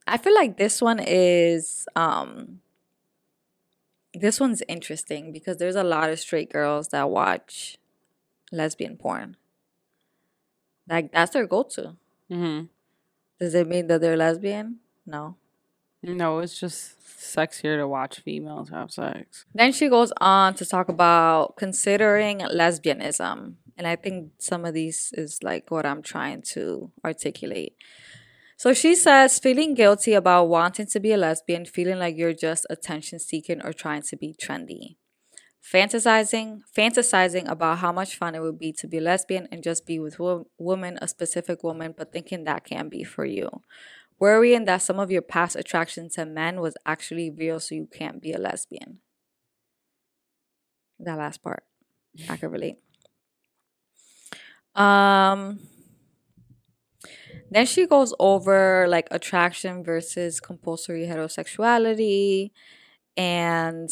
I 0.07 0.17
feel 0.17 0.35
like 0.35 0.57
this 0.57 0.81
one 0.81 0.99
is 0.99 1.87
um 1.95 2.59
this 4.21 4.39
one's 4.39 4.63
interesting 4.67 5.31
because 5.31 5.57
there's 5.57 5.75
a 5.75 5.83
lot 5.83 6.09
of 6.09 6.19
straight 6.19 6.51
girls 6.51 6.89
that 6.89 7.09
watch 7.09 7.77
lesbian 8.51 8.97
porn. 8.97 9.37
Like 10.89 11.11
that's 11.11 11.31
their 11.31 11.47
go-to. 11.47 11.95
hmm 12.29 12.61
Does 13.39 13.53
it 13.55 13.67
mean 13.67 13.87
that 13.87 14.01
they're 14.01 14.17
lesbian? 14.17 14.77
No. 15.05 15.35
No, 16.03 16.39
it's 16.39 16.59
just 16.59 16.99
sexier 17.19 17.77
to 17.77 17.87
watch 17.87 18.19
females 18.19 18.69
have 18.69 18.91
sex. 18.91 19.45
Then 19.53 19.71
she 19.71 19.89
goes 19.89 20.13
on 20.21 20.53
to 20.55 20.65
talk 20.65 20.89
about 20.89 21.55
considering 21.57 22.39
lesbianism. 22.39 23.55
And 23.77 23.87
I 23.87 23.95
think 23.95 24.31
some 24.37 24.65
of 24.65 24.73
these 24.73 25.11
is 25.17 25.43
like 25.43 25.69
what 25.69 25.85
I'm 25.85 26.01
trying 26.01 26.41
to 26.53 26.91
articulate. 27.03 27.75
So 28.57 28.73
she 28.73 28.95
says 28.95 29.39
feeling 29.39 29.73
guilty 29.73 30.13
about 30.13 30.45
wanting 30.49 30.87
to 30.87 30.99
be 30.99 31.11
a 31.13 31.17
lesbian, 31.17 31.65
feeling 31.65 31.99
like 31.99 32.17
you're 32.17 32.33
just 32.33 32.65
attention 32.69 33.19
seeking 33.19 33.61
or 33.63 33.71
trying 33.71 34.01
to 34.03 34.17
be 34.17 34.35
trendy. 34.41 34.97
Fantasizing, 35.63 36.61
fantasizing 36.77 37.49
about 37.49 37.79
how 37.79 37.91
much 37.91 38.15
fun 38.17 38.35
it 38.35 38.41
would 38.41 38.59
be 38.59 38.73
to 38.73 38.87
be 38.87 38.99
lesbian 38.99 39.47
and 39.51 39.63
just 39.63 39.85
be 39.85 39.99
with 39.99 40.19
wo- 40.19 40.47
woman, 40.57 40.97
a 41.01 41.07
specific 41.07 41.63
woman, 41.63 41.93
but 41.97 42.13
thinking 42.13 42.45
that 42.45 42.65
can 42.65 42.89
be 42.89 43.03
for 43.03 43.25
you. 43.25 43.49
Worrying 44.19 44.65
that 44.65 44.81
some 44.83 44.99
of 44.99 45.11
your 45.11 45.23
past 45.23 45.55
attraction 45.55 46.09
to 46.11 46.25
men 46.25 46.61
was 46.61 46.77
actually 46.85 47.31
real, 47.31 47.59
so 47.59 47.75
you 47.75 47.87
can't 47.87 48.21
be 48.21 48.33
a 48.33 48.39
lesbian. 48.39 48.99
That 50.99 51.17
last 51.17 51.41
part, 51.43 51.63
I 52.29 52.37
can 52.37 52.51
relate. 52.51 52.77
Um, 54.75 55.59
then 57.51 57.65
she 57.65 57.87
goes 57.87 58.13
over 58.19 58.87
like 58.87 59.07
attraction 59.11 59.83
versus 59.83 60.39
compulsory 60.39 61.05
heterosexuality, 61.07 62.51
and 63.15 63.89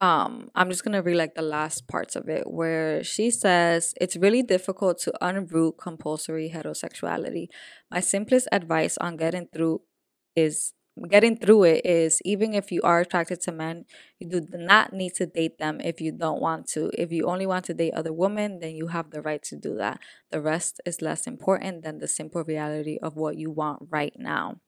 um 0.00 0.50
i'm 0.54 0.68
just 0.70 0.84
gonna 0.84 1.00
read 1.02 1.16
like 1.16 1.34
the 1.34 1.42
last 1.42 1.86
parts 1.86 2.16
of 2.16 2.28
it 2.28 2.50
where 2.50 3.02
she 3.04 3.30
says 3.30 3.94
it's 4.00 4.16
really 4.16 4.42
difficult 4.42 4.98
to 4.98 5.12
unroot 5.22 5.78
compulsory 5.78 6.50
heterosexuality. 6.54 7.46
My 7.90 8.00
simplest 8.00 8.48
advice 8.52 8.98
on 8.98 9.16
getting 9.16 9.46
through 9.54 9.82
is 10.36 10.72
getting 11.08 11.36
through 11.36 11.64
it 11.64 11.84
is 11.84 12.20
even 12.24 12.54
if 12.54 12.70
you 12.70 12.80
are 12.82 13.00
attracted 13.00 13.40
to 13.42 13.52
men 13.52 13.84
you 14.18 14.28
do 14.28 14.46
not 14.52 14.92
need 14.92 15.14
to 15.14 15.26
date 15.26 15.58
them 15.58 15.80
if 15.80 16.00
you 16.00 16.12
don't 16.12 16.40
want 16.40 16.68
to. 16.68 16.90
If 16.94 17.10
you 17.10 17.26
only 17.26 17.46
want 17.46 17.64
to 17.66 17.74
date 17.74 17.94
other 17.94 18.12
women 18.12 18.60
then 18.60 18.74
you 18.76 18.88
have 18.88 19.10
the 19.10 19.20
right 19.20 19.42
to 19.44 19.56
do 19.56 19.76
that. 19.76 20.00
The 20.30 20.40
rest 20.40 20.80
is 20.86 21.02
less 21.02 21.26
important 21.26 21.82
than 21.82 21.98
the 21.98 22.08
simple 22.08 22.44
reality 22.44 22.98
of 23.02 23.16
what 23.16 23.36
you 23.36 23.50
want 23.50 23.88
right 23.90 24.14
now. 24.16 24.60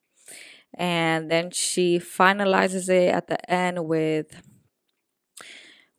And 0.76 1.30
then 1.30 1.50
she 1.52 1.98
finalizes 1.98 2.88
it 2.88 3.14
at 3.14 3.28
the 3.28 3.50
end 3.50 3.86
with 3.86 4.42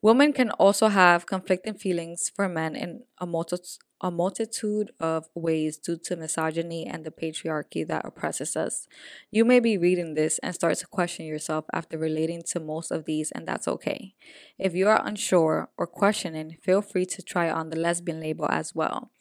Women 0.02 0.32
can 0.32 0.52
also 0.52 0.88
have 0.90 1.26
conflicting 1.26 1.74
feelings 1.74 2.32
for 2.34 2.48
men 2.48 2.76
in 2.76 3.04
a, 3.20 3.26
multi- 3.26 3.58
a 4.00 4.12
multitude 4.12 4.92
of 5.00 5.28
ways 5.34 5.78
due 5.78 5.98
to 5.98 6.16
misogyny 6.16 6.86
and 6.86 7.04
the 7.04 7.10
patriarchy 7.12 7.86
that 7.88 8.06
oppresses 8.06 8.56
us. 8.56 8.88
You 9.32 9.44
may 9.44 9.60
be 9.60 9.78
reading 9.78 10.14
this 10.14 10.38
and 10.40 10.54
start 10.54 10.78
to 10.78 10.88
question 10.88 11.26
yourself 11.26 11.66
after 11.74 11.98
relating 11.98 12.44
to 12.52 12.60
most 12.60 12.92
of 12.92 13.06
these, 13.06 13.32
and 13.32 13.48
that's 13.48 13.68
okay. 13.68 14.14
If 14.60 14.76
you 14.76 14.88
are 14.88 15.02
unsure 15.04 15.70
or 15.78 15.88
questioning, 15.88 16.58
feel 16.62 16.82
free 16.84 17.06
to 17.08 17.24
try 17.24 17.50
on 17.50 17.70
the 17.70 17.80
lesbian 17.80 18.20
label 18.20 18.48
as 18.50 18.76
well. 18.76 19.12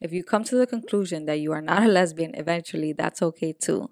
If 0.00 0.12
you 0.12 0.22
come 0.24 0.44
to 0.44 0.56
the 0.56 0.66
conclusion 0.66 1.24
that 1.26 1.40
you 1.40 1.52
are 1.52 1.62
not 1.62 1.82
a 1.82 1.88
lesbian 1.88 2.34
eventually, 2.34 2.92
that's 2.92 3.22
okay 3.22 3.52
too. 3.52 3.90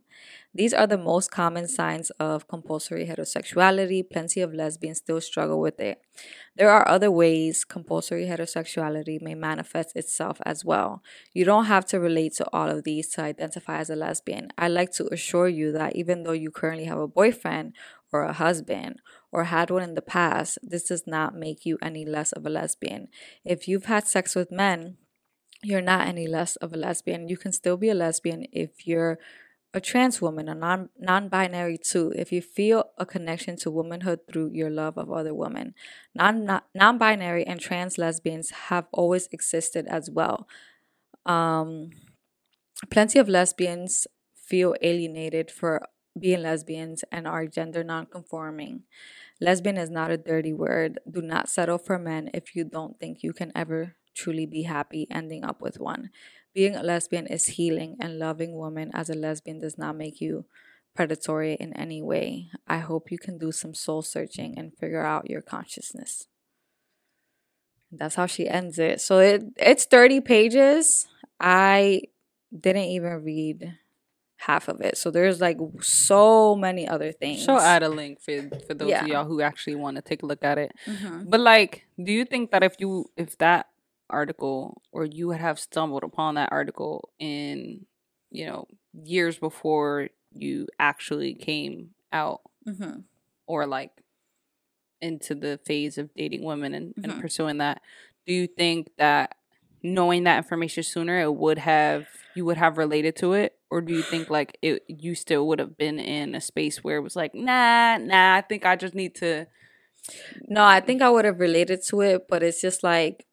These 0.57 0.72
are 0.72 0.86
the 0.86 0.96
most 0.96 1.32
common 1.32 1.66
signs 1.66 2.11
of 2.20 2.46
compulsory 2.46 3.07
heterosexuality. 3.07 4.09
Plenty 4.09 4.40
of 4.40 4.55
lesbians 4.55 4.98
still 4.98 5.20
struggle 5.20 5.61
with 5.61 5.80
it. 5.80 6.00
There 6.57 6.70
are 6.70 6.86
other 6.86 7.11
ways 7.11 7.64
compulsory 7.64 8.26
heterosexuality 8.26 9.20
may 9.20 9.34
manifest 9.34 9.96
itself 9.96 10.40
as 10.46 10.64
well. 10.64 11.02
You 11.32 11.44
don't 11.44 11.64
have 11.64 11.84
to 11.86 11.98
relate 11.98 12.34
to 12.34 12.46
all 12.52 12.70
of 12.70 12.84
these 12.84 13.09
to 13.11 13.22
identify 13.22 13.78
as 13.78 13.90
a 13.90 13.96
lesbian. 13.96 14.50
I 14.57 14.68
like 14.68 14.92
to 14.92 15.12
assure 15.12 15.48
you 15.48 15.72
that 15.72 15.96
even 15.96 16.22
though 16.22 16.32
you 16.32 16.52
currently 16.52 16.84
have 16.84 17.00
a 17.00 17.09
boyfriend 17.09 17.74
or 18.12 18.22
a 18.22 18.32
husband 18.32 19.00
or 19.32 19.44
had 19.44 19.70
one 19.70 19.82
in 19.82 19.94
the 19.94 20.02
past, 20.02 20.59
this 20.62 20.84
does 20.84 21.05
not 21.05 21.34
make 21.34 21.66
you 21.66 21.78
any 21.82 22.05
less 22.05 22.30
of 22.30 22.46
a 22.46 22.50
lesbian. 22.50 23.09
If 23.44 23.66
you've 23.66 23.86
had 23.86 24.07
sex 24.07 24.36
with 24.36 24.52
men, 24.52 24.98
you're 25.64 25.80
not 25.80 26.07
any 26.07 26.28
less 26.28 26.55
of 26.57 26.72
a 26.72 26.76
lesbian. 26.76 27.28
You 27.28 27.36
can 27.36 27.50
still 27.50 27.76
be 27.76 27.88
a 27.88 27.94
lesbian 27.94 28.46
if 28.52 28.86
you're 28.86 29.18
a 29.74 29.80
trans 29.80 30.22
woman, 30.22 30.48
a 30.48 30.54
non 30.54 31.28
binary 31.28 31.76
too, 31.76 32.12
if 32.14 32.30
you 32.30 32.40
feel 32.40 32.84
a 32.96 33.04
connection 33.04 33.56
to 33.56 33.70
womanhood 33.70 34.20
through 34.30 34.52
your 34.52 34.70
love 34.70 34.96
of 34.96 35.10
other 35.10 35.34
women, 35.34 35.74
non 36.14 36.60
non 36.74 36.96
binary 36.96 37.44
and 37.44 37.60
trans 37.60 37.98
lesbians 37.98 38.50
have 38.68 38.86
always 38.92 39.26
existed 39.32 39.86
as 39.88 40.08
well. 40.08 40.46
Um, 41.26 41.90
plenty 42.88 43.18
of 43.18 43.28
lesbians 43.28 44.06
feel 44.36 44.76
alienated 44.80 45.50
for 45.50 45.82
being 46.18 46.42
lesbians 46.42 47.02
and 47.10 47.26
are 47.26 47.46
gender 47.46 47.82
non-conforming. 47.82 48.84
Lesbian 49.40 49.76
is 49.76 49.90
not 49.90 50.12
a 50.12 50.16
dirty 50.16 50.52
word. 50.52 51.00
Do 51.10 51.20
not 51.20 51.48
settle 51.48 51.78
for 51.78 51.98
men 51.98 52.30
if 52.32 52.54
you 52.54 52.62
don't 52.64 53.00
think 53.00 53.24
you 53.24 53.32
can 53.32 53.50
ever 53.56 53.96
truly 54.14 54.46
be 54.46 54.62
happy 54.62 55.08
ending 55.10 55.44
up 55.44 55.60
with 55.60 55.80
one. 55.80 56.10
Being 56.55 56.76
a 56.76 56.82
lesbian 56.82 57.26
is 57.26 57.46
healing, 57.46 57.96
and 58.00 58.18
loving 58.18 58.57
women 58.57 58.90
as 58.94 59.11
a 59.11 59.14
lesbian 59.14 59.61
does 59.61 59.76
not 59.76 59.96
make 59.96 60.20
you 60.20 60.44
predatory 60.94 61.55
in 61.55 61.72
any 61.72 62.00
way. 62.00 62.46
I 62.68 62.78
hope 62.78 63.11
you 63.11 63.18
can 63.18 63.38
do 63.38 63.50
some 63.50 63.74
soul 63.74 64.02
searching 64.02 64.57
and 64.57 64.72
figure 64.78 65.05
out 65.05 65.28
your 65.28 65.42
consciousness. 65.42 66.28
That's 67.90 68.14
how 68.14 68.26
she 68.26 68.48
ends 68.48 68.78
it. 68.78 69.00
So 69.00 69.18
it 69.18 69.42
it's 69.57 69.84
30 69.84 70.20
pages. 70.20 71.07
I 71.40 72.02
didn't 72.59 72.84
even 72.84 73.24
read 73.24 73.74
half 74.36 74.68
of 74.68 74.80
it. 74.80 74.96
So 74.96 75.11
there's 75.11 75.40
like 75.40 75.59
so 75.80 76.55
many 76.55 76.86
other 76.86 77.11
things. 77.12 77.40
She'll 77.42 77.59
add 77.59 77.82
a 77.82 77.88
link 77.88 78.20
for 78.20 78.48
for 78.66 78.74
those 78.74 78.90
Yeah. 78.90 79.02
of 79.02 79.09
y'all 79.09 79.24
who 79.24 79.40
actually 79.40 79.74
want 79.76 79.96
to 79.96 80.02
take 80.02 80.22
a 80.22 80.26
look 80.26 80.44
at 80.44 80.59
it. 80.59 80.72
Mhm. 80.86 81.28
But 81.28 81.40
like, 81.40 81.84
do 82.02 82.12
you 82.12 82.24
think 82.24 82.50
that 82.52 82.62
if 82.62 82.76
you 82.78 83.11
if 83.16 83.36
that 83.38 83.66
article 84.11 84.82
or 84.92 85.05
you 85.05 85.28
would 85.28 85.40
have 85.40 85.59
stumbled 85.59 86.05
upon 86.05 86.34
that 86.34 86.50
article 86.52 87.11
in 87.18 87.86
you 88.30 88.46
know 88.46 88.66
years 88.92 89.38
before 89.38 90.09
you 90.32 90.66
actually 90.78 91.34
came 91.34 91.90
out 92.12 92.40
Mhm. 92.66 93.05
or 93.46 93.66
like 93.66 93.90
into 95.00 95.34
the 95.34 95.59
phase 95.66 95.98
of 95.98 96.12
dating 96.14 96.42
women 96.44 96.74
and, 96.74 96.94
and 97.02 97.12
Mhm. 97.12 97.20
pursuing 97.20 97.59
that 97.59 97.82
do 98.26 98.32
you 98.32 98.46
think 98.46 98.88
that 98.96 99.36
knowing 99.82 100.24
that 100.24 100.38
information 100.38 100.82
sooner 100.82 101.20
it 101.20 101.34
would 101.34 101.59
have 101.59 102.07
you 102.34 102.44
would 102.44 102.57
have 102.57 102.78
related 102.78 103.14
to 103.16 103.34
it 103.34 103.59
or 103.70 103.80
do 103.82 103.92
you 103.92 104.02
think 104.02 104.30
like 104.30 104.57
it 104.62 104.82
you 104.88 105.14
still 105.14 105.46
would 105.46 105.59
have 105.59 105.76
been 105.76 105.98
in 105.98 106.34
a 106.34 106.40
space 106.40 106.82
where 106.82 106.96
it 106.96 107.02
was 107.02 107.16
like 107.16 107.34
nah 107.34 107.98
nah 107.98 108.34
i 108.36 108.40
think 108.40 108.64
i 108.64 108.76
just 108.76 108.94
need 108.94 109.14
to 109.14 109.46
No, 110.48 110.64
I 110.64 110.80
think 110.80 111.02
I 111.02 111.11
would 111.11 111.24
have 111.24 111.40
related 111.40 111.82
to 111.88 112.02
it, 112.02 112.26
but 112.28 112.42
it's 112.42 112.61
just 112.61 112.82
like 112.82 113.26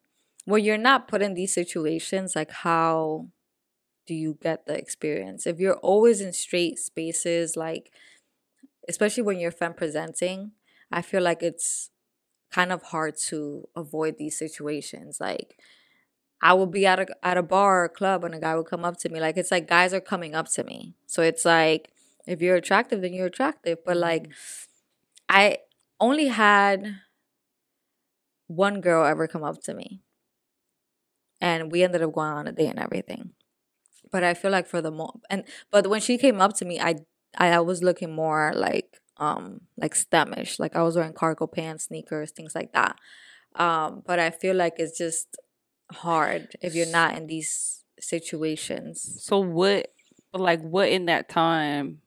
when 0.45 0.63
you're 0.63 0.77
not 0.77 1.07
put 1.07 1.21
in 1.21 1.33
these 1.33 1.53
situations, 1.53 2.35
like 2.35 2.51
how 2.51 3.27
do 4.07 4.13
you 4.13 4.37
get 4.41 4.65
the 4.65 4.73
experience? 4.73 5.45
If 5.45 5.59
you're 5.59 5.77
always 5.77 6.21
in 6.21 6.33
straight 6.33 6.79
spaces, 6.79 7.55
like 7.55 7.91
especially 8.89 9.23
when 9.23 9.39
you're 9.39 9.51
femme 9.51 9.73
presenting, 9.73 10.51
I 10.91 11.01
feel 11.01 11.21
like 11.21 11.43
it's 11.43 11.89
kind 12.51 12.71
of 12.71 12.83
hard 12.83 13.15
to 13.29 13.67
avoid 13.75 14.17
these 14.17 14.37
situations. 14.37 15.19
Like 15.21 15.57
I 16.41 16.53
will 16.53 16.67
be 16.67 16.85
at 16.85 16.99
a 16.99 17.07
at 17.23 17.37
a 17.37 17.43
bar 17.43 17.85
or 17.85 17.89
club 17.89 18.23
and 18.23 18.35
a 18.35 18.39
guy 18.39 18.55
will 18.55 18.63
come 18.63 18.83
up 18.83 18.97
to 18.97 19.09
me. 19.09 19.19
Like 19.19 19.37
it's 19.37 19.51
like 19.51 19.67
guys 19.67 19.93
are 19.93 20.01
coming 20.01 20.35
up 20.35 20.49
to 20.53 20.63
me. 20.63 20.95
So 21.05 21.21
it's 21.21 21.45
like 21.45 21.91
if 22.27 22.41
you're 22.41 22.55
attractive, 22.55 23.01
then 23.01 23.13
you're 23.13 23.27
attractive. 23.27 23.79
But 23.85 23.97
like 23.97 24.23
mm-hmm. 24.23 24.67
I 25.29 25.57
only 25.99 26.27
had 26.27 26.97
one 28.47 28.81
girl 28.81 29.05
ever 29.05 29.27
come 29.27 29.43
up 29.43 29.61
to 29.63 29.73
me. 29.73 30.01
And 31.41 31.71
we 31.71 31.83
ended 31.83 32.03
up 32.03 32.13
going 32.13 32.31
on 32.31 32.47
a 32.47 32.51
date 32.51 32.67
and 32.67 32.79
everything. 32.79 33.31
But 34.11 34.23
I 34.23 34.33
feel 34.33 34.51
like 34.51 34.67
for 34.67 34.81
the 34.81 34.91
mo 34.91 35.19
and 35.29 35.43
but 35.71 35.87
when 35.87 36.01
she 36.01 36.17
came 36.17 36.41
up 36.41 36.53
to 36.57 36.65
me, 36.65 36.79
I 36.79 36.95
I, 37.37 37.51
I 37.51 37.59
was 37.59 37.81
looking 37.81 38.13
more 38.13 38.51
like 38.55 38.97
um 39.17 39.61
like 39.77 39.95
stemish. 39.95 40.59
Like 40.59 40.75
I 40.75 40.83
was 40.83 40.95
wearing 40.95 41.13
cargo 41.13 41.47
pants, 41.47 41.85
sneakers, 41.85 42.31
things 42.31 42.53
like 42.53 42.73
that. 42.73 42.97
Um, 43.55 44.03
but 44.05 44.19
I 44.19 44.29
feel 44.29 44.55
like 44.55 44.75
it's 44.77 44.97
just 44.97 45.37
hard 45.91 46.55
if 46.61 46.75
you're 46.75 46.85
not 46.85 47.17
in 47.17 47.27
these 47.27 47.83
situations. 47.99 49.19
So 49.23 49.39
what 49.39 49.93
like 50.33 50.61
what 50.61 50.89
in 50.89 51.05
that 51.05 51.29
time 51.29 52.01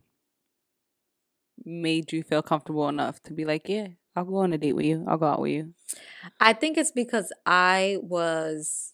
made 1.65 2.13
you 2.13 2.23
feel 2.23 2.43
comfortable 2.43 2.89
enough 2.89 3.23
to 3.25 3.33
be 3.33 3.45
like, 3.45 3.69
yeah, 3.69 3.89
I'll 4.17 4.25
go 4.25 4.37
on 4.37 4.53
a 4.53 4.59
date 4.59 4.75
with 4.75 4.87
you. 4.87 5.05
I'll 5.09 5.19
go 5.19 5.27
out 5.27 5.41
with 5.41 5.53
you. 5.53 5.75
I 6.41 6.53
think 6.53 6.79
it's 6.79 6.93
because 6.93 7.33
I 7.47 7.99
was 8.01 8.94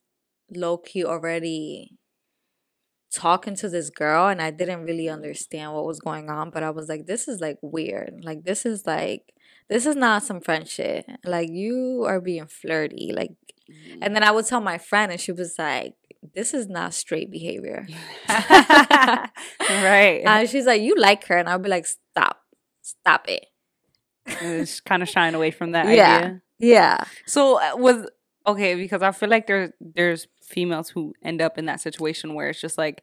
low 0.57 0.77
key 0.79 1.05
already 1.05 1.97
talking 3.13 3.57
to 3.57 3.69
this 3.69 3.91
girl 3.91 4.29
and 4.29 4.41
I 4.41 4.51
didn't 4.51 4.85
really 4.85 5.09
understand 5.09 5.73
what 5.75 5.85
was 5.85 5.99
going 6.01 6.31
on, 6.31 6.51
but 6.51 6.63
I 6.63 6.71
was 6.71 6.89
like, 6.89 7.07
this 7.07 7.27
is 7.29 7.41
like 7.41 7.59
weird. 7.61 8.21
Like, 8.23 8.45
this 8.45 8.65
is 8.65 8.87
like, 8.87 9.33
this 9.69 9.85
is 9.87 9.97
not 9.97 10.23
some 10.23 10.41
friend 10.41 10.67
shit. 10.69 11.07
Like, 11.25 11.49
you 11.51 12.05
are 12.07 12.21
being 12.21 12.47
flirty. 12.47 13.13
Like, 13.15 13.33
and 14.01 14.15
then 14.15 14.23
I 14.23 14.31
would 14.33 14.47
tell 14.47 14.61
my 14.61 14.79
friend, 14.79 15.13
and 15.13 15.21
she 15.21 15.31
was 15.33 15.55
like, 15.59 15.95
this 16.35 16.55
is 16.55 16.69
not 16.69 16.93
straight 16.93 17.31
behavior. 17.31 17.87
right. 18.29 20.23
And 20.25 20.49
she's 20.49 20.67
like, 20.67 20.83
you 20.83 20.95
like 20.97 21.25
her. 21.27 21.37
And 21.37 21.49
I'll 21.49 21.59
be 21.59 21.69
like, 21.69 21.87
stop, 21.87 22.41
stop 22.83 23.29
it. 23.29 23.47
it's 24.27 24.81
kind 24.81 25.03
of 25.03 25.09
shying 25.09 25.35
away 25.35 25.51
from 25.51 25.73
that 25.73 25.87
Yeah. 25.87 26.17
idea. 26.17 26.43
Yeah. 26.59 27.05
So 27.27 27.61
uh, 27.61 27.77
was 27.77 28.09
okay 28.47 28.75
because 28.75 29.03
I 29.03 29.13
feel 29.13 29.29
like 29.29 29.47
there's 29.47 29.71
there's 29.81 30.27
females 30.51 30.91
who 30.91 31.15
end 31.23 31.41
up 31.41 31.59
in 31.59 31.67
that 31.67 31.81
situation 31.81 32.35
where 32.35 32.49
it's 32.51 32.61
just 32.61 32.77
like 32.79 33.03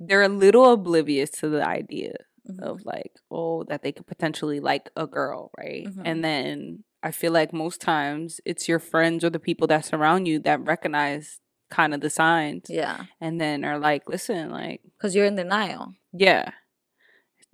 they're 0.00 0.22
a 0.22 0.28
little 0.28 0.72
oblivious 0.72 1.30
to 1.30 1.48
the 1.48 1.64
idea 1.66 2.14
Mhm. 2.50 2.60
of 2.60 2.84
like 2.84 3.12
oh 3.30 3.64
that 3.70 3.82
they 3.82 3.90
could 3.92 4.06
potentially 4.06 4.60
like 4.60 4.90
a 4.96 5.06
girl, 5.06 5.50
right? 5.58 5.86
Mhm. 5.86 6.02
And 6.04 6.22
then 6.24 6.84
I 7.02 7.10
feel 7.10 7.32
like 7.32 7.52
most 7.54 7.80
times 7.80 8.40
it's 8.44 8.68
your 8.68 8.78
friends 8.78 9.24
or 9.24 9.30
the 9.30 9.38
people 9.48 9.66
that 9.68 9.84
surround 9.84 10.28
you 10.28 10.38
that 10.40 10.60
recognize 10.66 11.40
kind 11.70 11.94
of 11.94 12.00
the 12.02 12.10
signs 12.10 12.64
Yeah. 12.68 13.04
and 13.20 13.40
then 13.40 13.64
are 13.64 13.78
like, 13.78 14.08
listen, 14.08 14.50
like 14.50 14.80
Because 14.98 15.14
you're 15.14 15.24
in 15.26 15.36
denial. 15.36 15.94
yeah. 16.12 16.50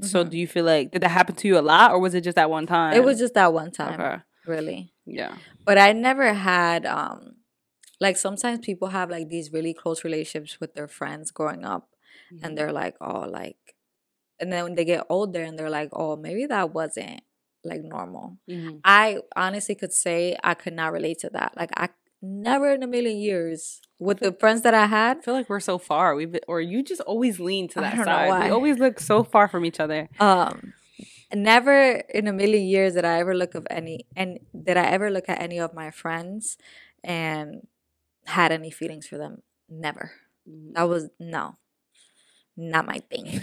So 0.02 0.24
Mhm. 0.24 0.30
do 0.30 0.38
you 0.38 0.46
feel 0.48 0.64
like 0.64 0.90
did 0.92 1.02
that 1.02 1.10
happen 1.10 1.34
to 1.36 1.46
you 1.48 1.58
a 1.58 1.62
lot 1.72 1.92
or 1.92 1.98
was 2.00 2.14
it 2.14 2.22
just 2.22 2.36
that 2.36 2.50
one 2.50 2.66
time? 2.66 2.94
It 2.94 3.04
was 3.04 3.18
just 3.18 3.34
that 3.34 3.52
one 3.52 3.70
time, 3.70 4.00
okay. 4.00 4.22
really. 4.46 4.92
Yeah. 5.06 5.36
but 5.64 5.76
I 5.78 5.92
never 5.92 6.32
had 6.34 6.86
um 6.86 7.36
like 8.00 8.16
sometimes 8.16 8.58
people 8.64 8.88
have 8.88 9.10
like 9.10 9.28
these 9.28 9.52
really 9.52 9.74
close 9.74 10.04
relationships 10.04 10.58
with 10.60 10.74
their 10.74 10.88
friends 10.88 11.30
growing 11.30 11.64
up 11.64 11.88
Mm-hmm. 12.32 12.44
and 12.44 12.58
they're 12.58 12.72
like 12.72 12.96
oh 13.00 13.20
like 13.40 13.56
and 14.40 14.52
then 14.52 14.62
when 14.64 14.74
they 14.74 14.84
get 14.84 15.04
older 15.08 15.42
and 15.42 15.56
they're 15.58 15.70
like 15.80 15.90
oh 15.92 16.16
maybe 16.16 16.46
that 16.46 16.72
wasn't 16.74 17.20
like 17.64 17.82
normal 17.82 18.36
Mhm. 18.48 18.80
I 18.84 19.18
honestly 19.36 19.74
could 19.74 19.92
say 19.92 20.36
I 20.42 20.54
could 20.54 20.72
not 20.74 20.92
relate 20.92 21.18
to 21.20 21.30
that 21.30 21.52
like 21.56 21.70
I 21.76 21.88
never 22.22 22.72
in 22.72 22.82
a 22.82 22.86
million 22.86 23.16
years 23.18 23.80
with 23.98 24.18
the 24.20 24.32
friends 24.32 24.62
that 24.62 24.74
I 24.74 24.86
had 24.86 25.18
I 25.18 25.20
feel 25.22 25.34
like 25.34 25.48
we're 25.48 25.60
so 25.60 25.78
far. 25.78 26.14
We've 26.14 26.30
been, 26.32 26.40
or 26.48 26.60
you 26.60 26.82
just 26.82 27.00
always 27.02 27.38
lean 27.40 27.68
to 27.68 27.80
that 27.80 27.96
side. 28.04 28.44
We 28.44 28.50
always 28.50 28.78
look 28.78 28.98
so 29.00 29.22
far 29.24 29.46
from 29.48 29.64
each 29.64 29.80
other. 29.80 30.08
um 30.20 30.72
never 31.34 32.02
in 32.18 32.26
a 32.28 32.32
million 32.32 32.64
years 32.64 32.94
did 32.94 33.04
I 33.04 33.18
ever 33.20 33.34
look 33.34 33.54
of 33.54 33.66
any 33.70 34.06
and 34.16 34.38
did 34.66 34.76
I 34.76 34.84
ever 34.86 35.10
look 35.10 35.28
at 35.28 35.40
any 35.40 35.58
of 35.58 35.74
my 35.74 35.90
friends 35.90 36.56
and 37.04 37.66
had 38.30 38.52
any 38.52 38.70
feelings 38.70 39.06
for 39.06 39.18
them 39.18 39.42
never. 39.68 40.12
Mm-hmm. 40.48 40.72
That 40.74 40.88
was 40.88 41.08
no. 41.18 41.56
Not 42.56 42.86
my 42.86 42.98
thing. 43.10 43.26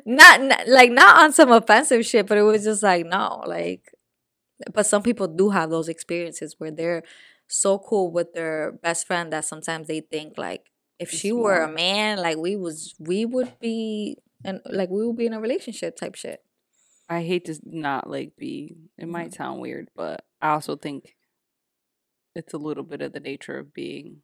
Not, 0.06 0.40
not 0.40 0.68
like 0.68 0.90
not 0.90 1.20
on 1.20 1.32
some 1.32 1.50
offensive 1.50 2.06
shit 2.06 2.26
but 2.26 2.38
it 2.38 2.42
was 2.42 2.64
just 2.64 2.82
like 2.82 3.04
no 3.06 3.42
like 3.46 3.92
but 4.72 4.86
some 4.86 5.02
people 5.02 5.26
do 5.26 5.50
have 5.50 5.68
those 5.68 5.88
experiences 5.88 6.54
where 6.58 6.70
they're 6.70 7.02
so 7.48 7.78
cool 7.78 8.10
with 8.10 8.32
their 8.32 8.72
best 8.82 9.06
friend 9.06 9.32
that 9.32 9.44
sometimes 9.44 9.88
they 9.88 10.00
think 10.00 10.38
like 10.38 10.70
if 10.98 11.10
she 11.10 11.32
were 11.32 11.62
a 11.62 11.70
man 11.70 12.18
like 12.18 12.38
we 12.38 12.56
was 12.56 12.94
we 12.98 13.26
would 13.26 13.58
be 13.60 14.16
and 14.44 14.60
like 14.64 14.88
we 14.90 15.06
would 15.06 15.16
be 15.16 15.26
in 15.26 15.32
a 15.32 15.40
relationship 15.40 15.96
type 15.96 16.14
shit. 16.14 16.40
I 17.08 17.22
hate 17.22 17.44
to 17.46 17.58
not 17.64 18.08
like 18.08 18.36
be. 18.36 18.76
It 18.96 19.08
might 19.08 19.30
mm-hmm. 19.30 19.42
sound 19.42 19.60
weird, 19.60 19.88
but 19.94 20.24
I 20.40 20.50
also 20.50 20.76
think 20.76 21.15
it's 22.36 22.54
a 22.54 22.58
little 22.58 22.84
bit 22.84 23.02
of 23.02 23.12
the 23.12 23.20
nature 23.20 23.58
of 23.58 23.72
being 23.74 24.18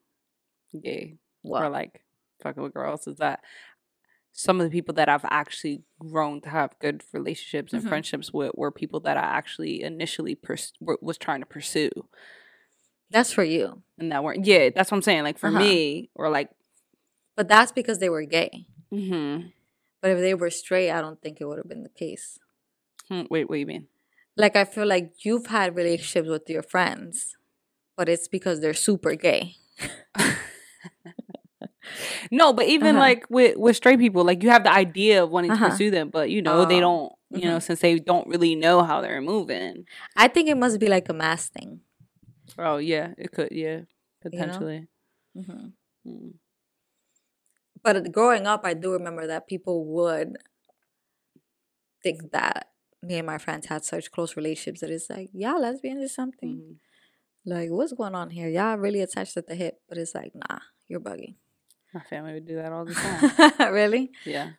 gay 0.82 1.16
or 1.42 1.68
like 1.68 2.02
fucking 2.42 2.62
with 2.62 2.74
girls. 2.74 3.06
Is 3.06 3.16
that 3.18 3.40
some 4.32 4.60
of 4.60 4.64
the 4.64 4.70
people 4.70 4.94
that 4.94 5.08
I've 5.08 5.24
actually 5.26 5.82
grown 5.98 6.40
to 6.42 6.48
have 6.48 6.78
good 6.78 7.02
relationships 7.12 7.72
and 7.72 7.82
Mhm. 7.84 7.88
friendships 7.88 8.32
with 8.32 8.52
were 8.54 8.70
people 8.70 9.00
that 9.00 9.16
I 9.16 9.22
actually 9.22 9.82
initially 9.82 10.34
pers- 10.34 10.72
was 10.80 11.18
trying 11.18 11.40
to 11.40 11.46
pursue. 11.46 11.90
that's 13.10 13.30
for 13.32 13.44
you 13.44 13.82
And 13.98 14.10
that 14.10 14.24
weren't, 14.24 14.46
yeah, 14.46 14.70
that's 14.74 14.90
what 14.90 14.96
I'm 14.96 15.02
saying. 15.02 15.22
Like 15.22 15.36
for 15.36 15.48
Uh-huh. 15.48 15.58
me, 15.58 16.08
or 16.14 16.30
like, 16.30 16.48
but 17.36 17.46
that's 17.46 17.70
because 17.70 17.98
they 17.98 18.08
were 18.08 18.24
gay 18.24 18.66
mm-hmm. 18.90 19.48
but 20.00 20.10
if 20.12 20.18
they 20.18 20.34
were 20.34 20.50
straight 20.50 20.90
i 20.90 21.00
don't 21.02 21.20
think 21.20 21.38
it 21.40 21.44
would 21.46 21.58
have 21.58 21.68
been 21.68 21.82
the 21.82 21.88
case 22.06 22.38
Hmm, 23.08 23.22
wait, 23.30 23.48
what 23.48 23.56
do 23.56 23.60
you 23.60 23.66
mean? 23.66 23.88
like 24.36 24.56
I 24.56 24.64
feel 24.64 24.86
like 24.86 25.24
you've 25.26 25.46
had 25.48 25.76
relationships 25.76 26.28
with 26.28 26.48
your 26.48 26.62
friends, 26.62 27.36
but 27.96 28.08
it's 28.08 28.28
because 28.28 28.60
they're 28.60 28.74
super 28.74 29.14
gay. 29.14 29.56
No, 32.30 32.52
but 32.52 32.66
even 32.66 32.90
Uh-huh. 32.96 32.98
like 33.00 33.24
with 33.28 33.56
with 33.56 33.76
straight 33.76 33.98
people, 33.98 34.24
like 34.24 34.42
you 34.42 34.50
have 34.50 34.64
the 34.64 34.72
idea 34.72 35.22
of 35.24 35.30
wanting 35.30 35.50
to 35.50 35.56
Uh-huh. 35.56 35.70
pursue 35.70 35.90
them, 35.90 36.10
but 36.10 36.30
you 36.30 36.40
know 36.42 36.64
they 36.64 36.78
Oh. 36.78 36.80
don't. 36.80 37.12
You 37.34 37.48
know, 37.48 37.56
Mhm. 37.56 37.62
since 37.62 37.80
they 37.80 37.98
don't 37.98 38.26
really 38.28 38.54
know 38.54 38.82
how 38.82 39.00
they're 39.00 39.20
moving. 39.22 39.86
I 40.16 40.28
think 40.28 40.48
it 40.50 40.56
must 40.56 40.78
be 40.78 40.86
like 40.86 41.08
a 41.08 41.14
mass 41.14 41.48
thing. 41.48 41.80
Oh 42.58 42.76
yeah, 42.76 43.14
it 43.16 43.32
could. 43.32 43.48
Yeah, 43.52 43.82
potentially. 44.20 44.88
hmm 45.34 45.68
Mm. 46.06 46.34
But 47.82 48.12
growing 48.12 48.46
up, 48.46 48.62
I 48.64 48.74
do 48.74 48.92
remember 48.92 49.26
that 49.26 49.46
people 49.48 49.84
would 49.86 50.36
think 52.02 52.32
that 52.32 52.68
me 53.02 53.16
and 53.18 53.26
my 53.26 53.38
friends 53.38 53.66
had 53.66 53.84
such 53.84 54.10
close 54.10 54.36
relationships 54.36 54.80
that 54.80 54.90
it's 54.90 55.08
like, 55.10 55.30
yeah, 55.32 55.54
lesbians 55.54 56.02
or 56.04 56.08
something. 56.08 56.56
Mhm. 56.60 56.76
Like, 57.44 57.70
what's 57.70 57.92
going 57.92 58.14
on 58.14 58.30
here? 58.30 58.48
Y'all 58.48 58.76
really 58.76 59.00
attached 59.00 59.36
at 59.36 59.46
the 59.48 59.54
hip, 59.54 59.80
but 59.88 59.98
it's 59.98 60.14
like, 60.14 60.32
nah, 60.34 60.58
you're 60.88 61.00
bugging. 61.00 61.34
My 61.92 62.00
family 62.00 62.34
would 62.34 62.46
do 62.46 62.56
that 62.56 62.72
all 62.72 62.84
the 62.84 62.94
time. 62.94 63.72
really? 63.74 64.12
yeah, 64.24 64.50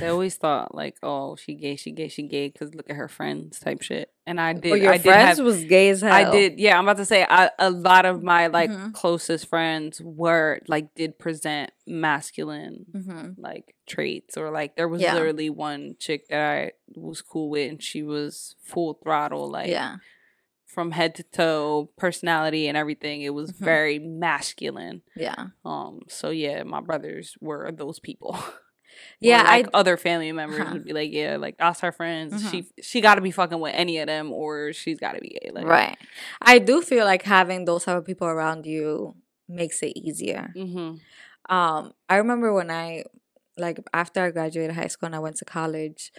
they 0.00 0.08
always 0.08 0.34
thought 0.36 0.74
like, 0.74 0.96
oh, 1.02 1.36
she 1.36 1.54
gay, 1.54 1.76
she 1.76 1.92
gay, 1.92 2.08
she 2.08 2.22
gay, 2.24 2.48
because 2.48 2.74
look 2.74 2.90
at 2.90 2.96
her 2.96 3.08
friends 3.08 3.58
type 3.60 3.80
shit. 3.82 4.10
And 4.26 4.40
I 4.40 4.52
did. 4.54 4.70
But 4.70 4.80
your 4.80 4.92
I 4.92 4.96
did 4.98 5.02
friends 5.04 5.38
have, 5.38 5.44
was 5.46 5.64
gay 5.64 5.90
as 5.90 6.00
hell. 6.00 6.12
I 6.12 6.30
did. 6.30 6.58
Yeah, 6.58 6.76
I'm 6.78 6.84
about 6.84 6.96
to 6.98 7.04
say 7.04 7.26
I, 7.28 7.50
a 7.58 7.70
lot 7.70 8.04
of 8.06 8.22
my 8.22 8.48
like 8.48 8.70
Mhm. 8.70 8.92
closest 8.94 9.46
friends 9.48 10.00
were 10.02 10.60
like 10.66 10.94
did 10.94 11.18
present 11.18 11.70
masculine 11.86 12.86
Mm-hmm. 12.94 13.40
like 13.40 13.74
traits 13.86 14.36
or 14.36 14.50
like 14.50 14.76
there 14.76 14.88
was 14.88 15.00
Yeah. 15.02 15.14
literally 15.14 15.50
one 15.50 15.96
chick 16.00 16.28
that 16.28 16.40
I 16.40 16.72
was 16.96 17.20
cool 17.22 17.50
with 17.50 17.70
and 17.70 17.82
she 17.82 18.02
was 18.02 18.56
full 18.62 18.94
throttle 19.02 19.50
like 19.50 19.68
yeah. 19.68 19.96
From 20.74 20.90
head 20.90 21.14
to 21.14 21.22
toe 21.22 21.90
personality 21.96 22.68
and 22.68 22.76
everything 22.76 23.22
it 23.22 23.32
was 23.32 23.50
Mhm. 23.52 23.64
very 23.64 23.98
masculine 23.98 25.02
Yeah. 25.16 25.46
um 25.64 26.00
so 26.08 26.30
yeah 26.30 26.62
my 26.64 26.80
brothers 26.80 27.36
were 27.40 27.70
those 27.72 27.98
people 28.00 28.36
Yeah, 29.20 29.42
like 29.42 29.66
I- 29.66 29.70
other 29.80 29.96
family 29.96 30.30
members 30.32 30.60
Uh-huh. 30.60 30.72
would 30.74 30.84
be 30.84 30.92
like 30.92 31.10
yeah 31.12 31.36
like 31.36 31.56
that's 31.58 31.80
her 31.80 31.90
friends 31.92 32.32
Mhm. 32.34 32.50
she 32.50 32.58
she 32.82 33.00
got 33.00 33.16
to 33.16 33.20
be 33.20 33.30
fucking 33.32 33.58
with 33.60 33.74
any 33.74 33.98
of 33.98 34.06
them 34.06 34.32
or 34.32 34.72
she's 34.72 34.98
got 35.00 35.12
to 35.14 35.20
be 35.20 35.36
gay 35.40 35.50
like 35.52 35.66
right. 35.66 35.96
I 36.40 36.58
do 36.58 36.80
feel 36.82 37.04
like 37.04 37.22
having 37.22 37.64
those 37.64 37.84
type 37.84 37.96
of 37.98 38.04
people 38.06 38.28
around 38.28 38.66
you 38.66 39.16
makes 39.48 39.82
it 39.82 39.92
easier. 39.98 40.52
mm-hmm. 40.56 40.96
Um, 41.54 41.92
I 42.08 42.16
remember 42.16 42.52
when 42.54 42.70
I 42.70 43.04
like 43.58 43.78
after 43.92 44.22
I 44.22 44.30
graduated 44.30 44.74
high 44.76 44.88
school 44.88 45.06
and 45.08 45.16
I 45.16 45.18
went 45.26 45.36
to 45.36 45.44
college, 45.44 46.12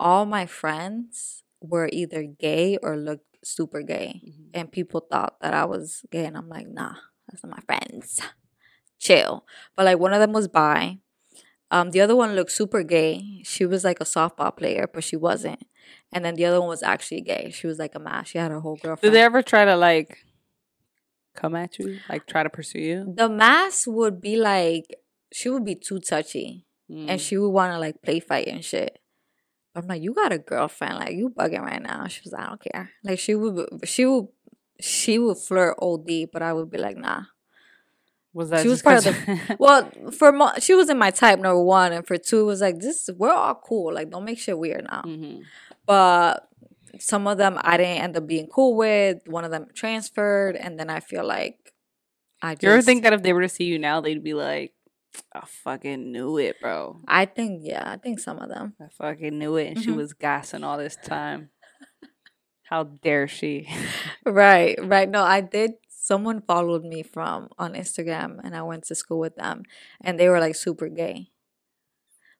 all 0.00 0.24
my 0.26 0.46
friends 0.46 1.44
were 1.62 1.88
either 1.92 2.24
gay 2.24 2.76
or 2.82 2.96
looked 2.96 3.38
super 3.44 3.82
gay. 3.82 4.20
Mm-hmm. 4.24 4.42
And 4.54 4.72
people 4.72 5.00
thought 5.00 5.36
that 5.40 5.54
I 5.54 5.64
was 5.64 6.04
gay 6.10 6.24
and 6.24 6.36
I'm 6.36 6.48
like, 6.48 6.68
nah, 6.68 6.94
that's 7.28 7.42
not 7.44 7.56
my 7.56 7.62
friends. 7.66 8.20
Chill. 8.98 9.44
But 9.76 9.86
like 9.86 9.98
one 9.98 10.12
of 10.12 10.20
them 10.20 10.32
was 10.32 10.48
bi. 10.48 10.98
Um, 11.70 11.90
the 11.90 12.00
other 12.00 12.14
one 12.14 12.34
looked 12.34 12.52
super 12.52 12.82
gay. 12.82 13.42
She 13.44 13.64
was 13.64 13.82
like 13.82 14.00
a 14.00 14.04
softball 14.04 14.56
player, 14.56 14.88
but 14.92 15.02
she 15.02 15.16
wasn't. 15.16 15.64
And 16.12 16.24
then 16.24 16.34
the 16.34 16.44
other 16.44 16.60
one 16.60 16.68
was 16.68 16.82
actually 16.82 17.22
gay. 17.22 17.50
She 17.50 17.66
was 17.66 17.78
like 17.78 17.94
a 17.94 17.98
masc. 17.98 18.32
She 18.32 18.38
had 18.38 18.50
her 18.50 18.60
whole 18.60 18.76
girlfriend. 18.76 19.00
did 19.00 19.18
they 19.18 19.22
ever 19.22 19.42
try 19.42 19.64
to 19.64 19.76
like 19.76 20.18
come 21.34 21.54
at 21.54 21.78
you 21.78 21.98
like 22.10 22.26
try 22.26 22.42
to 22.42 22.50
pursue 22.50 22.78
you 22.78 23.14
the 23.16 23.26
mass 23.26 23.86
would 23.86 24.20
be 24.20 24.36
like 24.36 24.94
she 25.32 25.48
would 25.48 25.64
be 25.64 25.74
too 25.74 25.98
touchy. 25.98 26.66
Mm. 26.90 27.06
and 27.08 27.20
she 27.20 27.38
would 27.38 27.48
want 27.48 27.72
to 27.72 27.78
like 27.78 28.02
play 28.02 28.20
fight 28.20 28.48
and 28.48 28.64
shit. 28.64 28.98
I'm 29.74 29.86
like, 29.86 30.02
you 30.02 30.12
got 30.14 30.32
a 30.32 30.38
girlfriend, 30.38 30.96
like 30.96 31.14
you 31.14 31.30
bugging 31.30 31.62
right 31.62 31.80
now. 31.82 32.06
She 32.06 32.20
was, 32.24 32.32
like, 32.32 32.42
I 32.42 32.48
don't 32.48 32.60
care. 32.62 32.90
Like 33.04 33.18
she 33.18 33.34
would, 33.34 33.88
she 33.88 34.04
would, 34.04 34.28
she 34.80 35.18
would 35.18 35.38
flirt 35.38 35.76
OD, 35.80 36.28
but 36.32 36.42
I 36.42 36.52
would 36.52 36.70
be 36.70 36.78
like, 36.78 36.96
nah. 36.96 37.22
was 38.34 38.50
that 38.50 38.62
she 38.62 38.68
was 38.68 38.82
just 38.82 38.84
part 38.84 39.06
of 39.06 39.16
'cause- 39.24 39.56
Well, 39.58 39.90
for 40.12 40.32
mo- 40.32 40.52
she 40.58 40.74
was 40.74 40.90
in 40.90 40.98
my 40.98 41.10
type 41.10 41.38
number 41.38 41.62
one, 41.62 41.92
and 41.92 42.06
for 42.06 42.18
two, 42.18 42.40
it 42.40 42.44
was 42.44 42.60
like 42.60 42.80
this. 42.80 43.08
We're 43.16 43.30
all 43.32 43.54
cool. 43.54 43.94
Like 43.94 44.10
don't 44.10 44.24
make 44.24 44.38
shit 44.38 44.58
weird 44.58 44.84
now. 44.90 45.02
Mhm. 45.06 45.42
But 45.86 46.48
some 46.98 47.26
of 47.26 47.38
them 47.38 47.58
I 47.62 47.76
didn't 47.76 48.02
end 48.02 48.16
up 48.16 48.26
being 48.26 48.46
cool 48.48 48.76
with. 48.76 49.22
One 49.26 49.44
of 49.44 49.50
them 49.50 49.66
transferred, 49.74 50.56
and 50.56 50.78
then 50.78 50.90
I 50.90 51.00
feel 51.00 51.24
like 51.26 51.72
I 52.42 52.54
just. 52.54 52.62
You 52.62 52.70
ever 52.72 52.82
think 52.82 53.02
that 53.04 53.12
if 53.12 53.22
they 53.22 53.32
were 53.32 53.42
to 53.42 53.48
see 53.48 53.64
you 53.64 53.78
now, 53.78 54.00
they'd 54.00 54.22
be 54.22 54.34
like, 54.34 54.72
I 55.34 55.44
fucking 55.46 56.10
knew 56.12 56.38
it, 56.38 56.60
bro. 56.60 57.00
I 57.06 57.26
think 57.26 57.60
yeah, 57.64 57.82
I 57.86 57.96
think 57.96 58.18
some 58.18 58.38
of 58.38 58.48
them. 58.48 58.74
I 58.80 58.88
fucking 58.90 59.38
knew 59.38 59.56
it. 59.56 59.68
And 59.68 59.78
she 59.78 59.90
Mhm. 59.90 59.96
was 59.96 60.12
gassing 60.14 60.64
all 60.64 60.78
this 60.78 60.96
time. 60.96 61.50
How 62.64 62.84
dare 62.84 63.28
she? 63.28 63.68
Right, 64.24 64.78
right. 64.82 65.08
No, 65.08 65.22
I 65.24 65.40
did. 65.40 65.72
Someone 65.88 66.40
followed 66.42 66.84
me 66.84 67.02
from 67.02 67.48
on 67.58 67.74
Instagram, 67.74 68.38
and 68.42 68.56
I 68.56 68.62
went 68.62 68.84
to 68.84 68.94
school 68.94 69.18
with 69.18 69.36
them, 69.36 69.62
and 70.00 70.18
they 70.18 70.28
were 70.28 70.40
like 70.40 70.54
super 70.56 70.88
gay. 70.88 71.30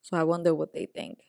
So 0.01 0.17
I 0.17 0.23
wonder 0.23 0.53
what 0.55 0.73
they 0.73 0.85
think. 0.87 1.19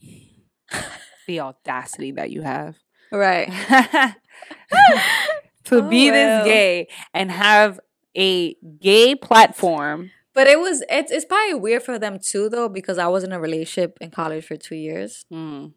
the 1.26 1.40
audacity 1.40 2.12
that 2.12 2.30
you 2.30 2.42
have. 2.42 2.76
Right. 3.10 3.48
to 5.64 5.76
Oh, 5.76 5.82
be 5.88 6.10
well. 6.10 6.44
this 6.44 6.46
gay 6.46 6.88
and 7.14 7.30
have 7.30 7.80
a 8.16 8.54
gay 8.80 9.14
platform. 9.14 10.10
But 10.34 10.46
it 10.46 10.58
was 10.58 10.82
it's 10.88 11.12
it's 11.12 11.24
probably 11.26 11.54
weird 11.54 11.82
for 11.82 11.98
them 11.98 12.18
too 12.18 12.48
though 12.48 12.68
because 12.68 12.98
I 12.98 13.06
was 13.08 13.22
in 13.24 13.32
a 13.32 13.40
relationship 13.40 13.98
in 14.00 14.10
college 14.10 14.44
for 14.46 14.56
two 14.56 14.76
years 14.76 15.24
Mm. 15.32 15.72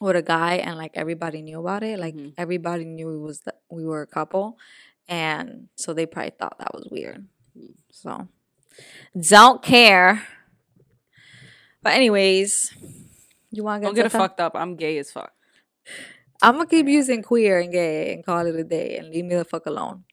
with 0.00 0.14
a 0.16 0.22
guy 0.22 0.56
and 0.56 0.76
like 0.78 0.92
everybody 0.94 1.42
knew 1.42 1.58
about 1.60 1.82
it. 1.82 1.98
Like 1.98 2.14
Mhm. 2.14 2.34
everybody 2.38 2.84
knew 2.84 3.10
it 3.16 3.18
was 3.20 3.40
that 3.40 3.60
we 3.70 3.84
were 3.84 4.02
a 4.02 4.06
couple, 4.06 4.58
and 5.08 5.68
so 5.76 5.92
they 5.92 6.06
probably 6.06 6.32
thought 6.38 6.58
that 6.58 6.72
was 6.74 6.86
weird. 6.90 7.26
So 7.90 8.28
don't 9.18 9.62
care. 9.62 10.22
But 11.82 11.94
anyways, 11.94 12.72
you 13.50 13.62
want 13.64 13.82
to 13.82 13.86
Don't 13.86 13.94
get, 13.94 14.02
get 14.02 14.14
it 14.14 14.18
fucked 14.18 14.40
up. 14.40 14.52
I'm 14.54 14.76
gay 14.76 14.98
as 14.98 15.10
fuck. 15.10 15.32
I'm 16.42 16.54
gonna 16.56 16.66
keep 16.66 16.86
using 16.86 17.22
queer 17.22 17.58
and 17.60 17.72
gay 17.72 18.12
and 18.12 18.24
call 18.24 18.44
it 18.46 18.54
a 18.54 18.64
day 18.64 18.98
and 18.98 19.08
leave 19.08 19.24
me 19.24 19.34
the 19.36 19.44
fuck 19.44 19.66
alone. 19.66 20.04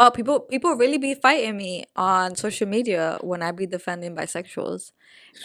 But 0.00 0.14
people 0.14 0.40
people 0.40 0.72
really 0.76 0.96
be 0.96 1.12
fighting 1.12 1.58
me 1.58 1.84
on 1.94 2.34
social 2.34 2.66
media 2.66 3.18
when 3.20 3.42
I 3.42 3.52
be 3.52 3.66
defending 3.66 4.16
bisexuals. 4.16 4.92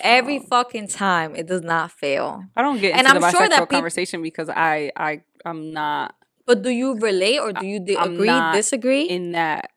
Every 0.01 0.39
fucking 0.39 0.87
time, 0.87 1.35
it 1.35 1.45
does 1.45 1.61
not 1.61 1.91
fail. 1.91 2.45
I 2.55 2.61
don't 2.61 2.79
get 2.79 2.95
And 2.95 3.05
into 3.05 3.19
the 3.19 3.25
I'm 3.25 3.31
sure 3.33 3.41
bisexual 3.41 3.49
that 3.49 3.59
peop- 3.67 3.69
conversation 3.75 4.21
because 4.21 4.47
I 4.47 4.93
I 4.95 5.23
I'm 5.43 5.71
not 5.71 6.15
But 6.47 6.61
do 6.63 6.69
you 6.69 6.95
relate 6.97 7.39
or 7.39 7.51
do 7.51 7.65
you 7.67 7.83
I'm 7.99 8.13
agree, 8.15 8.39
disagree? 8.55 9.03
in 9.11 9.33
that. 9.33 9.71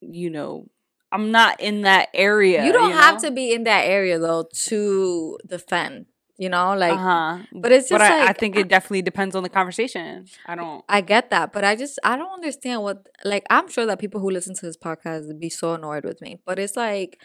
You 0.00 0.30
know, 0.30 0.66
I'm 1.12 1.30
not 1.30 1.60
in 1.60 1.82
that 1.82 2.08
area. 2.12 2.66
you 2.66 2.72
don't 2.72 2.90
have 2.90 3.22
know? 3.22 3.28
to 3.28 3.30
be 3.30 3.52
in 3.54 3.62
that 3.70 3.82
area 3.86 4.18
though 4.18 4.48
to 4.66 5.38
defend. 5.46 6.06
You 6.36 6.48
know, 6.48 6.74
like 6.74 6.94
uh-huh. 6.94 7.38
but 7.52 7.70
it's 7.70 7.88
just 7.88 8.00
But 8.00 8.10
I, 8.10 8.30
I 8.30 8.32
think 8.32 8.56
it 8.56 8.66
definitely 8.66 9.02
depends 9.02 9.36
on 9.36 9.44
the 9.44 9.48
conversation. 9.48 10.26
I 10.46 10.56
don't. 10.56 10.84
I 10.88 11.00
get 11.00 11.30
that, 11.30 11.52
but 11.52 11.62
I 11.64 11.76
just 11.76 12.00
I 12.02 12.16
don't 12.16 12.32
understand 12.32 12.82
what 12.82 13.08
like 13.24 13.44
I'm 13.50 13.68
sure 13.68 13.86
that 13.86 14.00
people 14.00 14.20
who 14.20 14.30
listen 14.30 14.54
to 14.56 14.66
this 14.66 14.76
podcast 14.76 15.28
would 15.28 15.38
be 15.38 15.48
so 15.48 15.74
annoyed 15.74 16.04
with 16.04 16.20
me, 16.20 16.40
but 16.44 16.58
it's 16.58 16.76
like 16.76 17.20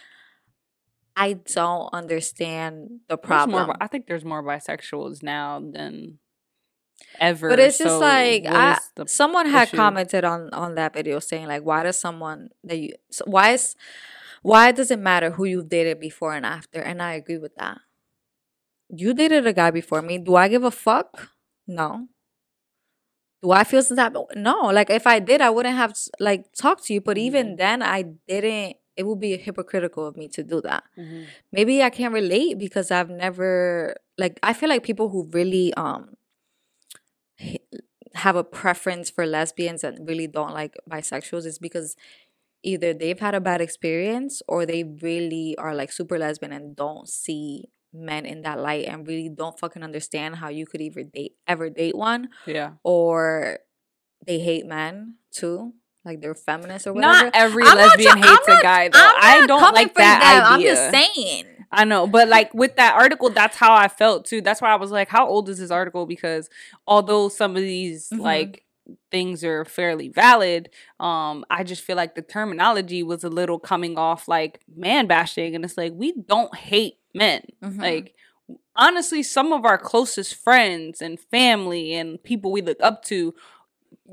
I 1.16 1.34
don't 1.34 1.90
understand 1.92 3.00
the 3.08 3.18
problem. 3.18 3.66
More, 3.66 3.76
I 3.82 3.88
think 3.88 4.06
there's 4.06 4.24
more 4.24 4.44
bisexuals 4.44 5.24
now 5.24 5.60
than 5.60 6.20
ever. 7.20 7.50
but 7.50 7.60
it's 7.60 7.80
just 7.80 7.96
so 7.96 8.00
like 8.00 8.46
I, 8.46 8.78
someone 9.08 9.48
had 9.48 9.70
issue? 9.70 9.78
commented 9.78 10.24
on 10.24 10.50
on 10.54 10.76
that 10.76 10.94
video 10.94 11.18
saying 11.20 11.48
like 11.48 11.64
why 11.64 11.82
does 11.82 12.00
someone 12.00 12.50
that 12.64 12.78
you 12.78 12.94
why 13.26 13.54
is 13.54 13.76
why 14.42 14.72
does 14.72 14.92
it 14.92 15.00
matter 15.00 15.32
who 15.32 15.46
you've 15.46 15.70
dated 15.70 16.00
before 16.00 16.34
and 16.34 16.46
after? 16.46 16.80
And 16.80 17.02
I 17.02 17.14
agree 17.14 17.38
with 17.38 17.56
that. 17.56 17.80
You 18.90 19.14
dated 19.14 19.48
a 19.48 19.54
guy 19.54 19.72
before 19.72 20.02
me. 20.02 20.18
Do 20.18 20.36
I 20.36 20.48
give 20.48 20.64
a 20.64 20.72
fuck? 20.72 21.30
No. 21.68 22.08
Do 23.42 23.52
I 23.52 23.64
feel 23.64 23.82
some 23.82 23.98
type? 23.98 24.14
No. 24.36 24.62
Like 24.68 24.90
if 24.90 25.08
I 25.08 25.20
did, 25.20 25.42
I 25.42 25.50
wouldn't 25.50 25.76
have 25.76 25.94
like 26.20 26.52
talked 26.54 26.86
to 26.86 26.94
you. 26.94 27.02
But 27.02 27.18
even 27.18 27.54
Mhm. 27.54 27.58
then, 27.58 27.82
I 27.82 28.02
didn't. 28.28 28.78
It 28.98 29.04
would 29.08 29.20
be 29.20 29.38
hypocritical 29.38 30.06
of 30.06 30.18
me 30.18 30.28
to 30.30 30.44
do 30.44 30.60
that. 30.62 30.84
Mhm. 30.98 31.28
Maybe 31.54 31.82
I 31.82 31.90
can't 31.90 32.14
relate 32.14 32.58
because 32.58 32.92
I've 32.92 33.10
never 33.10 33.96
like. 34.18 34.40
I 34.44 34.52
feel 34.54 34.68
like 34.68 34.84
people 34.84 35.10
who 35.10 35.30
really 35.32 35.74
um 35.76 36.18
have 38.16 38.36
a 38.36 38.44
preference 38.44 39.10
for 39.10 39.26
lesbians 39.26 39.84
and 39.84 40.08
really 40.08 40.28
don't 40.28 40.54
like 40.54 40.76
bisexuals 40.90 41.46
is 41.46 41.60
because 41.60 41.96
either 42.64 42.94
they've 42.94 43.20
had 43.20 43.36
a 43.36 43.42
bad 43.42 43.62
experience 43.62 44.42
or 44.48 44.66
they 44.66 44.84
really 44.84 45.56
are 45.58 45.76
like 45.76 45.92
super 45.92 46.18
lesbian 46.18 46.52
and 46.52 46.76
don't 46.76 47.08
see 47.08 47.66
men 47.94 48.26
in 48.26 48.42
that 48.44 48.60
light 48.60 48.86
and 48.88 49.08
really 49.08 49.30
don't 49.30 49.60
fucking 49.60 49.84
understand 49.84 50.36
how 50.36 50.50
you 50.50 50.66
could 50.66 50.82
even 50.82 51.10
date 51.10 51.34
ever 51.48 51.70
date 51.70 51.96
one 51.98 52.30
Yeah. 52.46 52.72
or 52.84 53.60
they 54.26 54.40
hate 54.40 54.66
men 54.66 55.16
too 55.32 55.74
like 56.06 56.22
they're 56.22 56.36
feminists 56.36 56.86
or 56.88 56.94
whatever 56.94 57.26
Not 57.26 57.36
every 57.36 57.64
I'm 57.66 57.78
lesbian 57.78 58.12
I'm 58.12 58.22
hates 58.22 58.48
a 58.48 58.62
guy 58.62 58.90
though. 58.90 59.00
I 59.00 59.40
not 59.40 59.48
don't 59.48 59.74
like 59.74 59.94
that 59.96 60.20
them. 60.22 60.54
idea. 60.54 60.70
i'm 60.72 60.76
just 60.76 60.92
saying 60.92 61.46
I 61.72 61.84
know, 61.86 62.08
but 62.08 62.28
like 62.28 62.52
with 62.56 62.78
that 62.78 62.96
article, 62.96 63.30
that's 63.30 63.56
how 63.56 63.76
I 63.76 63.90
felt 63.90 64.26
too. 64.26 64.42
That's 64.42 64.60
why 64.60 64.72
I 64.72 64.76
was 64.76 64.90
like, 64.90 65.08
"How 65.08 65.28
old 65.28 65.50
is 65.50 65.60
this 65.60 65.70
article?" 65.70 66.08
Because 66.08 66.50
although 66.88 67.30
some 67.30 67.56
of 67.56 67.62
these 67.62 68.10
Mhm. 68.10 68.22
like 68.22 68.66
things 69.12 69.44
are 69.44 69.64
fairly 69.66 70.10
valid. 70.10 70.72
Um, 71.00 71.46
I 71.48 71.64
just 71.64 71.84
feel 71.84 71.96
like 71.96 72.16
the 72.16 72.24
terminology 72.24 73.04
was 73.04 73.24
a 73.24 73.30
little 73.30 73.60
coming 73.60 74.00
off 74.00 74.28
like 74.28 74.62
man 74.76 75.06
bashing, 75.06 75.54
and 75.54 75.64
it's 75.64 75.78
like 75.78 75.94
we 75.96 76.12
don't 76.14 76.56
hate 76.56 76.96
men. 77.14 77.42
Mhm. 77.64 77.80
Like 77.80 78.16
honestly, 78.76 79.24
some 79.24 79.52
of 79.54 79.66
our 79.66 79.78
closest 79.78 80.36
friends 80.36 81.02
and 81.02 81.20
family 81.20 81.94
and 81.94 82.22
people 82.24 82.52
we 82.52 82.62
look 82.62 82.78
up 82.82 83.04
to, 83.06 83.34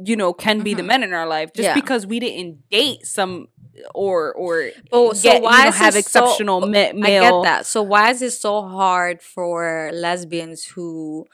you 0.04 0.16
know, 0.16 0.32
can 0.32 0.60
be 0.62 0.74
the 0.74 0.82
Mhm. 0.82 0.86
men 0.86 1.02
in 1.04 1.12
our 1.12 1.26
life 1.26 1.52
just 1.54 1.66
Yeah. 1.68 1.74
because 1.74 2.06
we 2.06 2.18
didn't 2.20 2.68
date 2.70 3.06
some 3.06 3.48
or 3.94 4.32
or 4.34 4.70
But 4.90 5.14
so 5.16 5.22
get, 5.22 5.42
why 5.42 5.58
you 5.58 5.64
know, 5.66 5.70
have 5.72 5.96
it 5.96 6.04
so- 6.06 6.20
exceptional 6.24 6.60
ma- 6.60 6.78
I 6.78 6.92
male. 6.92 7.42
get 7.42 7.48
that. 7.50 7.66
So 7.66 7.82
why 7.82 8.10
is 8.10 8.22
it 8.22 8.32
so 8.32 8.62
hard 8.62 9.22
for 9.22 9.90
lesbians 9.92 10.64
who 10.64 11.26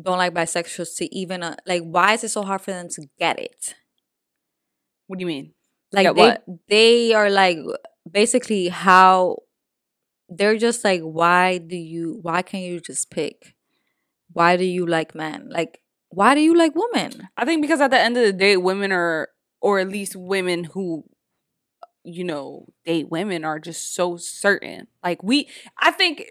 don't 0.00 0.18
like 0.18 0.32
bisexuals 0.34 0.96
to 0.96 1.14
even 1.14 1.42
uh, 1.42 1.56
like? 1.66 1.82
Why 1.82 2.14
is 2.14 2.24
it 2.24 2.30
so 2.30 2.42
hard 2.42 2.60
for 2.62 2.70
them 2.72 2.88
to 2.90 3.08
get 3.18 3.38
it? 3.38 3.74
What 5.06 5.18
do 5.18 5.22
you 5.22 5.26
mean? 5.26 5.52
Like 5.92 6.04
Get 6.06 6.14
they 6.16 6.20
what? 6.22 6.44
they 6.68 7.14
are 7.14 7.30
like 7.30 7.58
basically 8.10 8.68
how 8.68 9.38
they're 10.28 10.58
just 10.58 10.84
like 10.84 11.00
why 11.02 11.58
do 11.58 11.76
you 11.76 12.18
why 12.22 12.42
can't 12.42 12.64
you 12.64 12.80
just 12.80 13.10
pick? 13.10 13.54
Why 14.32 14.56
do 14.56 14.64
you 14.64 14.86
like 14.86 15.14
men? 15.14 15.48
Like 15.50 15.80
why 16.10 16.34
do 16.34 16.40
you 16.40 16.56
like 16.56 16.72
women? 16.74 17.28
I 17.36 17.44
think 17.44 17.62
because 17.62 17.80
at 17.80 17.90
the 17.90 18.00
end 18.00 18.16
of 18.16 18.24
the 18.24 18.32
day, 18.32 18.56
women 18.56 18.92
are, 18.92 19.28
or 19.60 19.78
at 19.78 19.88
least 19.88 20.16
women 20.16 20.64
who, 20.64 21.04
you 22.04 22.24
know, 22.24 22.66
date 22.84 23.10
women 23.10 23.44
are 23.44 23.58
just 23.58 23.94
so 23.94 24.16
certain. 24.16 24.86
Like 25.04 25.22
we, 25.22 25.48
I 25.78 25.90
think, 25.90 26.24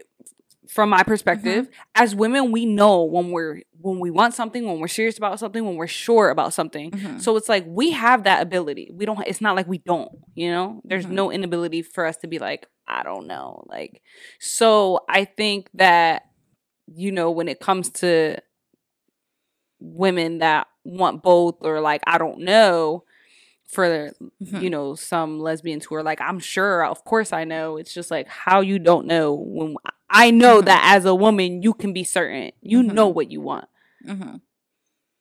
from 0.70 0.90
my 0.90 1.04
perspective, 1.04 1.70
as 1.96 2.14
women, 2.16 2.52
we 2.52 2.66
know 2.66 3.04
when 3.04 3.32
we're 3.32 3.62
when 3.80 4.00
we 4.00 4.10
want 4.12 4.34
something, 4.34 4.66
when 4.66 4.80
we're 4.80 4.88
serious 4.88 5.18
about 5.18 5.40
something, 5.40 5.64
when 5.66 5.76
we're 5.76 5.88
sure 5.88 6.30
about 6.30 6.54
something. 6.54 6.92
Mhm. 6.92 7.22
So 7.22 7.36
it's 7.38 7.48
like 7.48 7.64
we 7.68 7.92
have 7.92 8.24
that 8.24 8.42
ability. 8.42 8.92
We 8.94 9.06
don't. 9.06 9.20
It's 9.28 9.42
not 9.42 9.56
like 9.56 9.68
we 9.68 9.78
don't. 9.80 10.12
You 10.36 10.52
know, 10.52 10.82
there's 10.84 11.06
Mhm. 11.06 11.12
no 11.12 11.32
inability 11.32 11.82
for 11.84 12.06
us 12.06 12.18
to 12.18 12.28
be 12.28 12.40
like, 12.40 12.68
I 12.88 13.04
don't 13.04 13.28
know. 13.28 13.64
Like, 13.68 14.02
so 14.40 15.02
I 15.10 15.26
think 15.26 15.70
that 15.76 16.24
you 16.88 17.12
know 17.12 17.32
when 17.32 17.48
it 17.48 17.60
comes 17.60 17.90
to 17.92 18.38
women 19.80 20.40
that 20.40 20.68
want 20.84 21.22
both 21.22 21.56
or 21.62 21.82
like 21.82 22.02
I 22.08 22.18
don't 22.18 22.40
know 22.40 23.04
for 23.68 24.12
Mhm. 24.42 24.62
you 24.62 24.70
know 24.70 24.96
some 24.96 25.40
lesbians 25.40 25.86
who 25.86 25.96
are 25.96 26.04
like 26.04 26.22
I'm 26.22 26.40
sure 26.40 26.86
of 26.86 27.04
course 27.04 27.34
I 27.34 27.44
know 27.44 27.78
it's 27.78 27.94
just 27.94 28.10
like 28.10 28.28
how 28.28 28.62
you 28.62 28.80
don't 28.80 29.06
know 29.06 29.34
when 29.34 29.76
I 30.10 30.32
know 30.32 30.62
Mhm. 30.62 30.66
that 30.66 30.82
as 30.96 31.06
a 31.06 31.14
woman 31.16 31.62
you 31.62 31.74
can 31.74 31.94
be 31.94 32.04
certain 32.04 32.52
you 32.62 32.84
know 32.84 33.10
Mhm. 33.12 33.16
what 33.16 33.32
you 33.32 33.42
want 33.42 33.68
Mhm. 34.06 34.42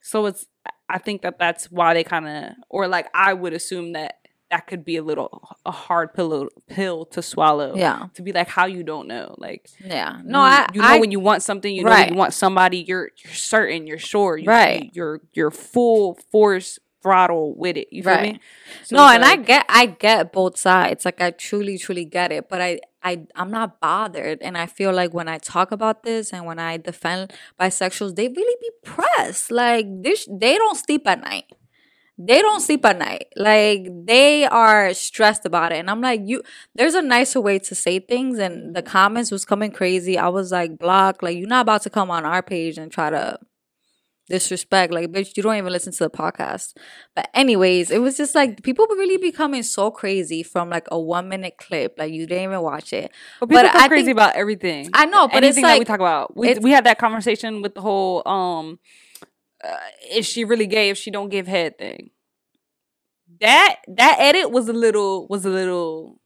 so 0.01 0.27
it's 0.27 0.47
I 0.89 0.99
think 0.99 1.23
that 1.23 1.39
that's 1.39 1.71
why 1.71 1.95
they 1.95 2.05
kind 2.05 2.29
of 2.29 2.53
or 2.69 2.87
like 2.89 3.09
I 3.15 3.33
would 3.35 3.53
assume 3.53 3.93
that 3.95 4.17
that 4.51 4.69
could 4.69 4.85
be 4.85 4.97
a 4.97 5.03
little 5.03 5.49
a 5.67 5.73
hard 5.73 6.15
pill 6.15 6.49
pill 6.69 7.05
to 7.07 7.21
swallow 7.21 7.75
Yeah. 7.75 8.07
to 8.15 8.23
be 8.23 8.31
like 8.33 8.47
how 8.49 8.67
you 8.67 8.85
don't 8.85 9.09
know 9.09 9.35
like 9.39 9.69
Yeah. 9.85 10.21
No, 10.25 10.39
you, 10.39 10.45
I 10.45 10.67
you 10.75 10.81
know 10.83 10.87
I, 10.89 10.99
when 11.01 11.11
you 11.11 11.19
want 11.19 11.43
something 11.43 11.75
you 11.75 11.83
know 11.83 11.91
when 11.91 12.11
you 12.11 12.15
want 12.15 12.33
somebody 12.35 12.79
you're 12.87 13.11
you're 13.25 13.35
certain 13.35 13.89
you're 13.89 13.99
sure 13.99 14.37
you, 14.37 14.47
Right. 14.49 14.91
you're 14.95 15.21
you're 15.33 15.51
full 15.51 16.15
force 16.31 16.79
throttle 17.07 17.55
with 17.57 17.77
it 17.77 17.87
you 17.93 18.03
feel 18.03 18.21
Right. 18.23 18.35
me 18.35 18.41
So 18.83 18.97
no, 18.97 19.07
and 19.15 19.25
I 19.25 19.37
get 19.37 19.65
I 19.69 19.87
get 19.87 20.33
both 20.33 20.57
sides. 20.59 21.05
Like 21.05 21.21
I 21.21 21.31
truly, 21.31 21.79
truly 21.79 22.05
get 22.05 22.33
it. 22.33 22.49
But 22.49 22.61
I, 22.61 22.81
I 23.03 23.27
I'm 23.35 23.51
not 23.51 23.81
bothered. 23.81 24.39
And 24.43 24.57
I 24.59 24.67
feel 24.67 24.93
like 24.93 25.13
when 25.15 25.29
I 25.29 25.39
talk 25.39 25.71
about 25.73 26.03
this 26.03 26.33
and 26.33 26.47
when 26.47 26.59
I 26.59 26.77
defend 26.79 27.33
bisexuals, 27.61 28.17
they 28.17 28.29
really 28.29 28.57
be 28.61 28.71
pressed. 28.85 29.51
Like 29.51 29.87
this 30.03 30.27
they 30.31 30.57
don't 30.57 30.77
sleep 30.87 31.07
at 31.07 31.21
night. 31.21 31.47
They 32.19 32.41
don't 32.41 32.61
sleep 32.61 32.85
at 32.87 32.99
night. 32.99 33.27
Like 33.37 33.89
they 34.07 34.47
are 34.47 34.95
stressed 34.95 35.45
about 35.45 35.73
it. 35.73 35.79
And 35.79 35.91
I'm 35.91 36.01
like, 36.01 36.23
you 36.25 36.43
there's 36.75 36.95
a 36.95 37.03
nicer 37.03 37.41
way 37.41 37.59
to 37.61 37.75
say 37.75 37.99
things. 37.99 38.39
And 38.39 38.75
the 38.75 38.83
comments 38.83 39.31
was 39.31 39.45
coming 39.45 39.71
crazy. 39.71 40.17
I 40.19 40.29
was 40.29 40.51
like, 40.53 40.79
block, 40.79 41.23
like 41.23 41.37
you're 41.37 41.49
not 41.49 41.63
about 41.63 41.83
to 41.83 41.91
come 41.91 42.11
on 42.11 42.25
our 42.25 42.43
page 42.43 42.79
and 42.79 42.91
try 42.91 43.11
to 43.11 43.39
disrespect. 44.29 44.93
Like, 44.93 45.11
bitch, 45.13 45.37
you 45.37 45.43
don't 45.43 45.57
even 45.57 45.73
listen 45.73 45.93
to 45.93 45.99
the 46.05 46.11
podcast. 46.11 46.75
But 47.15 47.31
anyways, 47.35 47.91
it 47.91 47.99
was 47.99 48.17
just 48.17 48.35
like 48.35 48.63
people 48.63 48.87
were 48.89 48.97
really 48.97 49.17
becoming 49.19 49.63
so 49.63 49.91
crazy 49.91 50.43
from 50.43 50.69
like 50.71 50.87
a 50.91 50.99
one 50.99 51.29
minute 51.29 51.55
clip. 51.59 51.95
Like 51.99 52.13
you 52.13 52.27
didn't 52.27 52.45
even 52.45 52.61
watch 52.63 52.93
it. 52.93 53.13
But 53.41 53.49
people 53.49 53.63
But 53.63 53.75
I 53.77 53.89
crazy 53.89 54.07
think- 54.07 54.17
about 54.17 54.35
everything. 54.37 54.91
I 54.95 55.07
know, 55.07 55.29
but 55.29 55.45
anything 55.45 55.65
it's 55.65 55.73
that 55.73 55.79
we 55.79 55.85
talk 55.85 56.01
about. 56.01 56.37
We 56.37 56.55
we 56.55 56.71
had 56.73 56.85
that 56.85 56.99
conversation 56.99 57.63
with 57.63 57.75
the 57.75 57.81
whole 57.81 58.23
um, 58.27 58.79
uh, 59.65 59.77
is 60.11 60.27
she 60.27 60.45
really 60.45 60.67
gay 60.67 60.91
if 60.91 60.99
she 60.99 61.11
don't 61.11 61.29
give 61.29 61.47
head 61.47 61.79
thing? 61.79 62.11
That 63.41 63.77
that 63.89 64.17
edit 64.19 64.51
was 64.51 64.69
a 64.69 64.73
little 64.73 65.27
was 65.29 65.45
a 65.45 65.51
little 65.51 66.19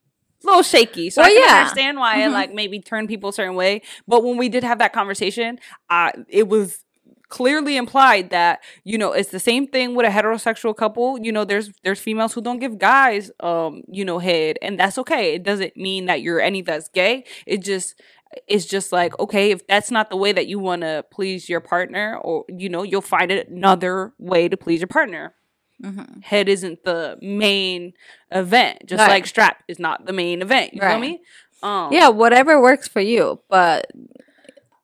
little 0.42 0.62
shaky. 0.62 1.11
So 1.11 1.22
I 1.22 1.26
Well, 1.26 1.34
can 1.34 1.48
yeah. 1.48 1.59
understand 1.61 1.98
why 1.98 2.22
it 2.22 2.28
Mhm. 2.28 2.32
like 2.32 2.55
maybe 2.55 2.80
turned 2.80 3.09
people 3.09 3.30
a 3.30 3.32
certain 3.32 3.55
way. 3.57 3.82
But 4.07 4.22
when 4.24 4.36
we 4.36 4.48
did 4.48 4.64
have 4.64 4.78
that 4.78 4.92
conversation, 4.92 5.59
uh, 5.90 6.12
it 6.28 6.48
was 6.48 6.84
clearly 7.31 7.76
implied 7.76 8.31
that 8.31 8.61
you 8.85 8.99
know 8.99 9.12
it's 9.12 9.31
the 9.31 9.41
same 9.41 9.66
thing 9.66 9.95
with 9.95 10.07
a 10.07 10.11
heterosexual 10.11 10.76
couple 10.76 11.18
you 11.20 11.33
know 11.33 11.45
there's 11.45 11.70
there's 11.85 12.01
females 12.01 12.35
who 12.35 12.43
don't 12.43 12.59
give 12.61 12.78
guys 12.78 13.31
um 13.41 13.83
you 13.89 14.05
know 14.05 14.18
head 14.18 14.59
and 14.62 14.78
that's 14.78 14.99
okay 14.99 15.35
it 15.35 15.43
doesn't 15.45 15.76
mean 15.76 16.07
that 16.07 16.22
you're 16.22 16.41
any 16.41 16.62
that's 16.62 16.89
gay 16.91 17.24
it 17.47 17.62
just 17.62 18.01
it's 18.49 18.66
just 18.66 18.93
like 18.93 19.18
okay 19.18 19.51
if 19.51 19.66
that's 19.66 19.91
not 19.91 20.11
the 20.11 20.16
way 20.16 20.33
that 20.33 20.47
you 20.47 20.59
want 20.59 20.83
to 20.83 21.05
please 21.11 21.49
your 21.49 21.61
partner 21.61 22.18
or 22.22 22.45
you 22.49 22.68
know 22.68 22.83
you'll 22.83 23.01
find 23.01 23.31
another 23.31 24.12
way 24.18 24.49
to 24.49 24.57
please 24.57 24.81
your 24.81 24.89
partner 24.89 25.35
Mhm. 25.83 26.24
head 26.24 26.49
isn't 26.49 26.85
the 26.85 27.18
main 27.22 27.93
event 28.31 28.85
just 28.87 29.01
Right. 29.01 29.09
like 29.09 29.26
strap 29.26 29.62
is 29.68 29.78
not 29.78 30.07
the 30.07 30.12
main 30.12 30.43
event 30.43 30.74
you 30.74 30.81
feel 30.81 30.99
Right. 30.99 31.01
me 31.01 31.20
um 31.62 31.93
Yeah, 31.93 32.09
whatever 32.09 32.61
works 32.61 32.89
for 32.89 33.01
you. 33.01 33.41
But 33.49 33.91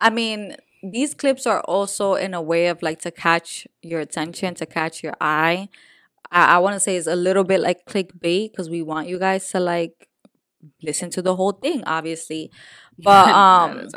I 0.00 0.10
mean, 0.10 0.56
these 0.82 1.14
clips 1.14 1.46
are 1.46 1.60
also 1.62 2.14
in 2.14 2.34
a 2.34 2.42
way 2.42 2.68
of 2.68 2.82
like 2.82 3.00
to 3.00 3.10
catch 3.10 3.66
your 3.82 4.00
attention, 4.00 4.54
to 4.56 4.66
catch 4.66 5.02
your 5.02 5.14
eye. 5.20 5.68
I, 6.30 6.56
I 6.56 6.58
want 6.58 6.74
to 6.74 6.80
say 6.80 6.96
it's 6.96 7.06
a 7.06 7.16
little 7.16 7.44
bit 7.44 7.60
like 7.60 7.86
clickbait 7.86 8.52
because 8.52 8.70
we 8.70 8.82
want 8.82 9.08
you 9.08 9.18
guys 9.18 9.48
to 9.50 9.60
like 9.60 10.08
listen 10.82 11.10
to 11.10 11.22
the 11.22 11.36
whole 11.36 11.52
thing, 11.52 11.82
obviously. 11.84 12.50
But 12.98 13.28
um, 13.28 13.88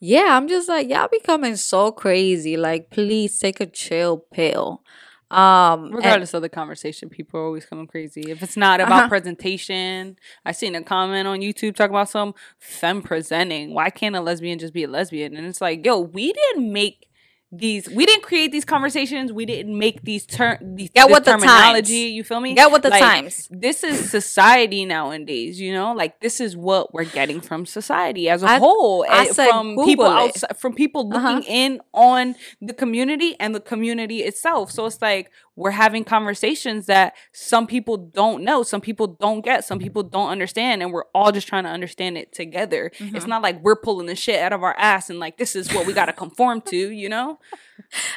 yeah, 0.00 0.36
I'm 0.36 0.46
just 0.46 0.68
like 0.68 0.88
y'all 0.88 1.08
becoming 1.10 1.56
so 1.56 1.90
crazy. 1.90 2.56
Like, 2.56 2.90
please 2.90 3.38
take 3.38 3.60
a 3.60 3.66
chill 3.66 4.18
pill. 4.32 4.82
Um, 5.30 5.86
and- 5.86 5.94
regardless 5.94 6.34
of 6.34 6.42
the 6.42 6.48
conversation, 6.48 7.08
people 7.08 7.40
are 7.40 7.44
always 7.44 7.64
coming 7.66 7.86
crazy. 7.86 8.30
If 8.30 8.42
it's 8.42 8.56
not 8.56 8.80
about 8.80 8.92
Uh-huh. 8.92 9.08
presentation, 9.08 10.16
I 10.44 10.52
seen 10.52 10.74
a 10.74 10.82
comment 10.82 11.26
on 11.26 11.40
YouTube 11.40 11.74
talking 11.74 11.94
about 11.94 12.10
some 12.10 12.34
femme 12.58 13.02
presenting. 13.02 13.74
Why 13.74 13.90
can't 13.90 14.14
a 14.16 14.20
lesbian 14.20 14.58
just 14.58 14.72
be 14.74 14.84
a 14.84 14.88
lesbian? 14.88 15.36
And 15.36 15.46
it's 15.46 15.60
like, 15.60 15.84
yo, 15.84 15.98
we 16.00 16.32
didn't 16.32 16.72
make 16.72 17.08
these. 17.56 17.88
We 17.88 18.06
didn't 18.06 18.22
create 18.24 18.52
these 18.52 18.64
conversations. 18.64 19.32
We 19.32 19.46
didn't 19.46 19.78
make 19.78 20.02
these 20.02 20.26
term 20.26 20.56
these 20.76 20.90
Get 20.90 21.08
this 21.08 21.18
the 21.20 21.24
terminology. 21.24 21.82
times. 21.82 21.90
You 22.16 22.24
feel 22.24 22.40
me? 22.40 22.54
get 22.54 22.70
with 22.72 22.82
the 22.82 22.90
Like, 22.90 23.02
times. 23.02 23.48
This 23.50 23.84
is 23.84 24.10
society 24.10 24.84
nowadays, 24.84 25.60
you 25.60 25.72
know. 25.72 25.92
Like 25.92 26.20
this 26.20 26.40
is 26.40 26.56
what 26.56 26.92
we're 26.94 27.04
getting 27.04 27.40
from 27.40 27.66
society 27.66 28.28
as 28.28 28.42
a 28.42 28.46
I- 28.46 28.58
whole, 28.58 29.04
I 29.08 29.26
eh, 29.26 29.32
said 29.32 29.48
from 29.48 29.76
people 29.84 30.06
it. 30.06 30.12
outside, 30.12 30.56
from 30.56 30.74
people 30.74 31.08
looking 31.08 31.24
Uh-huh. 31.24 31.42
in 31.46 31.80
on 31.92 32.34
the 32.60 32.74
community 32.74 33.36
and 33.38 33.54
the 33.54 33.60
community 33.60 34.22
itself. 34.22 34.70
So 34.70 34.86
it's 34.86 35.00
like 35.00 35.30
we're 35.56 35.70
having 35.70 36.04
conversations 36.04 36.86
that 36.86 37.14
some 37.32 37.66
people 37.66 37.96
don't 37.96 38.42
know, 38.42 38.62
some 38.62 38.80
people 38.80 39.06
don't 39.06 39.44
get, 39.44 39.64
some 39.64 39.78
people 39.78 40.02
don't 40.02 40.30
understand, 40.30 40.82
and 40.82 40.92
we're 40.92 41.04
all 41.14 41.30
just 41.30 41.46
trying 41.46 41.64
to 41.64 41.70
understand 41.70 42.18
it 42.18 42.32
together. 42.32 42.90
Mm-hmm. 42.98 43.16
It's 43.16 43.26
not 43.26 43.42
like 43.42 43.62
we're 43.62 43.76
pulling 43.76 44.06
the 44.06 44.16
shit 44.16 44.40
out 44.40 44.52
of 44.52 44.62
our 44.62 44.74
ass 44.76 45.10
and 45.10 45.20
like 45.20 45.36
this 45.36 45.54
is 45.54 45.72
what 45.72 45.86
we 45.86 45.92
got 45.92 46.06
to 46.06 46.12
conform 46.12 46.60
to, 46.62 46.76
you 46.76 47.08
know? 47.08 47.38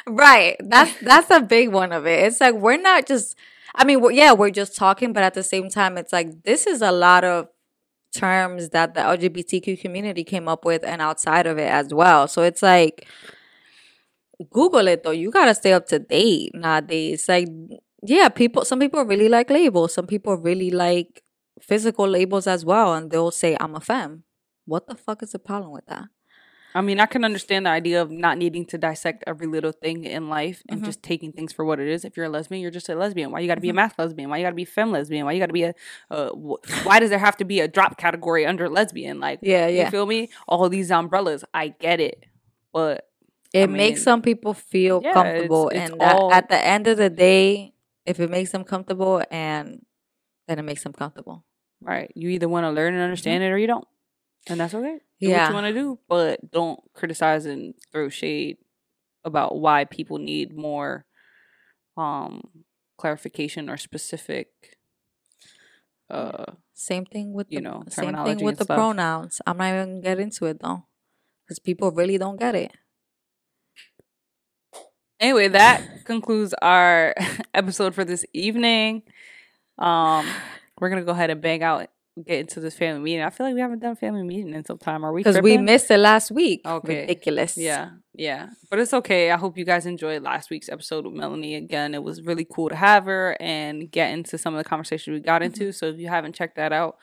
Right. 0.06 0.56
That's 0.60 0.98
that's 1.00 1.30
a 1.30 1.40
big 1.40 1.70
one 1.70 1.92
of 1.92 2.06
it. 2.06 2.24
It's 2.24 2.40
like 2.40 2.54
we're 2.54 2.80
not 2.80 3.06
just 3.06 3.36
I 3.74 3.84
mean, 3.84 4.00
we're, 4.00 4.12
yeah, 4.12 4.32
we're 4.32 4.50
just 4.50 4.76
talking, 4.76 5.12
but 5.12 5.22
at 5.22 5.34
the 5.34 5.42
same 5.42 5.68
time 5.68 5.98
it's 5.98 6.12
like 6.12 6.44
this 6.44 6.66
is 6.66 6.80
a 6.80 6.92
lot 6.92 7.24
of 7.24 7.48
terms 8.14 8.70
that 8.70 8.94
the 8.94 9.00
LGBTQ 9.00 9.80
community 9.80 10.24
came 10.24 10.48
up 10.48 10.64
with 10.64 10.84
and 10.84 11.02
outside 11.02 11.46
of 11.46 11.58
it 11.58 11.70
as 11.70 11.92
well. 11.92 12.28
So 12.28 12.42
it's 12.42 12.62
like 12.62 13.06
Google 14.50 14.86
it 14.88 15.02
though. 15.02 15.10
You 15.10 15.30
got 15.30 15.46
to 15.46 15.54
stay 15.54 15.72
up 15.72 15.86
to 15.88 15.98
date 15.98 16.52
nowadays. 16.54 17.28
Like 17.28 17.48
yeah, 18.02 18.28
people 18.28 18.64
some 18.64 18.78
people 18.80 19.04
really 19.04 19.28
like 19.28 19.50
labels. 19.50 19.94
Some 19.94 20.06
people 20.06 20.36
really 20.36 20.70
like 20.70 21.22
physical 21.60 22.06
labels 22.06 22.46
as 22.46 22.64
well 22.64 22.94
and 22.94 23.10
they'll 23.10 23.30
say 23.32 23.56
I'm 23.60 23.74
a 23.74 23.80
femme. 23.80 24.22
What 24.66 24.86
the 24.86 24.94
fuck 24.94 25.22
is 25.22 25.32
the 25.32 25.38
problem 25.40 25.72
with 25.72 25.86
that? 25.86 26.04
I 26.74 26.82
mean, 26.82 27.00
I 27.00 27.06
can 27.06 27.24
understand 27.24 27.64
the 27.66 27.70
idea 27.70 28.00
of 28.00 28.10
not 28.10 28.36
needing 28.38 28.64
to 28.66 28.78
dissect 28.78 29.24
every 29.26 29.46
little 29.46 29.72
thing 29.72 30.04
in 30.04 30.28
life 30.28 30.62
and 30.68 30.80
Mhm. 30.82 30.84
just 30.84 31.02
taking 31.02 31.32
things 31.32 31.52
for 31.52 31.64
what 31.64 31.80
it 31.80 31.88
is. 31.88 32.04
If 32.04 32.16
you're 32.16 32.26
a 32.26 32.28
lesbian, 32.28 32.60
you're 32.60 32.70
just 32.70 32.88
a 32.90 32.94
lesbian. 32.94 33.32
Why 33.32 33.40
you 33.40 33.48
got 33.48 33.54
to 33.56 33.60
be 33.62 33.70
a 33.70 33.72
Mhm. 33.72 33.76
math 33.76 33.98
lesbian? 33.98 34.28
Why 34.30 34.36
you 34.36 34.44
got 34.44 34.50
to 34.50 34.54
be 34.54 34.62
a 34.64 34.66
femme 34.66 34.92
lesbian? 34.92 35.24
Why 35.24 35.32
you 35.32 35.40
got 35.40 35.46
to 35.46 35.52
be 35.54 35.64
a 35.64 35.74
uh, 36.10 36.30
wh- 36.30 36.86
why 36.86 37.00
does 37.00 37.08
there 37.10 37.18
have 37.18 37.38
to 37.38 37.44
be 37.44 37.58
a 37.60 37.66
drop 37.66 37.96
category 37.96 38.44
under 38.46 38.68
lesbian? 38.68 39.18
Like, 39.18 39.40
Yeah, 39.42 39.66
you 39.66 39.78
yeah. 39.78 39.90
feel 39.90 40.06
me? 40.06 40.28
All 40.46 40.68
these 40.68 40.90
umbrellas, 40.92 41.42
I 41.54 41.68
get 41.68 42.00
it, 42.00 42.26
but 42.72 43.07
It 43.52 43.64
I 43.64 43.66
makes 43.66 44.00
mean, 44.00 44.04
some 44.04 44.22
people 44.22 44.52
feel 44.54 45.00
yeah, 45.02 45.12
comfortable, 45.14 45.68
it's 45.70 45.90
and 45.90 46.00
that, 46.00 46.16
all- 46.16 46.32
at 46.32 46.48
the 46.48 46.62
end 46.64 46.86
of 46.86 46.96
the 46.98 47.08
day, 47.10 47.72
if 48.04 48.20
it 48.20 48.30
makes 48.30 48.52
them 48.52 48.64
comfortable, 48.64 49.22
and 49.30 49.84
then 50.46 50.58
it 50.58 50.62
makes 50.62 50.82
them 50.84 50.92
comfortable. 50.92 51.44
Right. 51.80 52.10
You 52.14 52.28
either 52.30 52.48
want 52.48 52.64
to 52.64 52.70
learn 52.70 52.94
and 52.94 53.02
understand 53.02 53.42
it 53.42 53.48
or 53.48 53.58
you 53.58 53.66
don't. 53.66 53.86
And 54.48 54.58
that's 54.60 54.74
okay. 54.74 54.98
Do 55.20 55.28
what 55.28 55.32
Yeah. 55.32 55.48
you 55.48 55.54
want 55.54 55.66
to 55.66 55.72
do, 55.72 55.98
but 56.08 56.50
don't 56.50 56.80
criticize 56.94 57.46
and 57.46 57.74
throw 57.92 58.08
shade 58.08 58.58
about 59.24 59.56
why 59.58 59.84
people 59.84 60.18
need 60.18 60.56
more 60.56 61.04
um 61.96 62.42
clarification 62.96 63.68
or 63.68 63.76
specific 63.76 64.48
uh 66.10 66.44
Same 66.74 67.04
thing 67.04 67.32
with 67.32 67.48
You 67.50 67.58
the, 67.58 67.62
know, 67.64 67.82
same 67.88 68.14
thing 68.24 68.42
with 68.44 68.58
the 68.58 68.64
stuff. 68.64 68.76
pronouns. 68.76 69.40
I'm 69.46 69.56
not 69.58 69.68
even 69.74 69.88
gonna 69.88 70.00
get 70.02 70.20
into 70.20 70.46
it 70.46 70.60
though, 70.60 70.86
because 71.44 71.58
people 71.58 71.90
really 71.90 72.18
don't 72.18 72.38
get 72.38 72.54
it. 72.54 72.72
Anyway, 75.20 75.48
that 75.48 76.04
concludes 76.04 76.54
our 76.60 77.14
episode 77.54 77.94
for 77.94 78.04
this 78.04 78.24
evening. 78.32 79.02
Um 79.78 80.26
we're 80.80 80.88
gonna 80.88 81.04
go 81.04 81.12
ahead 81.12 81.30
and 81.30 81.40
bang 81.40 81.62
out 81.62 81.88
get 82.24 82.40
into 82.40 82.60
this 82.60 82.76
family 82.76 83.00
meeting. 83.00 83.22
I 83.22 83.30
feel 83.30 83.46
like 83.46 83.54
we 83.54 83.60
haven't 83.60 83.80
done 83.80 83.96
family 83.96 84.22
meeting 84.22 84.54
in 84.54 84.64
some 84.64 84.78
time. 84.78 85.04
Are 85.04 85.12
we 85.12 85.20
Because 85.20 85.40
we 85.40 85.58
missed 85.58 85.90
it 85.90 85.98
last 85.98 86.30
week. 86.30 86.62
Okay. 86.64 87.00
Ridiculous. 87.02 87.56
Yeah, 87.56 87.90
yeah. 88.14 88.50
But 88.70 88.80
it's 88.80 88.94
okay. 88.94 89.30
I 89.30 89.36
hope 89.36 89.58
you 89.58 89.64
guys 89.64 89.86
enjoyed 89.86 90.22
last 90.22 90.50
week's 90.50 90.68
episode 90.68 91.04
with 91.04 91.14
Melanie. 91.14 91.54
Again, 91.54 91.94
it 91.94 92.02
was 92.02 92.22
really 92.22 92.46
cool 92.50 92.68
to 92.68 92.76
have 92.76 93.04
her 93.04 93.36
and 93.40 93.90
get 93.90 94.10
into 94.10 94.38
some 94.38 94.54
of 94.54 94.62
the 94.62 94.68
conversation 94.68 95.12
we 95.12 95.20
got 95.20 95.42
into. 95.42 95.72
So 95.72 95.86
if 95.86 95.98
you 95.98 96.08
haven't 96.08 96.34
checked 96.34 96.56
that 96.56 96.72
out, 96.72 96.96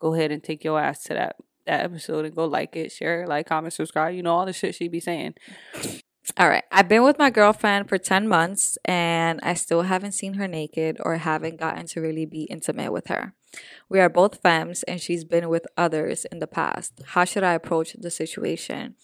go 0.00 0.14
ahead 0.14 0.32
and 0.32 0.42
take 0.42 0.64
your 0.64 0.80
ass 0.80 1.02
to 1.04 1.14
that 1.14 1.36
that 1.66 1.84
episode 1.84 2.24
and 2.24 2.34
go 2.34 2.46
like 2.46 2.74
it, 2.74 2.90
share, 2.90 3.22
it, 3.22 3.28
like, 3.28 3.46
comment, 3.46 3.72
subscribe. 3.72 4.14
You 4.14 4.22
know 4.22 4.34
all 4.34 4.46
the 4.46 4.52
shit 4.52 4.74
she'd 4.74 4.90
be 4.90 5.00
saying. 5.00 5.34
All 6.36 6.48
right. 6.48 6.64
I've 6.70 6.88
been 6.88 7.02
with 7.02 7.18
my 7.18 7.30
girlfriend 7.30 7.88
for 7.88 7.98
10 7.98 8.28
months 8.28 8.78
and 8.84 9.40
I 9.42 9.54
still 9.54 9.82
haven't 9.82 10.12
seen 10.12 10.34
her 10.34 10.46
naked 10.46 10.98
or 11.00 11.16
haven't 11.16 11.58
gotten 11.58 11.86
to 11.88 12.00
really 12.00 12.24
be 12.24 12.42
intimate 12.44 12.92
with 12.92 13.08
her. 13.08 13.34
We 13.88 13.98
are 14.00 14.08
both 14.08 14.40
femmes 14.40 14.84
and 14.84 15.00
she's 15.00 15.24
been 15.24 15.48
with 15.48 15.66
others 15.76 16.24
in 16.26 16.38
the 16.38 16.46
past. 16.46 17.00
How 17.04 17.24
should 17.24 17.42
I 17.42 17.54
approach 17.54 17.94
the 17.98 18.10
situation? 18.10 18.94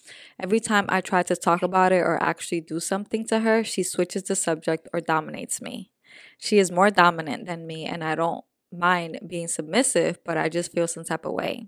Every 0.41 0.61
time 0.61 0.85
I 0.87 1.01
try 1.01 1.21
to 1.23 1.35
talk 1.35 1.61
about 1.61 1.91
it 1.91 1.99
or 1.99 2.21
actually 2.23 2.61
do 2.61 2.79
something 2.79 3.25
to 3.27 3.39
her, 3.39 3.63
she 3.63 3.83
switches 3.83 4.23
the 4.23 4.35
subject 4.35 4.87
or 4.93 5.01
dominates 5.01 5.61
me. 5.61 5.91
She 6.37 6.59
is 6.59 6.71
more 6.71 6.89
dominant 6.89 7.45
than 7.45 7.67
me 7.67 7.85
and 7.85 8.03
I 8.03 8.15
don't 8.15 8.45
mind 8.71 9.19
being 9.27 9.47
submissive, 9.47 10.19
but 10.25 10.37
I 10.37 10.49
just 10.49 10.71
feel 10.71 10.87
some 10.87 11.03
type 11.03 11.25
of 11.25 11.33
way. 11.33 11.67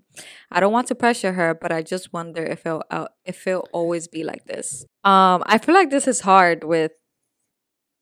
I 0.50 0.60
don't 0.60 0.72
want 0.72 0.88
to 0.88 0.94
pressure 0.94 1.32
her, 1.32 1.54
but 1.54 1.72
I 1.72 1.82
just 1.82 2.12
wonder 2.12 2.42
if 2.42 2.66
it'll 2.66 2.84
uh, 2.90 3.08
if 3.24 3.46
it'll 3.46 3.68
always 3.72 4.08
be 4.08 4.24
like 4.24 4.46
this. 4.46 4.84
Um, 5.04 5.42
I 5.46 5.58
feel 5.58 5.74
like 5.74 5.90
this 5.90 6.06
is 6.06 6.20
hard 6.20 6.64
with 6.64 6.92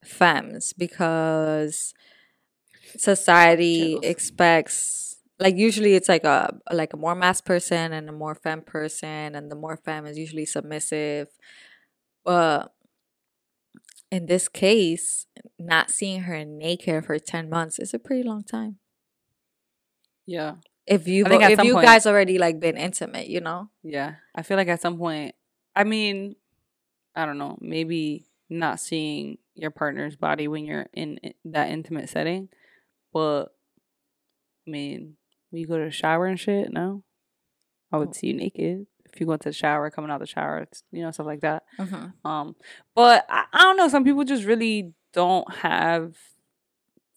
femmes 0.04 0.72
because 0.72 1.94
society 2.96 3.98
expects 4.02 5.16
like 5.38 5.56
usually 5.56 5.94
it's 5.94 6.08
like 6.08 6.24
a 6.24 6.52
like 6.72 6.92
a 6.92 6.96
more 6.96 7.14
masc 7.14 7.44
person 7.44 7.92
and 7.92 8.08
a 8.08 8.12
more 8.12 8.34
femme 8.34 8.62
person, 8.62 9.34
and 9.34 9.50
the 9.50 9.56
more 9.56 9.76
femme 9.76 10.06
is 10.06 10.18
usually 10.18 10.46
submissive. 10.46 11.28
But 12.24 12.72
in 14.10 14.26
this 14.26 14.48
case, 14.48 15.26
not 15.58 15.90
seeing 15.90 16.22
her 16.22 16.44
naked 16.44 17.04
for 17.04 17.18
ten 17.18 17.48
months 17.48 17.78
is 17.78 17.94
a 17.94 17.98
pretty 17.98 18.22
long 18.22 18.42
time. 18.42 18.78
Yeah, 20.28 20.56
If 20.86 21.08
you 21.08 21.24
if 21.26 21.64
you 21.64 21.72
point- 21.72 21.86
guys 21.86 22.06
already 22.06 22.36
like 22.38 22.60
been 22.60 22.76
intimate, 22.76 23.28
you 23.28 23.40
know. 23.40 23.70
yeah. 23.82 24.16
I 24.34 24.42
feel 24.42 24.58
like 24.58 24.68
at 24.68 24.82
some 24.82 24.98
point, 24.98 25.34
I 25.74 25.84
mean, 25.84 26.36
I 27.16 27.24
don't 27.24 27.38
know, 27.38 27.56
maybe 27.62 28.26
not 28.50 28.78
seeing 28.78 29.38
your 29.54 29.70
partner's 29.70 30.16
body 30.16 30.46
when 30.46 30.64
you're 30.66 30.86
in 30.92 31.18
that 31.46 31.70
intimate 31.70 32.10
setting, 32.10 32.50
but 33.12 33.46
I 34.66 34.70
mean, 34.70 35.16
when 35.48 35.60
you 35.62 35.66
go 35.66 35.78
to 35.78 35.84
the 35.86 35.90
shower 35.90 36.26
and 36.26 36.38
shit, 36.38 36.70
no, 36.72 37.04
I 37.90 37.96
would 37.96 38.08
Oh. 38.10 38.12
see 38.12 38.26
you 38.28 38.34
naked. 38.34 38.86
If 39.10 39.18
you 39.18 39.24
go 39.26 39.32
into 39.32 39.48
the 39.48 39.54
shower, 39.54 39.90
coming 39.90 40.10
out 40.10 40.16
of 40.20 40.20
the 40.20 40.26
shower, 40.26 40.58
it's 40.58 40.82
you 40.92 41.00
know 41.02 41.10
stuff 41.10 41.26
like 41.26 41.40
that. 41.40 41.62
Mm-hmm. 41.78 42.26
Um, 42.28 42.54
but 42.94 43.24
I, 43.30 43.44
I 43.50 43.62
don't 43.62 43.78
know. 43.78 43.88
Some 43.88 44.04
people 44.04 44.24
just 44.24 44.44
really 44.44 44.92
don't 45.14 45.50
have 45.56 46.16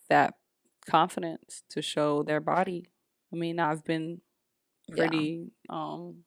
that 0.09 0.35
confidence 0.89 1.63
to 1.71 1.81
show 1.81 2.23
their 2.23 2.39
body. 2.39 2.85
I 3.31 3.35
mean, 3.35 3.59
I've 3.59 3.83
been 3.85 4.21
pretty 4.89 5.51
um, 5.69 6.23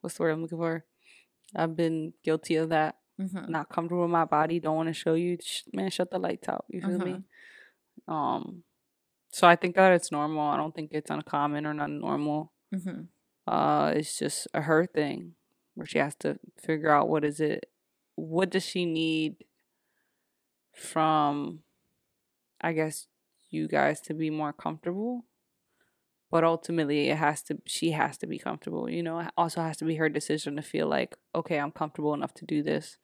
what's 0.00 0.16
the 0.16 0.22
word 0.22 0.30
I'm 0.30 0.42
looking 0.42 0.58
for? 0.58 0.84
I've 1.54 1.76
been 1.76 2.12
guilty 2.24 2.56
of 2.56 2.68
that. 2.70 2.96
Mm-hmm. 3.20 3.50
Not 3.50 3.68
comfortable 3.68 4.02
with 4.02 4.10
my 4.10 4.24
body. 4.24 4.60
Don't 4.60 4.76
want 4.76 4.88
to 4.88 4.92
show 4.94 5.14
you. 5.14 5.36
Sh- 5.42 5.62
Man, 5.72 5.90
shut 5.90 6.10
the 6.10 6.18
lights 6.18 6.48
out. 6.48 6.64
You 6.68 6.80
feel 6.80 6.98
me? 6.98 7.22
Mhm. 8.08 8.12
Um, 8.12 8.62
so 9.32 9.46
I 9.46 9.56
think 9.56 9.74
that 9.76 9.92
it's 9.92 10.10
normal. 10.10 10.40
I 10.48 10.56
don't 10.56 10.74
think 10.74 10.90
it's 10.92 11.10
uncommon 11.10 11.66
or 11.66 11.74
not 11.74 11.90
normal. 11.90 12.52
Mm-hmm. 12.74 13.02
Uh, 13.52 13.92
it's 13.96 14.18
just 14.18 14.48
a 14.54 14.62
her 14.62 14.86
thing 14.86 15.34
where 15.74 15.86
she 15.86 15.98
has 15.98 16.14
to 16.16 16.38
figure 16.58 16.90
out 16.90 17.08
what 17.08 17.24
is 17.24 17.40
it, 17.40 17.68
what 18.14 18.50
does 18.50 18.64
she 18.64 18.84
need 18.86 19.36
from, 20.74 21.60
I 22.60 22.72
guess, 22.72 23.06
you 23.50 23.68
guys 23.68 24.00
to 24.02 24.14
be 24.14 24.30
more 24.30 24.52
comfortable. 24.52 25.24
But 26.30 26.44
ultimately, 26.44 27.10
it 27.10 27.16
has 27.16 27.42
to. 27.44 27.58
She 27.66 27.90
has 27.90 28.16
to 28.18 28.26
be 28.26 28.38
comfortable. 28.38 28.88
You 28.88 29.02
know, 29.02 29.18
it 29.18 29.28
also 29.36 29.62
has 29.62 29.76
to 29.78 29.84
be 29.84 29.96
her 29.96 30.08
decision 30.08 30.56
to 30.56 30.62
feel 30.62 30.86
like, 30.86 31.16
okay, 31.34 31.58
I'm 31.58 31.72
comfortable 31.72 32.14
enough 32.14 32.34
to 32.34 32.44
do 32.44 32.62
this. 32.62 32.98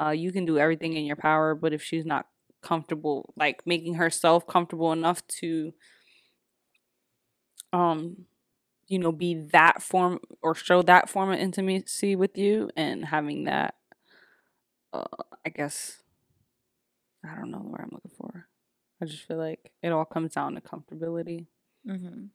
Uh, 0.00 0.10
you 0.10 0.30
can 0.30 0.44
do 0.44 0.58
everything 0.58 0.94
in 0.94 1.04
your 1.04 1.16
power, 1.16 1.54
but 1.54 1.72
if 1.72 1.82
she's 1.82 2.04
not 2.04 2.26
comfortable, 2.62 3.32
like 3.36 3.66
making 3.66 3.94
herself 3.94 4.46
comfortable 4.46 4.92
enough 4.92 5.26
to, 5.26 5.72
um, 7.72 8.26
you 8.86 8.98
know, 8.98 9.12
be 9.12 9.34
that 9.52 9.82
form 9.82 10.20
or 10.42 10.54
show 10.54 10.82
that 10.82 11.08
form 11.08 11.32
of 11.32 11.38
intimacy 11.38 12.14
with 12.14 12.36
you 12.36 12.70
and 12.76 13.06
having 13.06 13.44
that, 13.44 13.74
uh, 14.92 15.04
I 15.44 15.48
guess, 15.48 16.02
I 17.24 17.34
don't 17.34 17.50
know 17.50 17.58
where 17.58 17.82
I'm 17.82 17.90
looking 17.92 18.12
for. 18.16 18.46
I 19.00 19.06
just 19.06 19.26
feel 19.26 19.38
like 19.38 19.72
it 19.82 19.92
all 19.92 20.04
comes 20.04 20.34
down 20.34 20.54
to 20.54 20.60
comfortability. 20.60 21.46
Mm-hmm. 21.88 22.26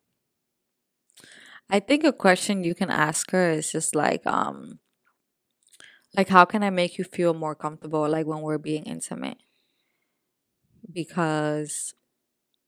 I 1.69 1.79
think 1.79 2.03
a 2.03 2.11
question 2.13 2.63
you 2.63 2.73
can 2.75 2.89
ask 2.89 3.31
her 3.31 3.51
is 3.51 3.71
just 3.71 3.95
like, 3.95 4.25
um, 4.25 4.79
like 6.15 6.29
how 6.29 6.45
can 6.45 6.63
I 6.63 6.69
make 6.69 6.97
you 6.97 7.03
feel 7.03 7.33
more 7.33 7.55
comfortable, 7.55 8.07
like 8.09 8.25
when 8.25 8.41
we're 8.41 8.57
being 8.57 8.83
intimate? 8.83 9.37
Because, 10.91 11.93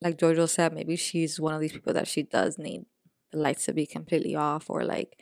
like 0.02 0.18
Jojo 0.18 0.50
said, 0.50 0.74
maybe 0.74 0.95
she's 0.95 1.39
one 1.39 1.54
of 1.56 1.62
these 1.62 1.74
people 1.74 1.93
that 1.93 2.08
she 2.08 2.24
does 2.24 2.58
need 2.60 2.86
the 3.32 3.39
lights 3.39 3.66
to 3.66 3.74
be 3.74 3.86
completely 3.86 4.36
off, 4.36 4.70
or 4.70 4.84
like 4.86 5.20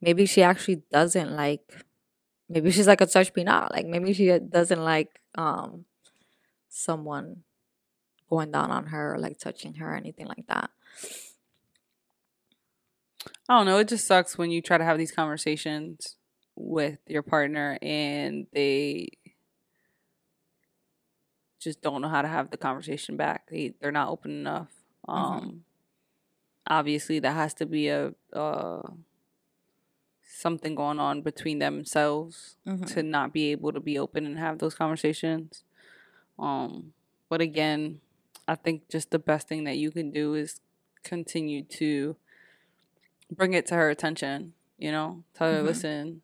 maybe 0.00 0.26
she 0.26 0.42
actually 0.42 0.82
doesn't 0.92 1.32
like. 1.32 1.62
Maybe 2.48 2.70
she's 2.72 2.86
like 2.88 3.00
a 3.02 3.06
touch 3.06 3.34
me 3.36 3.44
not. 3.44 3.72
Like 3.72 3.86
maybe 3.86 4.12
she 4.14 4.38
doesn't 4.38 4.82
like 4.84 5.20
um 5.36 5.86
someone 6.68 7.44
going 8.30 8.52
down 8.52 8.70
on 8.72 8.86
her 8.88 9.14
or 9.14 9.18
like 9.18 9.38
touching 9.38 9.74
her 9.74 9.92
or 9.92 9.96
anything 9.96 10.26
like 10.26 10.46
that. 10.48 10.70
I 13.48 13.56
don't 13.58 13.66
know. 13.66 13.78
It 13.78 13.88
just 13.88 14.06
sucks 14.06 14.36
when 14.36 14.50
you 14.50 14.60
try 14.60 14.78
to 14.78 14.84
have 14.84 14.98
these 14.98 15.12
conversations 15.12 16.16
with 16.56 16.98
your 17.06 17.22
partner 17.22 17.78
and 17.82 18.46
they 18.52 19.08
just 21.60 21.80
don't 21.82 22.00
know 22.02 22.08
how 22.08 22.22
to 22.22 22.28
have 22.28 22.50
the 22.50 22.56
conversation 22.56 23.16
back. 23.16 23.48
They 23.50 23.74
they're 23.80 23.92
not 23.92 24.08
open 24.08 24.30
enough. 24.30 24.70
Um 25.06 25.64
obviously 26.66 27.18
that 27.20 27.32
has 27.34 27.54
to 27.54 27.66
be 27.66 27.88
a 27.88 28.12
uh 28.32 28.82
something 30.28 30.74
going 30.74 30.98
on 30.98 31.22
between 31.22 31.58
themselves 31.60 32.56
Mm-hmm. 32.66 32.84
to 32.86 33.02
not 33.02 33.32
be 33.32 33.52
able 33.52 33.72
to 33.72 33.80
be 33.80 33.96
open 33.98 34.26
and 34.26 34.38
have 34.38 34.58
those 34.58 34.74
conversations. 34.74 35.62
Um, 36.36 36.92
but 37.28 37.40
again, 37.40 38.00
I 38.48 38.56
think 38.56 38.88
just 38.88 39.10
the 39.12 39.20
best 39.20 39.46
thing 39.46 39.62
that 39.64 39.76
you 39.76 39.92
can 39.92 40.10
do 40.10 40.34
is 40.34 40.60
continue 41.04 41.62
to 41.64 42.16
bring 43.30 43.54
it 43.54 43.66
to 43.66 43.74
her 43.74 43.90
attention. 43.90 44.52
You 44.78 44.92
know, 44.92 45.24
tell 45.34 45.50
her, 45.52 45.60
Mhm. 45.62 45.64
listen, 45.66 46.22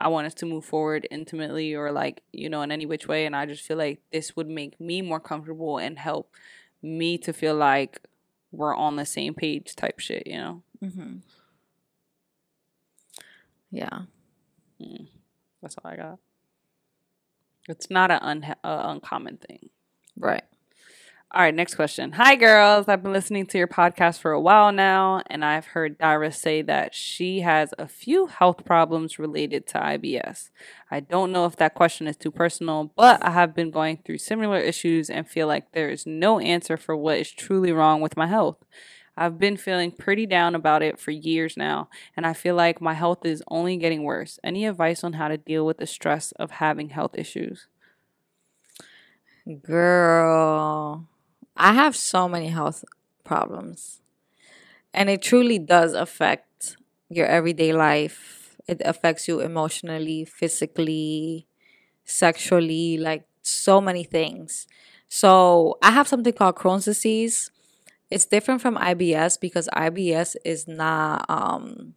I 0.00 0.06
want 0.08 0.26
us 0.28 0.34
to 0.34 0.46
move 0.46 0.64
forward 0.64 1.08
intimately 1.10 1.74
or 1.74 1.90
like, 1.90 2.22
you 2.32 2.48
know, 2.48 2.62
in 2.62 2.70
any 2.70 2.86
which 2.86 3.08
way. 3.08 3.26
And 3.26 3.34
I 3.34 3.46
just 3.46 3.64
feel 3.64 3.76
like 3.76 4.00
this 4.12 4.36
would 4.36 4.48
make 4.48 4.78
me 4.80 5.02
more 5.02 5.18
comfortable 5.18 5.78
and 5.78 5.98
help 5.98 6.32
me 6.80 7.18
to 7.18 7.32
feel 7.32 7.56
like 7.56 8.00
we're 8.52 8.76
on 8.76 8.94
the 8.96 9.04
same 9.04 9.34
page 9.34 9.74
type 9.74 9.98
shit, 9.98 10.26
you 10.26 10.36
know? 10.38 10.62
Mm-hmm. 10.80 11.16
Yeah. 13.70 14.02
Mm, 14.80 15.08
that's 15.60 15.76
all 15.82 15.90
I 15.90 15.96
got. 15.96 16.18
It's 17.68 17.90
not 17.90 18.10
an 18.10 18.20
unha- 18.20 18.56
uh, 18.64 18.82
uncommon 18.86 19.38
thing. 19.38 19.68
Right. 20.16 20.44
All 21.30 21.42
right, 21.42 21.54
next 21.54 21.74
question. 21.74 22.12
Hi, 22.12 22.36
girls. 22.36 22.88
I've 22.88 23.02
been 23.02 23.12
listening 23.12 23.44
to 23.48 23.58
your 23.58 23.68
podcast 23.68 24.18
for 24.18 24.32
a 24.32 24.40
while 24.40 24.72
now, 24.72 25.22
and 25.26 25.44
I've 25.44 25.66
heard 25.66 25.98
Dayra 25.98 26.34
say 26.34 26.62
that 26.62 26.94
she 26.94 27.40
has 27.40 27.74
a 27.78 27.86
few 27.86 28.28
health 28.28 28.64
problems 28.64 29.18
related 29.18 29.66
to 29.66 29.78
IBS. 29.78 30.48
I 30.90 31.00
don't 31.00 31.30
know 31.30 31.44
if 31.44 31.54
that 31.56 31.74
question 31.74 32.06
is 32.06 32.16
too 32.16 32.30
personal, 32.30 32.92
but 32.96 33.22
I 33.22 33.32
have 33.32 33.54
been 33.54 33.70
going 33.70 33.98
through 33.98 34.18
similar 34.18 34.56
issues 34.56 35.10
and 35.10 35.28
feel 35.28 35.46
like 35.46 35.72
there 35.72 35.90
is 35.90 36.06
no 36.06 36.38
answer 36.38 36.78
for 36.78 36.96
what 36.96 37.18
is 37.18 37.30
truly 37.30 37.72
wrong 37.72 38.00
with 38.00 38.16
my 38.16 38.26
health. 38.26 38.64
I've 39.14 39.38
been 39.38 39.58
feeling 39.58 39.90
pretty 39.92 40.24
down 40.24 40.54
about 40.54 40.82
it 40.82 40.98
for 40.98 41.10
years 41.10 41.58
now, 41.58 41.90
and 42.16 42.26
I 42.26 42.32
feel 42.32 42.54
like 42.54 42.80
my 42.80 42.94
health 42.94 43.26
is 43.26 43.42
only 43.48 43.76
getting 43.76 44.02
worse. 44.02 44.38
Any 44.42 44.64
advice 44.64 45.04
on 45.04 45.12
how 45.12 45.28
to 45.28 45.36
deal 45.36 45.66
with 45.66 45.76
the 45.76 45.86
stress 45.86 46.32
of 46.32 46.52
having 46.52 46.88
health 46.88 47.14
issues? 47.18 47.66
Girl, 49.62 51.06
I 51.58 51.72
have 51.74 51.96
so 51.96 52.28
many 52.28 52.48
health 52.48 52.84
problems. 53.24 54.00
And 54.94 55.10
it 55.10 55.22
truly 55.22 55.58
does 55.58 55.94
affect 55.94 56.76
your 57.10 57.26
everyday 57.26 57.72
life. 57.72 58.56
It 58.68 58.82
affects 58.84 59.28
you 59.28 59.40
emotionally, 59.40 60.24
physically, 60.24 61.46
sexually, 62.04 62.98
like 62.98 63.24
so 63.42 63.80
many 63.80 64.04
things. 64.04 64.66
So, 65.08 65.78
I 65.82 65.92
have 65.92 66.08
something 66.08 66.32
called 66.34 66.56
Crohn's 66.56 66.86
disease. 66.86 67.50
It's 68.10 68.26
different 68.26 68.62
from 68.62 68.76
IBS 68.76 69.38
because 69.38 69.68
IBS 69.74 70.36
is 70.44 70.68
not 70.68 71.26
um 71.30 71.94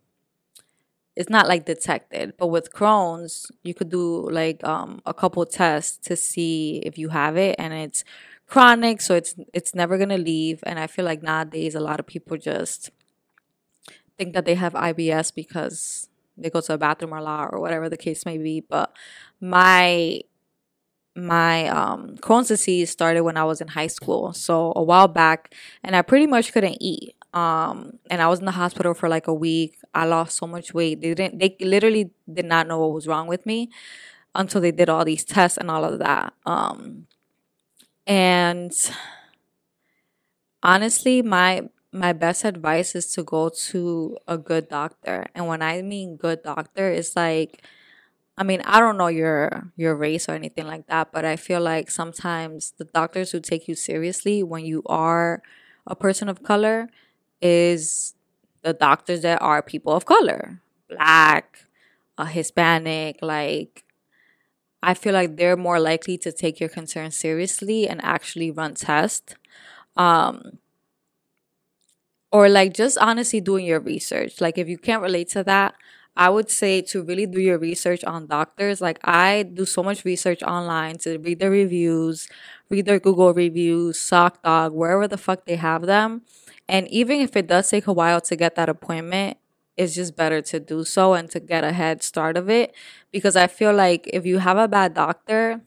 it's 1.16 1.30
not 1.30 1.48
like 1.48 1.66
detected. 1.66 2.34
But 2.38 2.48
with 2.48 2.72
Crohn's, 2.74 3.52
you 3.64 3.74
could 3.74 3.90
do 3.90 4.30
like 4.30 4.64
um 4.64 5.02
a 5.06 5.14
couple 5.14 5.46
tests 5.46 5.98
to 6.08 6.16
see 6.16 6.82
if 6.86 6.98
you 6.98 7.10
have 7.10 7.38
it 7.38 7.56
and 7.60 7.74
it's 7.74 8.04
chronic, 8.52 9.02
so 9.02 9.16
it's 9.16 9.34
it's 9.54 9.74
never 9.74 9.98
gonna 9.98 10.18
leave. 10.18 10.60
And 10.64 10.78
I 10.78 10.88
feel 10.88 11.06
like 11.06 11.24
nowadays 11.24 11.74
a 11.76 11.80
lot 11.80 12.00
of 12.00 12.06
people 12.06 12.38
just 12.38 12.92
think 14.18 14.34
that 14.34 14.46
they 14.46 14.56
have 14.56 14.74
IBS 14.74 15.34
because 15.34 16.10
they 16.38 16.50
go 16.50 16.62
to 16.62 16.74
the 16.74 16.78
bathroom 16.78 17.14
a 17.14 17.22
lot 17.22 17.50
or 17.54 17.60
whatever 17.62 17.90
the 17.90 17.98
case 17.98 18.26
may 18.26 18.38
be. 18.38 18.60
But 18.62 18.92
my 19.40 20.22
my 21.16 21.68
um 21.68 22.18
Crohn's 22.22 22.50
disease 22.50 22.90
started 22.90 23.24
when 23.24 23.38
I 23.38 23.44
was 23.46 23.62
in 23.62 23.70
high 23.70 23.88
school, 23.88 24.34
so 24.34 24.74
a 24.76 24.84
while 24.84 25.08
back, 25.08 25.54
and 25.84 25.96
I 25.96 26.02
pretty 26.02 26.28
much 26.28 26.52
couldn't 26.54 26.78
eat. 26.82 27.16
Um, 27.34 28.00
and 28.10 28.22
I 28.22 28.28
was 28.28 28.40
in 28.40 28.46
the 28.46 28.52
hospital 28.52 28.94
for 28.94 29.08
like 29.08 29.28
a 29.28 29.34
week. 29.34 29.78
I 29.94 30.06
lost 30.06 30.38
so 30.38 30.48
much 30.48 30.74
weight. 30.74 31.02
They 31.02 31.14
didn't. 31.14 31.40
They 31.40 31.56
literally 31.62 32.12
did 32.32 32.46
not 32.46 32.68
know 32.68 32.80
what 32.80 32.94
was 32.94 33.08
wrong 33.08 33.28
with 33.28 33.46
me 33.46 33.70
until 34.36 34.62
they 34.62 34.72
did 34.72 34.90
all 34.90 35.06
these 35.06 35.26
tests 35.26 35.58
and 35.58 35.72
all 35.72 35.86
of 35.86 36.00
that. 36.00 36.34
Um, 36.46 37.08
and 38.08 38.74
honestly, 40.64 41.22
my 41.22 41.70
my 41.94 42.14
best 42.14 42.46
advice 42.46 42.96
is 42.96 43.12
to 43.14 43.24
go 43.24 43.50
to 43.50 44.18
a 44.28 44.38
good 44.38 44.70
doctor. 44.70 45.26
And 45.36 45.48
when 45.48 45.62
I 45.62 45.82
mean 45.82 46.16
good 46.16 46.44
doctor, 46.44 46.90
it's 46.90 47.16
like 47.16 47.64
I 48.38 48.44
mean, 48.44 48.62
I 48.66 48.80
don't 48.80 48.98
know 48.98 49.08
your 49.08 49.72
your 49.78 49.96
race 49.96 50.30
or 50.30 50.34
anything 50.34 50.68
like 50.68 50.88
that, 50.88 51.12
but 51.14 51.26
I 51.26 51.36
feel 51.36 51.62
like 51.62 51.92
sometimes 51.92 52.74
the 52.78 52.86
doctors 52.86 53.32
who 53.32 53.40
take 53.42 53.68
you 53.68 53.76
seriously 53.76 54.44
when 54.44 54.66
you 54.66 54.84
are 54.88 55.42
a 55.88 55.96
person 55.96 56.30
of 56.30 56.44
color 56.44 56.90
is 57.42 58.16
the 58.64 58.74
doctors 58.74 59.22
that 59.22 59.42
are 59.42 59.62
people 59.62 59.94
of 59.94 60.06
color, 60.06 60.62
black, 60.90 61.66
a 62.18 62.26
Hispanic, 62.28 63.20
like 63.22 63.86
I 64.84 64.94
feel 64.94 65.14
like 65.14 65.38
they're 65.38 65.58
more 65.58 65.80
likely 65.80 66.18
to 66.20 66.32
take 66.32 66.60
your 66.60 66.70
concerns 66.70 67.16
seriously 67.16 67.88
and 67.88 68.04
actually 68.04 68.52
run 68.52 68.74
tests. 68.76 69.36
Um, 69.98 70.60
or 72.32 72.48
like 72.50 72.74
just 72.74 72.98
honestly 72.98 73.42
doing 73.42 73.66
your 73.66 73.80
research. 73.80 74.40
Like 74.40 74.58
if 74.58 74.68
you 74.68 74.78
can't 74.78 75.02
relate 75.02 75.30
to 75.30 75.44
that, 75.44 75.76
I 76.16 76.30
would 76.30 76.50
say 76.50 76.82
to 76.84 77.04
really 77.04 77.26
do 77.26 77.40
your 77.40 77.58
research 77.58 78.04
on 78.04 78.28
doctors. 78.28 78.82
Like 78.82 79.00
I 79.04 79.44
do 79.44 79.66
so 79.66 79.84
much 79.84 80.06
research 80.06 80.42
online 80.44 80.98
to 81.00 81.18
read 81.20 81.40
their 81.40 81.52
reviews, 81.52 82.28
read 82.70 82.86
their 82.86 83.00
Google 83.00 83.34
reviews, 83.34 83.98
Zocdoc, 83.98 84.72
wherever 84.74 85.08
the 85.08 85.18
fuck 85.18 85.46
they 85.46 85.56
have 85.58 85.84
them. 85.84 86.22
And 86.68 86.88
even 86.88 87.20
if 87.20 87.36
it 87.36 87.48
does 87.48 87.70
take 87.70 87.88
a 87.88 87.94
while 87.94 88.22
to 88.22 88.36
get 88.36 88.56
that 88.56 88.70
appointment, 88.70 89.38
it's 89.78 89.96
just 89.96 90.16
better 90.16 90.42
to 90.42 90.60
do 90.60 90.84
so 90.84 91.14
and 91.14 91.30
to 91.32 91.40
get 91.40 91.64
a 91.64 91.72
head 91.72 92.04
start 92.04 92.38
of 92.38 92.50
it 92.50 92.76
because 93.12 93.36
I 93.36 93.48
feel 93.48 93.74
like 93.74 94.10
if 94.14 94.26
you 94.26 94.40
have 94.40 94.58
a 94.58 94.68
bad 94.68 94.94
doctor, 94.94 95.62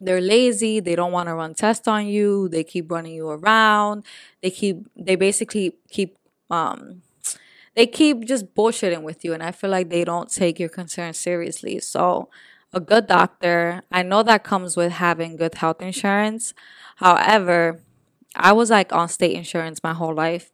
they're 0.00 0.20
lazy, 0.20 0.80
they 0.80 0.96
don't 0.96 1.12
want 1.12 1.28
to 1.28 1.34
run 1.34 1.54
tests 1.54 1.86
on 1.88 2.06
you, 2.06 2.48
they 2.48 2.64
keep 2.64 2.90
running 2.90 3.14
you 3.14 3.28
around, 3.30 4.04
they 4.42 4.50
keep 4.50 4.86
they 4.96 5.16
basically 5.16 5.76
keep 5.90 6.16
um 6.50 7.02
they 7.74 7.86
keep 7.86 8.24
just 8.24 8.54
bullshitting 8.54 9.02
with 9.02 9.24
you 9.24 9.32
and 9.32 9.42
I 9.42 9.52
feel 9.52 9.70
like 9.70 9.90
they 9.90 10.04
don't 10.04 10.30
take 10.30 10.60
your 10.60 10.68
concerns 10.68 11.18
seriously. 11.18 11.80
So 11.80 12.28
a 12.72 12.80
good 12.80 13.06
doctor, 13.06 13.82
I 13.92 14.02
know 14.02 14.22
that 14.22 14.44
comes 14.44 14.76
with 14.76 14.92
having 14.92 15.36
good 15.36 15.54
health 15.54 15.80
insurance. 15.82 16.54
However, 16.96 17.80
I 18.36 18.52
was 18.52 18.70
like 18.70 18.92
on 18.92 19.08
state 19.08 19.36
insurance 19.36 19.82
my 19.82 19.94
whole 19.94 20.14
life 20.14 20.50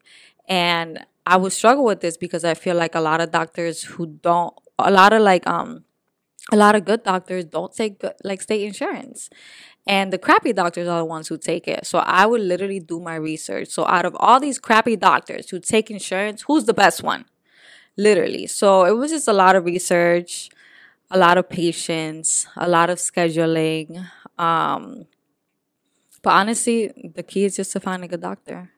and 0.48 1.04
I 1.28 1.36
would 1.36 1.52
struggle 1.52 1.84
with 1.84 2.00
this 2.00 2.16
because 2.16 2.42
I 2.42 2.54
feel 2.54 2.74
like 2.74 2.94
a 2.94 3.00
lot 3.00 3.20
of 3.20 3.30
doctors 3.30 3.82
who 3.82 4.06
don't, 4.06 4.54
a 4.78 4.90
lot 4.90 5.12
of 5.12 5.20
like, 5.20 5.46
um, 5.46 5.84
a 6.50 6.56
lot 6.56 6.74
of 6.74 6.86
good 6.86 7.02
doctors 7.02 7.44
don't 7.44 7.70
take 7.70 8.00
good, 8.00 8.14
like 8.24 8.40
state 8.40 8.62
insurance. 8.62 9.28
And 9.86 10.10
the 10.10 10.16
crappy 10.16 10.54
doctors 10.54 10.88
are 10.88 11.00
the 11.00 11.04
ones 11.04 11.28
who 11.28 11.36
take 11.36 11.68
it. 11.68 11.84
So 11.84 11.98
I 11.98 12.24
would 12.24 12.40
literally 12.40 12.80
do 12.80 12.98
my 12.98 13.16
research. 13.16 13.68
So 13.68 13.86
out 13.86 14.06
of 14.06 14.16
all 14.18 14.40
these 14.40 14.58
crappy 14.58 14.96
doctors 14.96 15.50
who 15.50 15.60
take 15.60 15.90
insurance, 15.90 16.44
who's 16.46 16.64
the 16.64 16.72
best 16.72 17.02
one? 17.02 17.26
Literally. 17.98 18.46
So 18.46 18.86
it 18.86 18.92
was 18.92 19.10
just 19.10 19.28
a 19.28 19.34
lot 19.34 19.54
of 19.54 19.66
research, 19.66 20.48
a 21.10 21.18
lot 21.18 21.36
of 21.36 21.50
patience, 21.50 22.46
a 22.56 22.66
lot 22.66 22.88
of 22.88 22.96
scheduling. 22.96 24.08
Um, 24.38 25.04
but 26.22 26.30
honestly, 26.30 27.12
the 27.14 27.22
key 27.22 27.44
is 27.44 27.56
just 27.56 27.72
to 27.72 27.80
find 27.80 28.02
a 28.02 28.08
good 28.08 28.22
doctor 28.22 28.70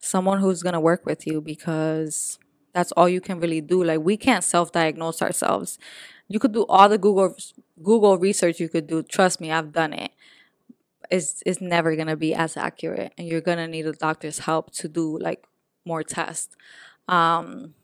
someone 0.00 0.40
who's 0.40 0.62
going 0.62 0.74
to 0.74 0.80
work 0.80 1.04
with 1.04 1.26
you 1.26 1.40
because 1.40 2.38
that's 2.72 2.92
all 2.92 3.08
you 3.08 3.20
can 3.20 3.40
really 3.40 3.60
do. 3.60 3.82
Like 3.82 4.00
we 4.00 4.16
can't 4.16 4.44
self-diagnose 4.44 5.22
ourselves. 5.22 5.78
You 6.28 6.38
could 6.38 6.52
do 6.52 6.66
all 6.68 6.88
the 6.88 6.98
Google 6.98 7.34
Google 7.82 8.18
research 8.18 8.60
you 8.60 8.68
could 8.68 8.86
do. 8.86 9.02
Trust 9.02 9.40
me, 9.40 9.50
I've 9.50 9.72
done 9.72 9.92
it. 9.92 10.12
It's 11.10 11.42
it's 11.46 11.60
never 11.60 11.96
going 11.96 12.08
to 12.08 12.16
be 12.16 12.34
as 12.34 12.56
accurate 12.56 13.12
and 13.16 13.26
you're 13.26 13.40
going 13.40 13.58
to 13.58 13.66
need 13.66 13.86
a 13.86 13.92
doctor's 13.92 14.40
help 14.40 14.72
to 14.72 14.88
do 14.88 15.18
like 15.18 15.46
more 15.84 16.02
tests. 16.02 16.54
Um 17.08 17.74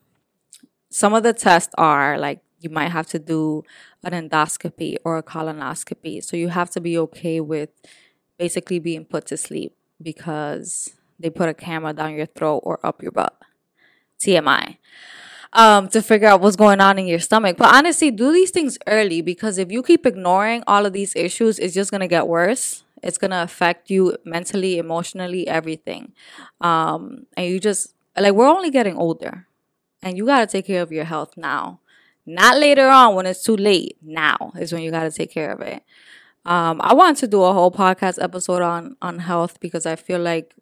some 0.91 1.15
of 1.15 1.23
the 1.23 1.33
tests 1.33 1.75
are 1.79 2.19
like 2.19 2.41
you 2.61 2.71
might 2.71 2.91
have 2.91 3.07
to 3.09 3.19
do 3.19 3.63
an 4.05 4.13
endoscopy 4.13 4.97
or 5.05 5.19
a 5.19 5.23
colonoscopy. 5.23 6.23
So 6.23 6.37
you 6.37 6.49
have 6.49 6.71
to 6.71 6.81
be 6.81 6.97
okay 6.99 7.41
with 7.41 7.71
basically 8.39 8.79
being 8.79 9.05
put 9.05 9.27
to 9.27 9.37
sleep 9.37 9.75
because 10.01 10.95
they 11.19 11.31
put 11.31 11.49
a 11.49 11.55
camera 11.55 11.93
down 11.93 12.15
your 12.15 12.27
throat 12.27 12.61
or 12.65 12.85
up 12.85 13.03
your 13.03 13.13
butt. 13.13 13.37
TMI. 14.21 14.79
Um, 15.53 15.89
to 15.89 16.03
figure 16.03 16.27
out 16.27 16.41
what's 16.41 16.57
going 16.57 16.81
on 16.81 16.99
in 16.99 17.07
your 17.07 17.21
stomach. 17.21 17.57
But 17.57 17.73
honestly, 17.73 18.11
do 18.11 18.33
these 18.33 18.51
things 18.51 18.77
early 18.89 19.21
because 19.23 19.57
if 19.57 19.71
you 19.71 19.85
keep 19.85 20.05
ignoring 20.05 20.65
all 20.67 20.85
of 20.85 20.93
these 20.93 21.15
issues, 21.15 21.61
it's 21.61 21.75
just 21.75 21.93
gonna 21.93 22.09
get 22.09 22.27
worse. 22.27 22.83
It's 23.05 23.19
gonna 23.19 23.43
affect 23.43 23.89
you 23.89 24.17
mentally, 24.25 24.79
emotionally, 24.79 25.47
everything. 25.47 26.13
Um, 26.61 27.27
and 27.37 27.47
you 27.47 27.61
just 27.61 27.95
like 28.17 28.33
we're 28.33 28.49
only 28.49 28.71
getting 28.71 28.97
older, 28.97 29.47
and 30.03 30.17
you 30.17 30.27
gotta 30.27 30.49
take 30.49 30.67
care 30.67 30.83
of 30.83 30.91
your 30.91 31.05
health 31.05 31.37
now, 31.37 31.79
not 32.27 32.59
later 32.59 32.89
on 32.89 33.15
when 33.15 33.27
it's 33.27 33.43
too 33.45 33.57
late. 33.57 33.97
Now 34.03 34.53
is 34.59 34.73
when 34.73 34.83
you 34.83 34.91
gotta 34.91 35.13
take 35.13 35.31
care 35.31 35.53
of 35.53 35.61
it. 35.61 35.85
Um, 36.45 36.81
I 36.83 36.95
want 36.95 37.17
to 37.19 37.29
do 37.29 37.43
a 37.45 37.53
whole 37.53 37.71
podcast 37.71 38.21
episode 38.21 38.63
on 38.63 38.97
on 39.01 39.21
health 39.21 39.61
because 39.61 39.87
I 39.87 39.95
feel 39.95 40.19
like 40.19 40.55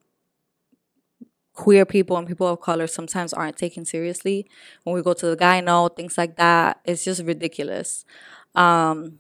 queer 1.53 1.85
people 1.85 2.17
and 2.17 2.27
people 2.27 2.47
of 2.47 2.61
color 2.61 2.87
sometimes 2.87 3.33
aren't 3.33 3.57
taken 3.57 3.85
seriously. 3.85 4.47
When 4.85 4.95
we 4.95 5.03
go 5.03 5.13
to 5.13 5.27
the 5.27 5.37
gyno 5.37 5.95
things 5.95 6.17
like 6.17 6.37
that 6.37 6.81
it's 6.85 7.05
just 7.05 7.23
ridiculous. 7.23 8.05
Um, 8.55 9.19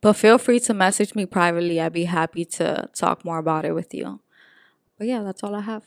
but 0.00 0.14
feel 0.14 0.38
free 0.38 0.60
to 0.60 0.74
message 0.74 1.14
me 1.14 1.26
privately. 1.26 1.80
I'd 1.80 1.92
be 1.92 2.04
happy 2.04 2.44
to 2.44 2.88
talk 2.94 3.24
more 3.24 3.38
about 3.38 3.64
it 3.64 3.72
with 3.72 3.92
you. 3.94 4.20
But 4.98 5.06
yeah 5.06 5.22
that's 5.22 5.42
all 5.42 5.54
i 5.54 5.60
have. 5.60 5.84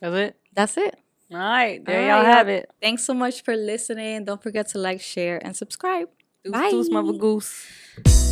That's 0.00 0.14
it? 0.14 0.36
That's 0.52 0.76
it. 0.76 0.98
All 1.32 1.38
right 1.38 1.84
there 1.84 2.00
all 2.02 2.18
y'all 2.18 2.26
right, 2.26 2.36
have 2.36 2.48
it. 2.48 2.70
Thanks 2.80 3.04
so 3.04 3.12
much 3.12 3.42
for 3.42 3.56
listening. 3.56 4.24
Don't 4.24 4.42
forget 4.42 4.68
to 4.68 4.78
like 4.78 5.00
share 5.00 5.44
and 5.44 5.56
subscribe. 5.56 6.08
Deuce, 6.44 6.52
Bye. 6.52 6.70
Deuce, 6.70 6.90
mother 6.90 7.12
goose 7.12 8.25